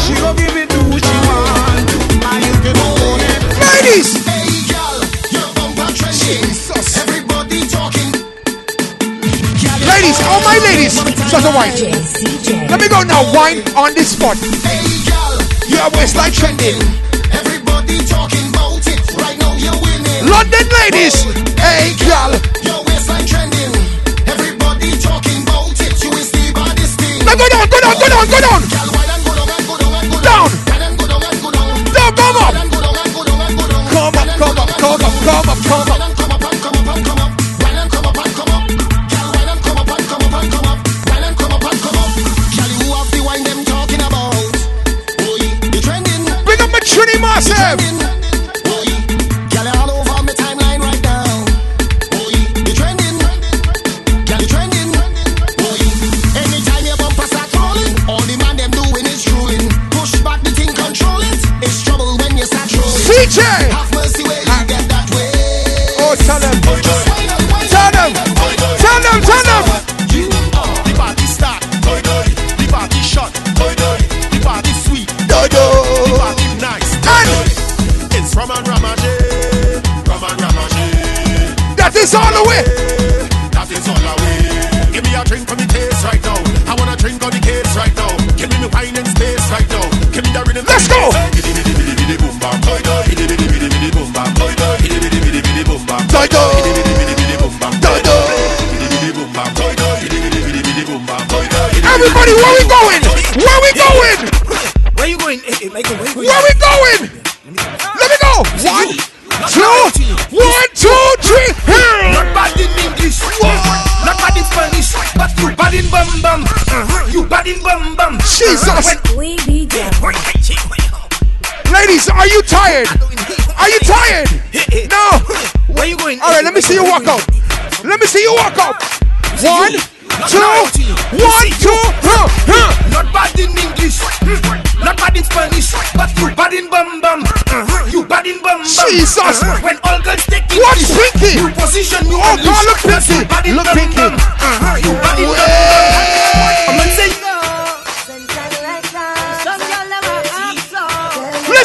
She 0.04 0.14
go 0.20 0.34
give 0.36 0.56
it 0.56 0.68
to 0.68 0.78
who 0.84 0.98
she 0.98 1.16
want 1.24 1.88
to. 1.88 1.96
And 2.20 2.44
you 2.44 2.52
can 2.60 2.76
own 2.76 3.20
it. 3.20 3.40
Ladies! 3.80 4.28
Everybody 7.00 7.66
talking. 7.66 8.12
Ladies, 9.88 10.20
all 10.28 10.40
my 10.44 10.58
ladies, 10.64 10.94
just 11.30 11.46
a 11.46 11.50
wine. 11.50 11.72
Let 12.68 12.80
me 12.80 12.88
go 12.88 13.02
now, 13.02 13.32
wine 13.34 13.62
on 13.74 13.94
this 13.94 14.12
spot. 14.12 14.36
Hey 14.36 14.84
girl, 15.08 15.40
Your 15.68 15.90
waistline 15.98 16.32
trending. 16.32 17.09
London 20.50 20.68
ladies, 20.78 21.22
hey 21.58 21.94
girl. 22.04 22.32
Your 22.62 22.82
waistline 22.84 23.24
trending. 23.24 23.72
Everybody 24.26 24.90
talking 24.98 25.42
about 25.42 25.80
it. 25.80 26.02
You 26.02 26.10
is 26.10 26.30
the 26.32 26.52
baddest 26.52 26.98
thing. 26.98 27.24
Now 27.24 27.36
go 27.36 27.48
down, 27.48 27.68
go 27.68 27.80
down, 27.80 27.94
go 27.94 28.08
down, 28.08 28.26
go. 28.26 28.40
Down. 28.40 28.79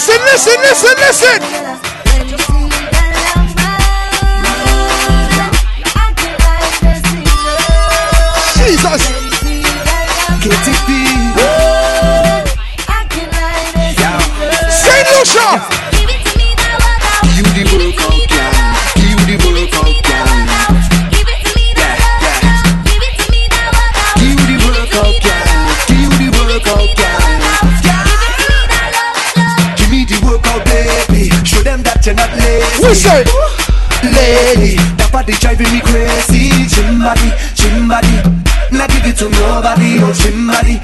listen, 0.08 0.22
listen, 0.26 0.62
listen, 0.62 0.96
listen. 1.00 1.40
Jesus. 8.56 9.04
It 10.48 11.05
we 32.88 32.94
say? 32.94 33.24
Lady, 34.06 34.78
that 35.02 35.10
body 35.12 35.34
driving 35.42 35.70
me 35.74 35.82
crazy. 35.82 36.54
Gym 36.70 37.02
body, 37.02 37.34
gym. 37.58 37.88
Not 37.88 38.90
give 38.90 39.06
it 39.06 39.18
to 39.18 39.30
nobody. 39.30 40.02
Oh, 40.02 40.14
gym 40.14 40.48
body. 40.48 40.82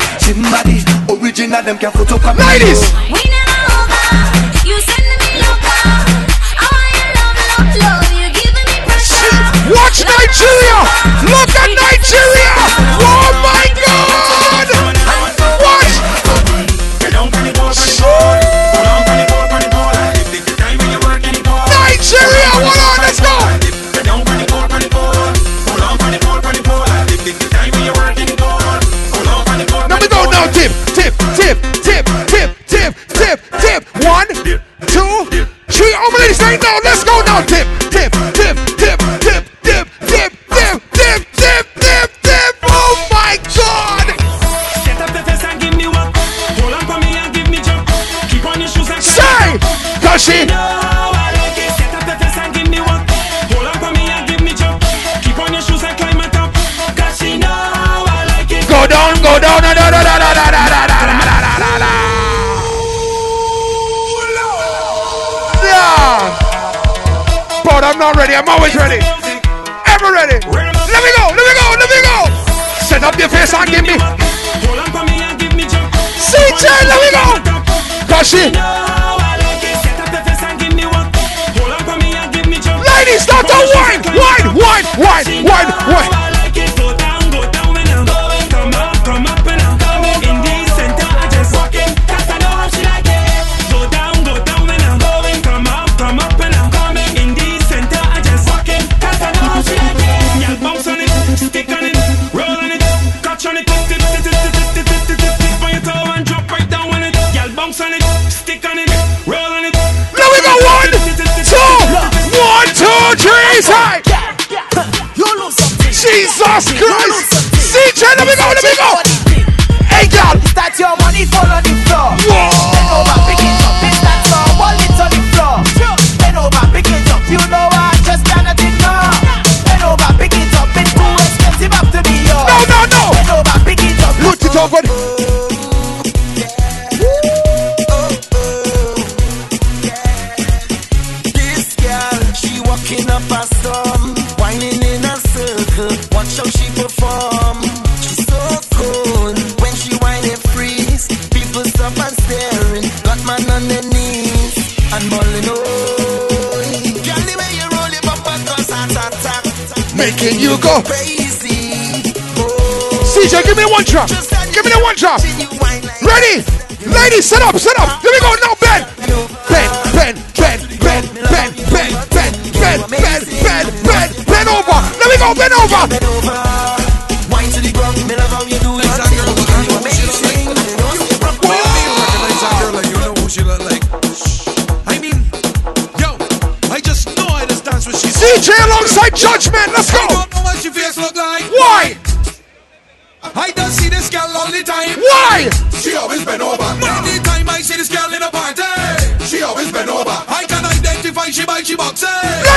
Original, 1.11 1.61
them 1.61 1.77
can 1.77 1.91
photo 1.91 2.17
come 2.17 2.37
Ladies! 2.37 2.81
We 3.11 3.21
never 3.21 3.59
over. 3.77 4.05
You 4.65 4.79
sending 4.81 5.19
me 5.21 5.43
loca. 5.43 5.77
Oh, 6.57 6.61
I 6.61 6.67
want 6.71 6.93
your 6.97 7.11
love, 7.19 7.37
love, 7.51 7.69
love. 7.77 8.09
You 8.15 8.29
giving 8.33 8.67
me 8.69 8.77
pressure. 8.87 9.37
Watch 9.69 10.01
Nigeria! 10.01 10.80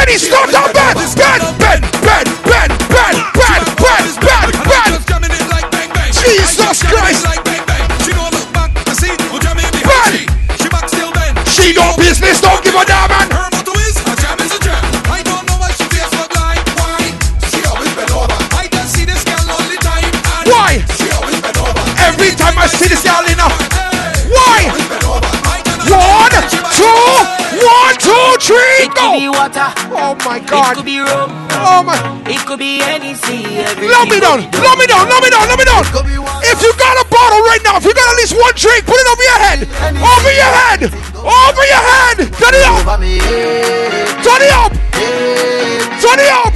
When 0.04 0.12
it's 0.12 0.28
not 0.28 0.52
that 0.52 0.68
bad, 0.76 1.00
bad, 1.16 1.40
bad, 1.56 1.80
bad, 2.04 2.28
bad, 2.44 2.68
bad, 2.92 3.16
bad, 3.32 3.64
bad, 3.80 4.04
bad, 4.20 4.52
bad. 4.68 5.00
Jesus 6.12 6.84
Christ. 6.84 7.24
Bad. 9.80 10.28
She 11.48 11.72
no 11.72 11.96
business, 11.96 12.44
don't 12.44 12.60
give 12.60 12.76
a 12.76 12.84
damn 12.84 13.08
man. 13.08 13.32
Why? 20.44 20.84
Every 22.04 22.36
time 22.36 22.60
I 22.60 22.68
see 22.68 22.92
this 22.92 23.00
girl 23.00 23.24
in 23.24 23.40
a 23.40 23.48
one, 24.36 24.68
two, 26.76 26.92
one, 27.64 27.96
two, 27.96 28.36
three, 28.44 28.92
go. 28.92 29.16
Give 29.16 29.22
me 29.22 29.28
water. 29.32 29.93
Oh 30.14 30.30
my 30.30 30.38
God. 30.38 30.70
It 30.70 30.76
could 30.78 30.86
be 30.86 31.02
rum. 31.02 31.26
Oh 31.58 31.82
my. 31.82 31.98
It 32.30 32.38
could 32.46 32.62
be 32.62 32.78
anything. 32.86 33.50
Blow 33.82 34.06
me 34.06 34.22
down. 34.22 34.46
Blow 34.54 34.74
me 34.78 34.86
down. 34.86 35.10
Blow 35.10 35.18
me 35.18 35.26
down. 35.26 35.42
Blow 35.50 35.58
me 35.58 35.66
down. 35.66 35.82
If 36.46 36.62
you 36.62 36.70
got 36.78 36.94
a 37.02 37.06
bottle 37.10 37.42
right 37.50 37.58
now, 37.66 37.82
if 37.82 37.84
you 37.84 37.90
got 37.90 38.06
at 38.06 38.16
least 38.22 38.38
one 38.38 38.54
drink, 38.54 38.86
put 38.86 38.94
it 38.94 39.08
over 39.10 39.24
your 39.26 39.40
head. 39.42 39.58
Over 39.98 40.30
your 40.30 40.52
head. 40.54 40.80
Over 41.18 41.64
your 41.66 41.82
head. 41.82 42.30
Turn 42.30 42.54
it 42.54 42.62
up. 42.62 42.86
Turn 44.22 44.38
it 44.38 44.54
up. 44.54 44.70
Turn 45.98 46.18
it 46.22 46.30
up. 46.30 46.54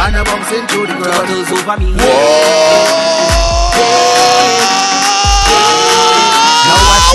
And 0.00 0.16
I'm 0.16 0.24
bouncing 0.24 0.64
into 0.64 0.88
the 0.88 0.96
ground. 0.96 1.28
over 1.28 1.76
me. 1.84 1.92
Whoa. 2.00 3.10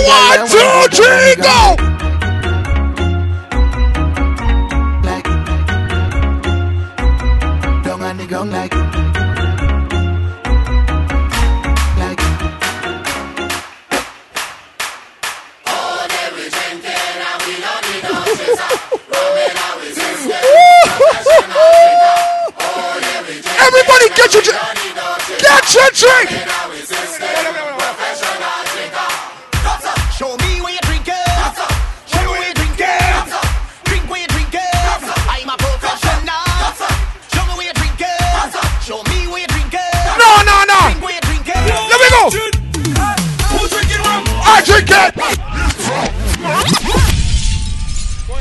One, 0.06 0.46
two, 0.46 0.86
three, 0.94 1.34
go! 1.42 1.95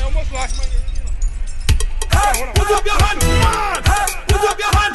I 0.06 0.07
almost 0.07 0.32
lost 0.32 0.57
my. 0.60 0.65
Hey, 2.11 2.38
hey, 2.38 2.52
put 2.53 2.69
up 2.69 2.86
your 2.86 2.94
hand! 2.94 3.23
Hey, 3.88 4.23
put 4.27 4.49
up 4.52 4.60
your 4.60 4.68
hand! 4.68 4.95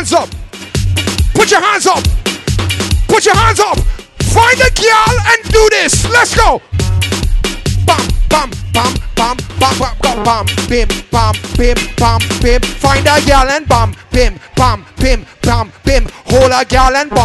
hands 0.00 0.14
up. 0.14 0.30
Put 1.34 1.50
your 1.50 1.60
hands 1.60 1.86
up. 1.86 2.02
Put 3.06 3.26
your 3.26 3.34
hands 3.34 3.60
up. 3.60 3.76
Find 4.32 4.58
a 4.58 4.70
girl 4.72 5.16
and 5.28 5.52
do 5.52 5.68
this. 5.68 6.08
Let's 6.08 6.34
go. 6.34 6.62
Bam, 7.84 8.08
bam, 8.30 8.50
bam, 8.72 8.94
bam, 9.14 9.36
bam, 9.58 9.76
bam, 9.78 9.96
bam, 10.00 10.24
bam, 10.24 10.46
bim, 10.70 10.88
bam, 11.10 11.34
bim, 11.58 11.76
bam, 11.98 12.20
bim. 12.40 12.62
Find 12.80 13.06
a 13.06 13.20
girl 13.26 13.50
and 13.50 13.68
bam, 13.68 13.94
bim, 14.10 14.40
bam, 14.56 14.86
bim, 14.96 15.26
bam, 15.42 15.70
bim. 15.84 16.08
Hold 16.30 16.52
a 16.52 16.64
girl 16.64 16.96
and 16.96 17.10
bam. 17.10 17.19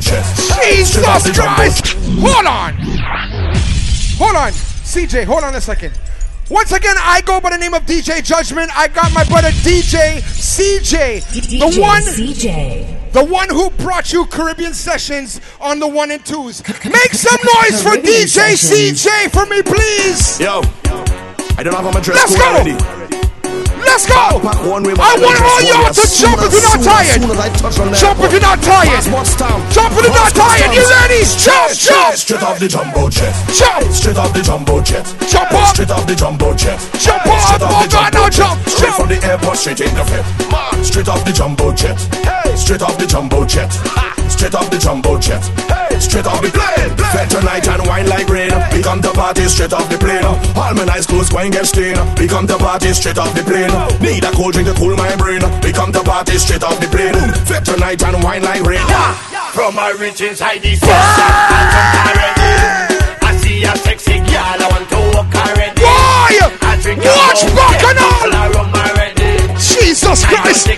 Off 0.00 0.36
the. 0.36 0.62
Jesus 0.64 0.92
Straight 0.92 1.06
off 1.08 1.24
the 1.24 1.32
jumbo 1.32 1.54
Christ! 1.54 1.96
Hold 2.20 2.46
on. 2.46 2.74
Hold 4.18 4.36
on. 4.36 4.52
CJ, 4.52 5.24
hold 5.24 5.44
on 5.44 5.54
a 5.54 5.60
second. 5.60 5.92
Once 6.50 6.72
again, 6.72 6.96
I 6.98 7.20
go 7.20 7.40
by 7.40 7.50
the 7.50 7.58
name 7.58 7.74
of 7.74 7.82
DJ 7.84 8.24
Judgement. 8.24 8.76
I 8.76 8.88
got 8.88 9.12
my 9.12 9.24
brother 9.24 9.50
DJ 9.62 10.18
CJ. 10.18 11.60
the 11.60 11.80
one 11.80 12.02
CJ. 12.02 13.12
the 13.12 13.24
one 13.24 13.48
who 13.48 13.70
brought 13.70 14.12
you 14.12 14.26
Caribbean 14.26 14.74
sessions 14.74 15.40
on 15.60 15.78
the 15.78 15.86
one 15.86 16.10
and 16.10 16.24
twos. 16.26 16.66
Make 16.84 17.12
some 17.14 17.38
noise 17.62 17.82
for 17.82 17.90
DJ 17.90 18.56
sessions. 18.56 19.00
CJ 19.04 19.30
for 19.30 19.46
me, 19.46 19.62
please. 19.62 20.40
Yo, 20.40 20.60
I 21.56 21.62
don't 21.62 21.72
have 21.74 21.84
my 21.84 22.00
dress 22.00 22.16
Let's 22.16 22.34
code 22.34 22.66
go. 22.66 22.72
already. 22.72 22.89
Let's 23.90 24.06
go. 24.06 24.14
I 24.14 24.38
want 24.70 24.86
all 24.86 25.62
y'all 25.66 25.90
to 25.90 26.04
jump 26.06 26.38
if 26.46 26.54
you're 26.54 26.62
not 26.62 26.78
tired. 26.78 27.26
Jump 27.98 28.22
if 28.22 28.30
you're 28.30 28.40
not 28.40 28.62
tired. 28.62 29.02
Jump 29.02 29.92
if 29.98 30.04
you're 30.06 30.14
not 30.14 30.30
tired. 30.30 30.70
You 30.70 30.86
ready? 30.86 31.26
Jump, 31.26 31.74
jump. 31.74 32.14
Straight 32.14 32.42
off 32.42 32.58
the 32.60 32.68
jumbo 32.68 33.10
jet. 33.10 33.34
Jump. 33.50 33.90
Straight 33.90 34.16
off 34.16 34.32
the 34.32 34.42
jumbo 34.42 34.80
jet. 34.80 35.04
Jump 35.28 35.50
up. 35.52 35.74
Straight 35.74 35.90
off 35.90 36.06
the 36.06 36.14
jumbo 36.14 36.54
jet. 36.54 36.78
Jump 37.02 37.26
up. 37.26 37.40
Straight 37.42 37.62
off 37.66 37.74
Oh, 37.74 37.82
the 37.82 37.90
God, 37.90 38.12
jumbo 38.12 38.18
now 38.18 38.28
jet. 38.28 38.32
jump, 38.38 38.68
Straight 38.68 38.94
from 38.94 39.08
the 39.08 39.18
airport, 39.26 39.56
straight 39.58 39.80
in 39.80 39.94
the 39.94 40.04
fit. 40.06 40.24
Straight 40.86 41.08
off 41.08 41.24
the 41.24 41.32
jumbo 41.32 41.72
jet. 41.74 41.98
Hey, 42.22 42.54
straight 42.56 42.82
off 42.82 42.96
the 42.96 43.06
jumbo 43.06 43.44
jet. 43.44 43.72
Straight 44.30 44.54
off 44.54 44.70
the 44.70 44.78
jumbo 44.78 45.18
jet. 45.18 45.42
Hey, 46.00 46.08
straight 46.08 46.26
off 46.26 46.40
the 46.40 46.48
plane. 46.48 46.96
Fed 47.12 47.28
tonight 47.30 47.68
and 47.68 47.86
wine 47.86 48.08
like 48.08 48.28
rain. 48.28 48.50
We 48.72 48.82
come 48.82 49.02
to 49.02 49.12
party 49.12 49.44
straight 49.48 49.72
off 49.72 49.88
the 49.90 49.98
plane. 49.98 50.24
All 50.24 50.74
my 50.74 50.84
nice 50.84 51.06
clothes 51.06 51.28
going 51.28 51.52
get 51.52 51.66
stained. 51.66 52.00
We 52.18 52.26
come 52.26 52.46
to 52.46 52.56
party 52.56 52.92
straight 52.92 53.18
off 53.18 53.34
the 53.34 53.42
plane. 53.42 53.70
Need 54.00 54.24
a 54.24 54.30
cold 54.32 54.54
drink 54.54 54.68
to 54.68 54.74
cool 54.74 54.96
my 54.96 55.14
brain. 55.16 55.42
We 55.62 55.72
come 55.72 55.92
to 55.92 56.02
party 56.02 56.38
straight 56.38 56.62
off 56.64 56.80
the 56.80 56.88
plane. 56.88 57.14
Fed 57.44 57.64
tonight 57.64 58.02
and 58.02 58.22
wine 58.24 58.42
like 58.42 58.62
rain. 58.64 58.80
From 59.52 59.74
my 59.74 59.90
rich 60.00 60.20
inside 60.20 60.62
the 60.62 60.74
session, 60.76 60.88
I 60.88 62.08
already. 62.08 62.48
I 63.20 63.36
see 63.36 63.62
a 63.64 63.76
sexy 63.76 64.18
girl, 64.24 64.56
I 64.56 64.68
want 64.72 64.88
to 64.88 64.98
walk 65.12 65.34
already. 65.36 65.82
Why? 65.82 66.38
I 66.62 66.78
drink 66.80 67.04
Watch 67.04 67.44
a 67.44 67.46
rum, 67.46 67.56
Bacchanal. 67.56 68.08
get 68.24 68.32
a 68.32 68.44
rum 68.56 68.70
already. 68.72 69.58
Jesus 69.58 70.24
Christ. 70.24 70.70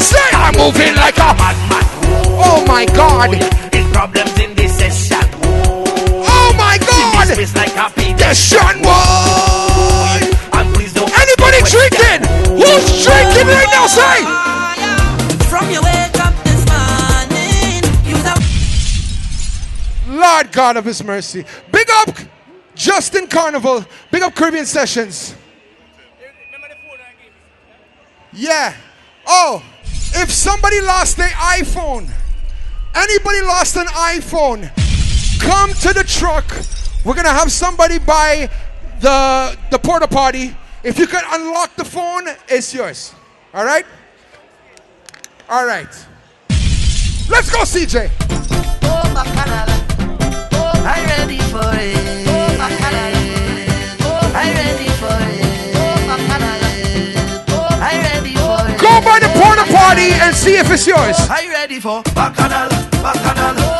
Say, 0.00 0.16
say, 0.16 0.30
I'm 0.32 0.56
moving 0.56 0.94
like 0.96 1.16
a 1.18 1.34
madman. 1.36 1.84
Oh 2.40 2.64
my 2.66 2.86
God. 2.86 3.30
It's 3.72 3.90
problems 3.92 4.38
in 4.40 4.54
this 4.56 4.76
session. 4.78 5.28
Oh 6.24 6.54
my 6.56 6.78
God. 6.78 7.28
This 7.28 7.50
is 7.50 7.54
like 7.54 7.76
a 7.76 7.90
Session 8.34 8.82
boy. 8.82 10.20
And 10.52 10.74
please 10.74 10.92
don't 10.94 11.10
Anybody 11.10 11.60
drinking? 11.68 12.22
Who's 12.54 13.04
drinking 13.04 13.46
right 13.48 13.70
now? 13.72 13.86
Say. 13.88 14.22
From 15.48 15.70
your 15.70 15.82
wake 15.82 16.20
up 16.20 16.34
this 16.44 16.62
morning, 16.70 17.82
you. 18.06 18.16
Lord 20.20 20.52
God 20.52 20.76
of 20.76 20.84
His 20.84 21.02
mercy. 21.02 21.44
Big 21.72 21.88
up 21.90 22.16
Justin 22.74 23.26
Carnival. 23.26 23.84
Big 24.10 24.22
up 24.22 24.34
Caribbean 24.34 24.66
Sessions. 24.66 25.34
Yeah. 28.32 28.74
Oh, 29.26 29.62
if 30.14 30.30
somebody 30.30 30.80
lost 30.80 31.16
their 31.16 31.28
iPhone, 31.28 32.10
anybody 32.94 33.40
lost 33.42 33.76
an 33.76 33.86
iPhone, 33.86 34.70
come 35.40 35.72
to 35.74 35.92
the 35.92 36.04
truck. 36.04 36.44
We're 37.04 37.14
gonna 37.14 37.30
have 37.30 37.50
somebody 37.50 37.98
buy 37.98 38.50
the 39.00 39.56
the 39.70 39.78
porta 39.78 40.08
potty. 40.08 40.56
If 40.82 40.98
you 40.98 41.06
can 41.06 41.22
unlock 41.30 41.76
the 41.76 41.84
phone, 41.84 42.28
it's 42.48 42.72
yours. 42.74 43.14
All 43.52 43.64
right. 43.64 43.84
All 45.48 45.66
right. 45.66 45.88
Let's 47.28 47.50
go, 47.50 47.60
CJ. 47.62 48.10
Oh, 48.82 49.02
Bacchanal. 49.14 49.68
Oh, 50.52 50.72
I'm 50.84 51.06
ready 51.06 51.38
for 51.50 51.60
it. 51.74 51.99
If 60.70 60.74
it's 60.74 60.86
yours. 60.86 61.16
I'm 61.28 61.50
ready 61.50 61.80
for 61.80 62.02
Bacchanal, 62.14 62.68
Bacchanal, 63.02 63.79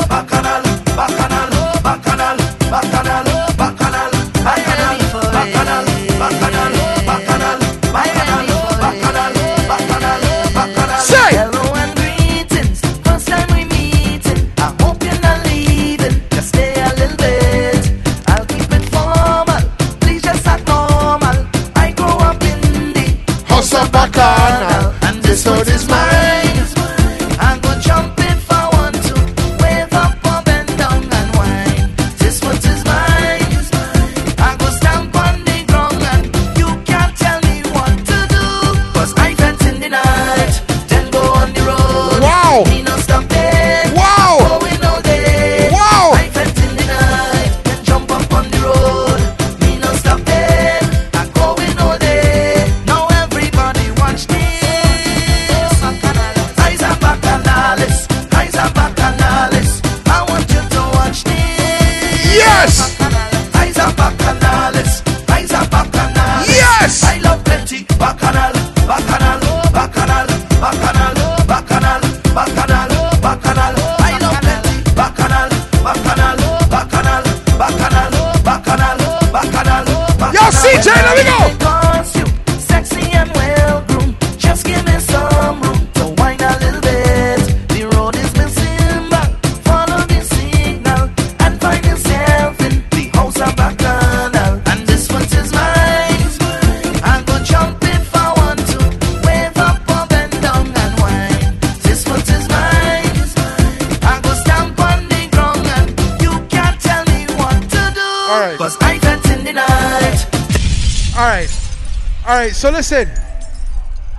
right. 112.40 112.54
So 112.54 112.70
listen, 112.70 113.10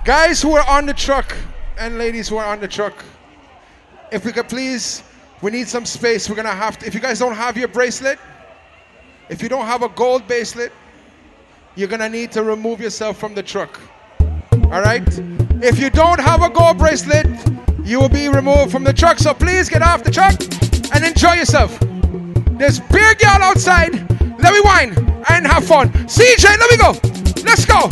guys 0.04 0.40
who 0.40 0.52
are 0.52 0.68
on 0.68 0.86
the 0.86 0.94
truck 0.94 1.36
and 1.78 1.98
ladies 1.98 2.28
who 2.28 2.36
are 2.36 2.46
on 2.46 2.60
the 2.60 2.68
truck, 2.68 3.04
if 4.12 4.24
we 4.24 4.30
could 4.32 4.48
please, 4.48 5.02
we 5.40 5.50
need 5.50 5.66
some 5.66 5.84
space. 5.84 6.28
We're 6.28 6.36
gonna 6.36 6.50
have 6.50 6.78
to. 6.78 6.86
If 6.86 6.94
you 6.94 7.00
guys 7.00 7.18
don't 7.18 7.34
have 7.34 7.56
your 7.56 7.68
bracelet, 7.68 8.18
If 9.28 9.40
you 9.40 9.48
don't 9.48 9.66
have 9.66 9.82
a 9.82 9.88
gold 9.88 10.26
bracelet, 10.26 10.72
you're 11.74 11.88
gonna 11.88 12.08
need 12.08 12.32
to 12.32 12.42
remove 12.42 12.80
yourself 12.80 13.18
from 13.18 13.34
the 13.34 13.42
truck. 13.42 13.80
All 14.70 14.82
right? 14.82 15.08
If 15.62 15.78
you 15.78 15.88
don't 15.90 16.20
have 16.20 16.42
a 16.42 16.50
gold 16.50 16.76
bracelet, 16.76 17.26
you 17.82 17.98
will 17.98 18.10
be 18.10 18.28
removed 18.28 18.70
from 18.70 18.84
the 18.84 18.92
truck. 18.92 19.18
So 19.18 19.32
please 19.32 19.70
get 19.70 19.80
off 19.80 20.02
the 20.04 20.10
truck 20.10 20.34
and 20.94 21.04
enjoy 21.04 21.34
yourself. 21.34 21.78
There's 22.58 22.78
beer 22.92 23.14
girl 23.14 23.42
outside. 23.50 23.94
Let 24.44 24.52
me 24.52 24.60
wine 24.60 24.92
and 25.30 25.46
have 25.46 25.64
fun. 25.64 25.88
CJ, 26.16 26.44
let 26.62 26.70
me 26.70 26.76
go. 26.76 27.11
Let's 27.44 27.64
go. 27.64 27.88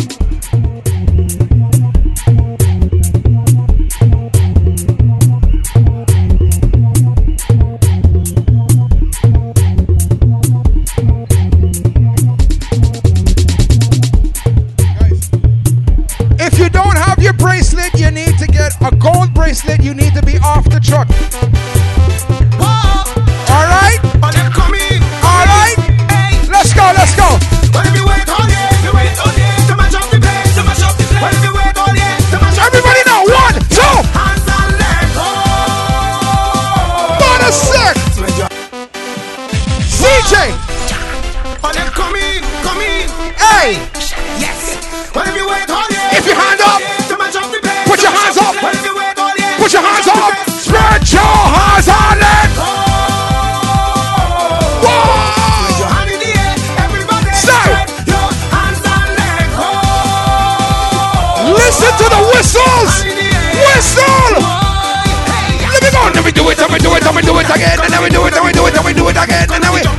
If 16.43 16.59
you 16.59 16.68
don't 16.70 16.97
have 16.97 17.18
your 17.20 17.32
bracelet, 17.35 17.93
you 17.98 18.10
need 18.10 18.39
to 18.39 18.47
get 18.47 18.72
a 18.81 18.94
gold 18.97 19.35
bracelet. 19.35 19.82
You 19.82 19.94
need 19.94 20.14
to 20.14 20.22
be 20.22 20.39
off 20.39 20.64
the 20.64 20.81
truck. 20.81 21.09
All 23.51 23.66
right? 23.66 24.49
Up. 50.11 50.35
Spread 50.51 51.03
your 51.12 51.37
hands 51.55 51.89
on 51.89 52.19
it. 52.19 52.51
Put 54.82 55.78
your 55.78 55.91
hand 55.91 56.11
in 56.11 56.19
the 56.20 56.31
air. 56.35 56.55
Everybody. 56.85 57.31
Spread 57.35 57.89
your 58.07 58.28
hands 58.55 58.81
and 58.82 59.11
let 59.19 59.47
go. 59.55 59.70
Listen 61.55 61.93
to 62.01 62.07
the 62.11 62.20
whistles. 62.35 62.93
Whistle. 63.65 64.35
Let 65.70 65.81
me 65.82 65.91
go. 65.95 66.03
Let 66.15 66.24
me 66.24 66.32
do 66.32 66.43
it. 66.51 66.59
Let 66.59 66.70
me 66.70 66.78
do 66.78 66.91
it. 66.97 67.03
Let 67.05 67.15
me 67.15 67.23
do 67.23 67.39
it 67.39 67.49
again. 67.51 67.78
And 67.82 67.91
then 67.93 68.03
we 68.03 68.09
do 68.11 68.27
it. 68.27 68.32
Let 68.35 68.45
me 68.45 68.53
do 68.53 68.66
it. 68.66 68.74
Let 68.74 68.85
me 68.85 68.93
do 68.93 69.09
it 69.09 69.16
again. 69.16 69.47
And 69.51 69.62
then 69.62 69.73
we. 69.73 69.89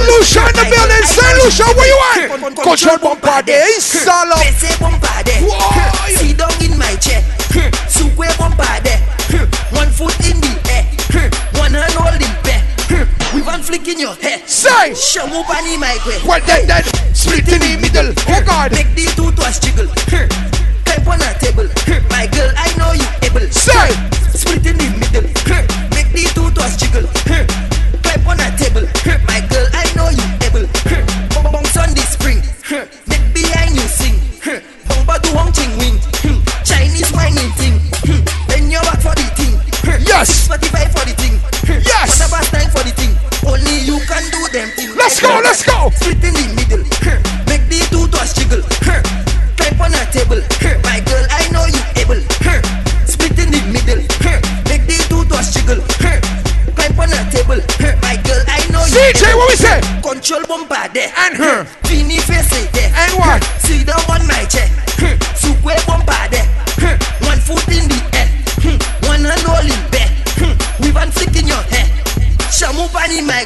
St. 0.00 0.12
Lucia 0.16 0.40
in 0.48 0.56
the 0.56 0.64
building? 0.64 1.04
St. 1.04 1.44
Lucia, 1.44 1.64
where 1.76 1.86
you 1.86 1.98
at? 2.16 2.62
Control 2.62 2.98
bumper 2.98 3.42
there. 3.44 3.80
Salo. 3.80 4.36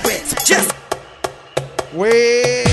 Pani. 0.04 0.44
Just 0.44 0.74
Wait. 1.94 2.64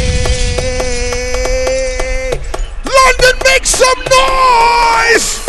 London, 2.83 3.35
make 3.45 3.65
some 3.65 3.99
noise. 3.99 5.39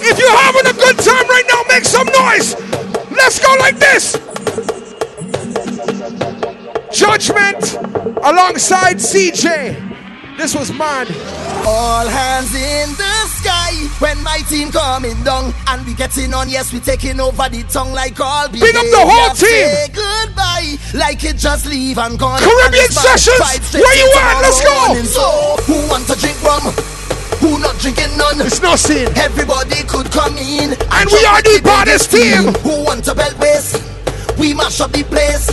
If 0.00 0.18
you're 0.18 0.36
having 0.36 0.66
a 0.66 0.72
good 0.72 0.98
time 0.98 1.26
right 1.28 1.44
now, 1.48 1.62
make 1.68 1.84
some 1.84 2.06
noise. 2.08 2.54
Let's 3.10 3.38
go 3.38 3.54
like 3.60 3.78
this. 3.78 4.14
Judgement 6.92 7.74
alongside 8.24 8.96
CJ. 8.96 10.36
This 10.36 10.54
was 10.56 10.72
mad. 10.72 11.08
All 11.66 12.06
hands 12.06 12.54
in 12.54 12.88
the 12.96 13.14
sky 13.28 13.74
when 13.98 14.22
my 14.22 14.38
team 14.48 14.70
coming 14.70 15.22
down 15.24 15.52
and 15.68 15.86
we 15.86 15.94
getting 15.94 16.32
on. 16.34 16.48
Yes, 16.48 16.72
we 16.72 16.80
taking 16.80 17.20
over 17.20 17.48
the 17.48 17.62
tongue 17.64 17.92
like 17.92 18.18
all. 18.20 18.48
Big 18.48 18.62
up 18.74 18.84
the 18.88 19.04
whole 19.04 19.34
team. 19.34 19.66
Say 19.68 19.88
goodbye, 19.92 20.76
like 20.94 21.22
it 21.24 21.36
just 21.36 21.66
leave 21.66 21.98
and 21.98 22.18
gone. 22.18 22.40
Caribbean 22.40 22.84
And 22.84 22.92
Sessions, 22.92 23.40
where 23.74 23.96
you 23.96 24.08
at? 24.16 24.40
Let's 24.42 24.60
go. 24.64 24.86
morning. 24.88 25.04
So, 25.04 25.56
who 25.66 25.76
want 25.90 26.06
to 26.08 26.14
drink 26.16 26.40
rum? 26.42 26.62
Who 27.40 27.58
not 27.58 27.78
drinking 27.78 28.16
none? 28.16 28.40
It's 28.40 28.60
no 28.62 28.74
sin. 28.76 29.08
Everybody 29.16 29.82
could 29.84 30.10
come 30.10 30.36
in, 30.38 30.72
And 30.72 31.06
we 31.10 31.22
are 31.24 31.42
the 31.42 31.60
baddest 31.62 32.10
team. 32.10 32.52
Who 32.64 32.84
want 32.84 33.04
to 33.04 33.14
belt 33.14 33.38
waist? 33.38 33.82
We 34.38 34.54
mash 34.54 34.80
up 34.80 34.92
the 34.92 35.04
place. 35.04 35.46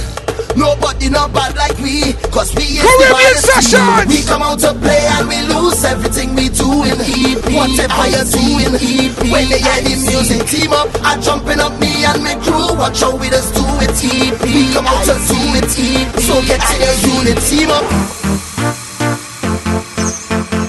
Nobody 0.56 1.10
not 1.10 1.34
bad 1.34 1.56
like 1.56 1.78
we, 1.80 2.14
cause 2.32 2.56
we 2.56 2.80
is 2.80 2.84
the 2.84 3.06
Caribbean 3.12 4.08
team. 4.08 4.08
We 4.08 4.20
come 4.24 4.42
out 4.42 4.60
to 4.64 4.72
play 4.74 5.04
and 5.20 5.28
we 5.28 5.40
lose 5.52 5.84
everything 5.84 6.36
we 6.36 6.50
do 6.50 6.68
in 6.88 6.96
EP. 6.96 7.44
Whatever 7.52 8.06
you 8.08 8.24
do 8.24 8.44
in 8.64 8.74
EP. 8.80 9.16
When 9.32 9.46
they 9.52 9.60
hear 9.60 9.82
the 9.84 9.96
music 10.08 10.48
team 10.48 10.72
up, 10.72 10.90
I 11.04 11.20
jumping 11.20 11.60
up 11.60 11.76
me 11.80 12.06
and 12.06 12.24
my 12.24 12.36
crew. 12.40 12.76
Watch 12.78 13.02
how 13.02 13.16
we 13.16 13.30
just 13.30 13.54
do 13.54 13.64
it 13.84 13.96
EP. 14.00 14.36
We 14.48 14.72
come 14.72 14.88
out 14.88 15.04
to 15.06 15.16
do 15.16 15.40
it 15.60 15.68
EP. 15.76 16.08
So 16.24 16.40
get 16.48 16.62
to 16.64 16.76
your 16.80 16.96
unit 17.20 17.40
team 17.44 17.70
up. 17.70 17.86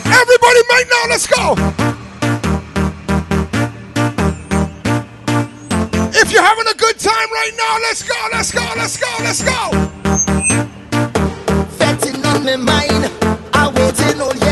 Everybody 0.07 0.61
right 0.71 0.89
now, 0.91 1.05
let's 1.11 1.27
go. 1.27 1.96
Having 6.47 6.69
a 6.73 6.77
good 6.77 6.97
time 6.99 7.29
right 7.33 7.51
now, 7.57 7.79
let's 7.83 8.03
go, 8.05 8.15
let's 8.33 8.53
go, 8.53 8.65
let's 8.77 8.97
go, 8.97 9.11
let's 9.21 9.43
go. 9.43 9.59
Fetting 11.77 12.25
on 12.25 12.45
my 12.45 12.57
mind, 12.57 13.11
I 13.53 13.73
waiting 13.75 14.21
all 14.21 14.35
year. 14.37 14.46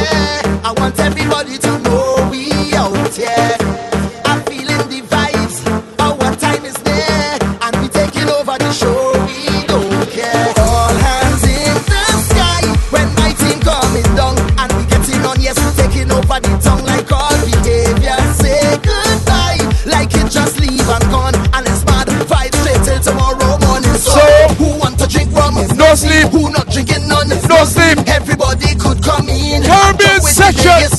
No 25.95 25.99
sleep. 26.11 26.27
Who 26.35 26.51
not 26.51 26.67
drinking 26.75 27.07
none? 27.07 27.29
No 27.47 27.63
sleep. 27.63 28.03
Everybody 28.11 28.75
could 28.75 28.99
come 29.01 29.29
in. 29.29 29.63
Caribbean 29.63 30.21
section. 30.27 30.91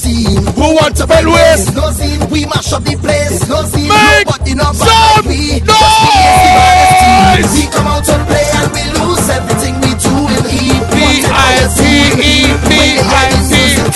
Who 0.55 0.71
want 0.71 0.95
to 0.95 1.05
bend 1.05 1.27
waist? 1.27 1.75
No 1.75 1.91
scene, 1.91 2.23
we 2.31 2.45
mash 2.45 2.71
up 2.71 2.85
the 2.87 2.95
place. 2.95 3.43
No 3.49 3.59
scene, 3.67 3.91
Make 3.91 4.23
nobody 4.23 4.55
not 4.55 4.71
some 4.71 5.27
we. 5.27 5.59
Just 5.59 5.67
we 5.67 6.15
is 6.15 6.39
the 6.39 6.47
baddest 6.55 6.95
team. 7.03 7.43
We 7.59 7.67
come 7.75 7.91
out 7.91 8.07
to 8.07 8.15
play 8.23 8.47
and 8.55 8.71
we 8.71 8.87
lose 8.95 9.27
everything 9.27 9.75
we 9.83 9.91
do 9.99 10.15
in. 10.47 10.79
B-I-T-E-P-I-T. 10.95 12.15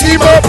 Team 0.04 0.20
up. 0.20 0.44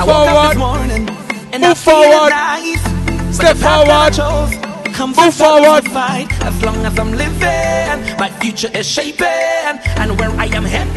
I 0.00 0.54
forward. 0.54 0.58
morning 0.58 1.08
and 1.52 1.62
Move 1.62 1.78
forward. 1.78 2.30
nice. 2.30 2.80
Step 3.34 3.56
But 3.56 3.58
the 3.58 3.62
path 3.62 3.86
that 3.86 4.18
I 4.18 4.50
forward. 4.50 4.94
comes 4.94 5.16
Move 5.16 5.34
forward. 5.34 5.84
fight. 5.88 6.28
As 6.42 6.62
long 6.62 6.76
as 6.86 6.98
I'm 6.98 7.12
living, 7.12 8.16
my 8.18 8.30
future 8.40 8.70
is 8.74 8.86
shaping, 8.88 9.26
and 10.00 10.18
where 10.18 10.30
I 10.30 10.46
am 10.46 10.64
headed. 10.64 10.89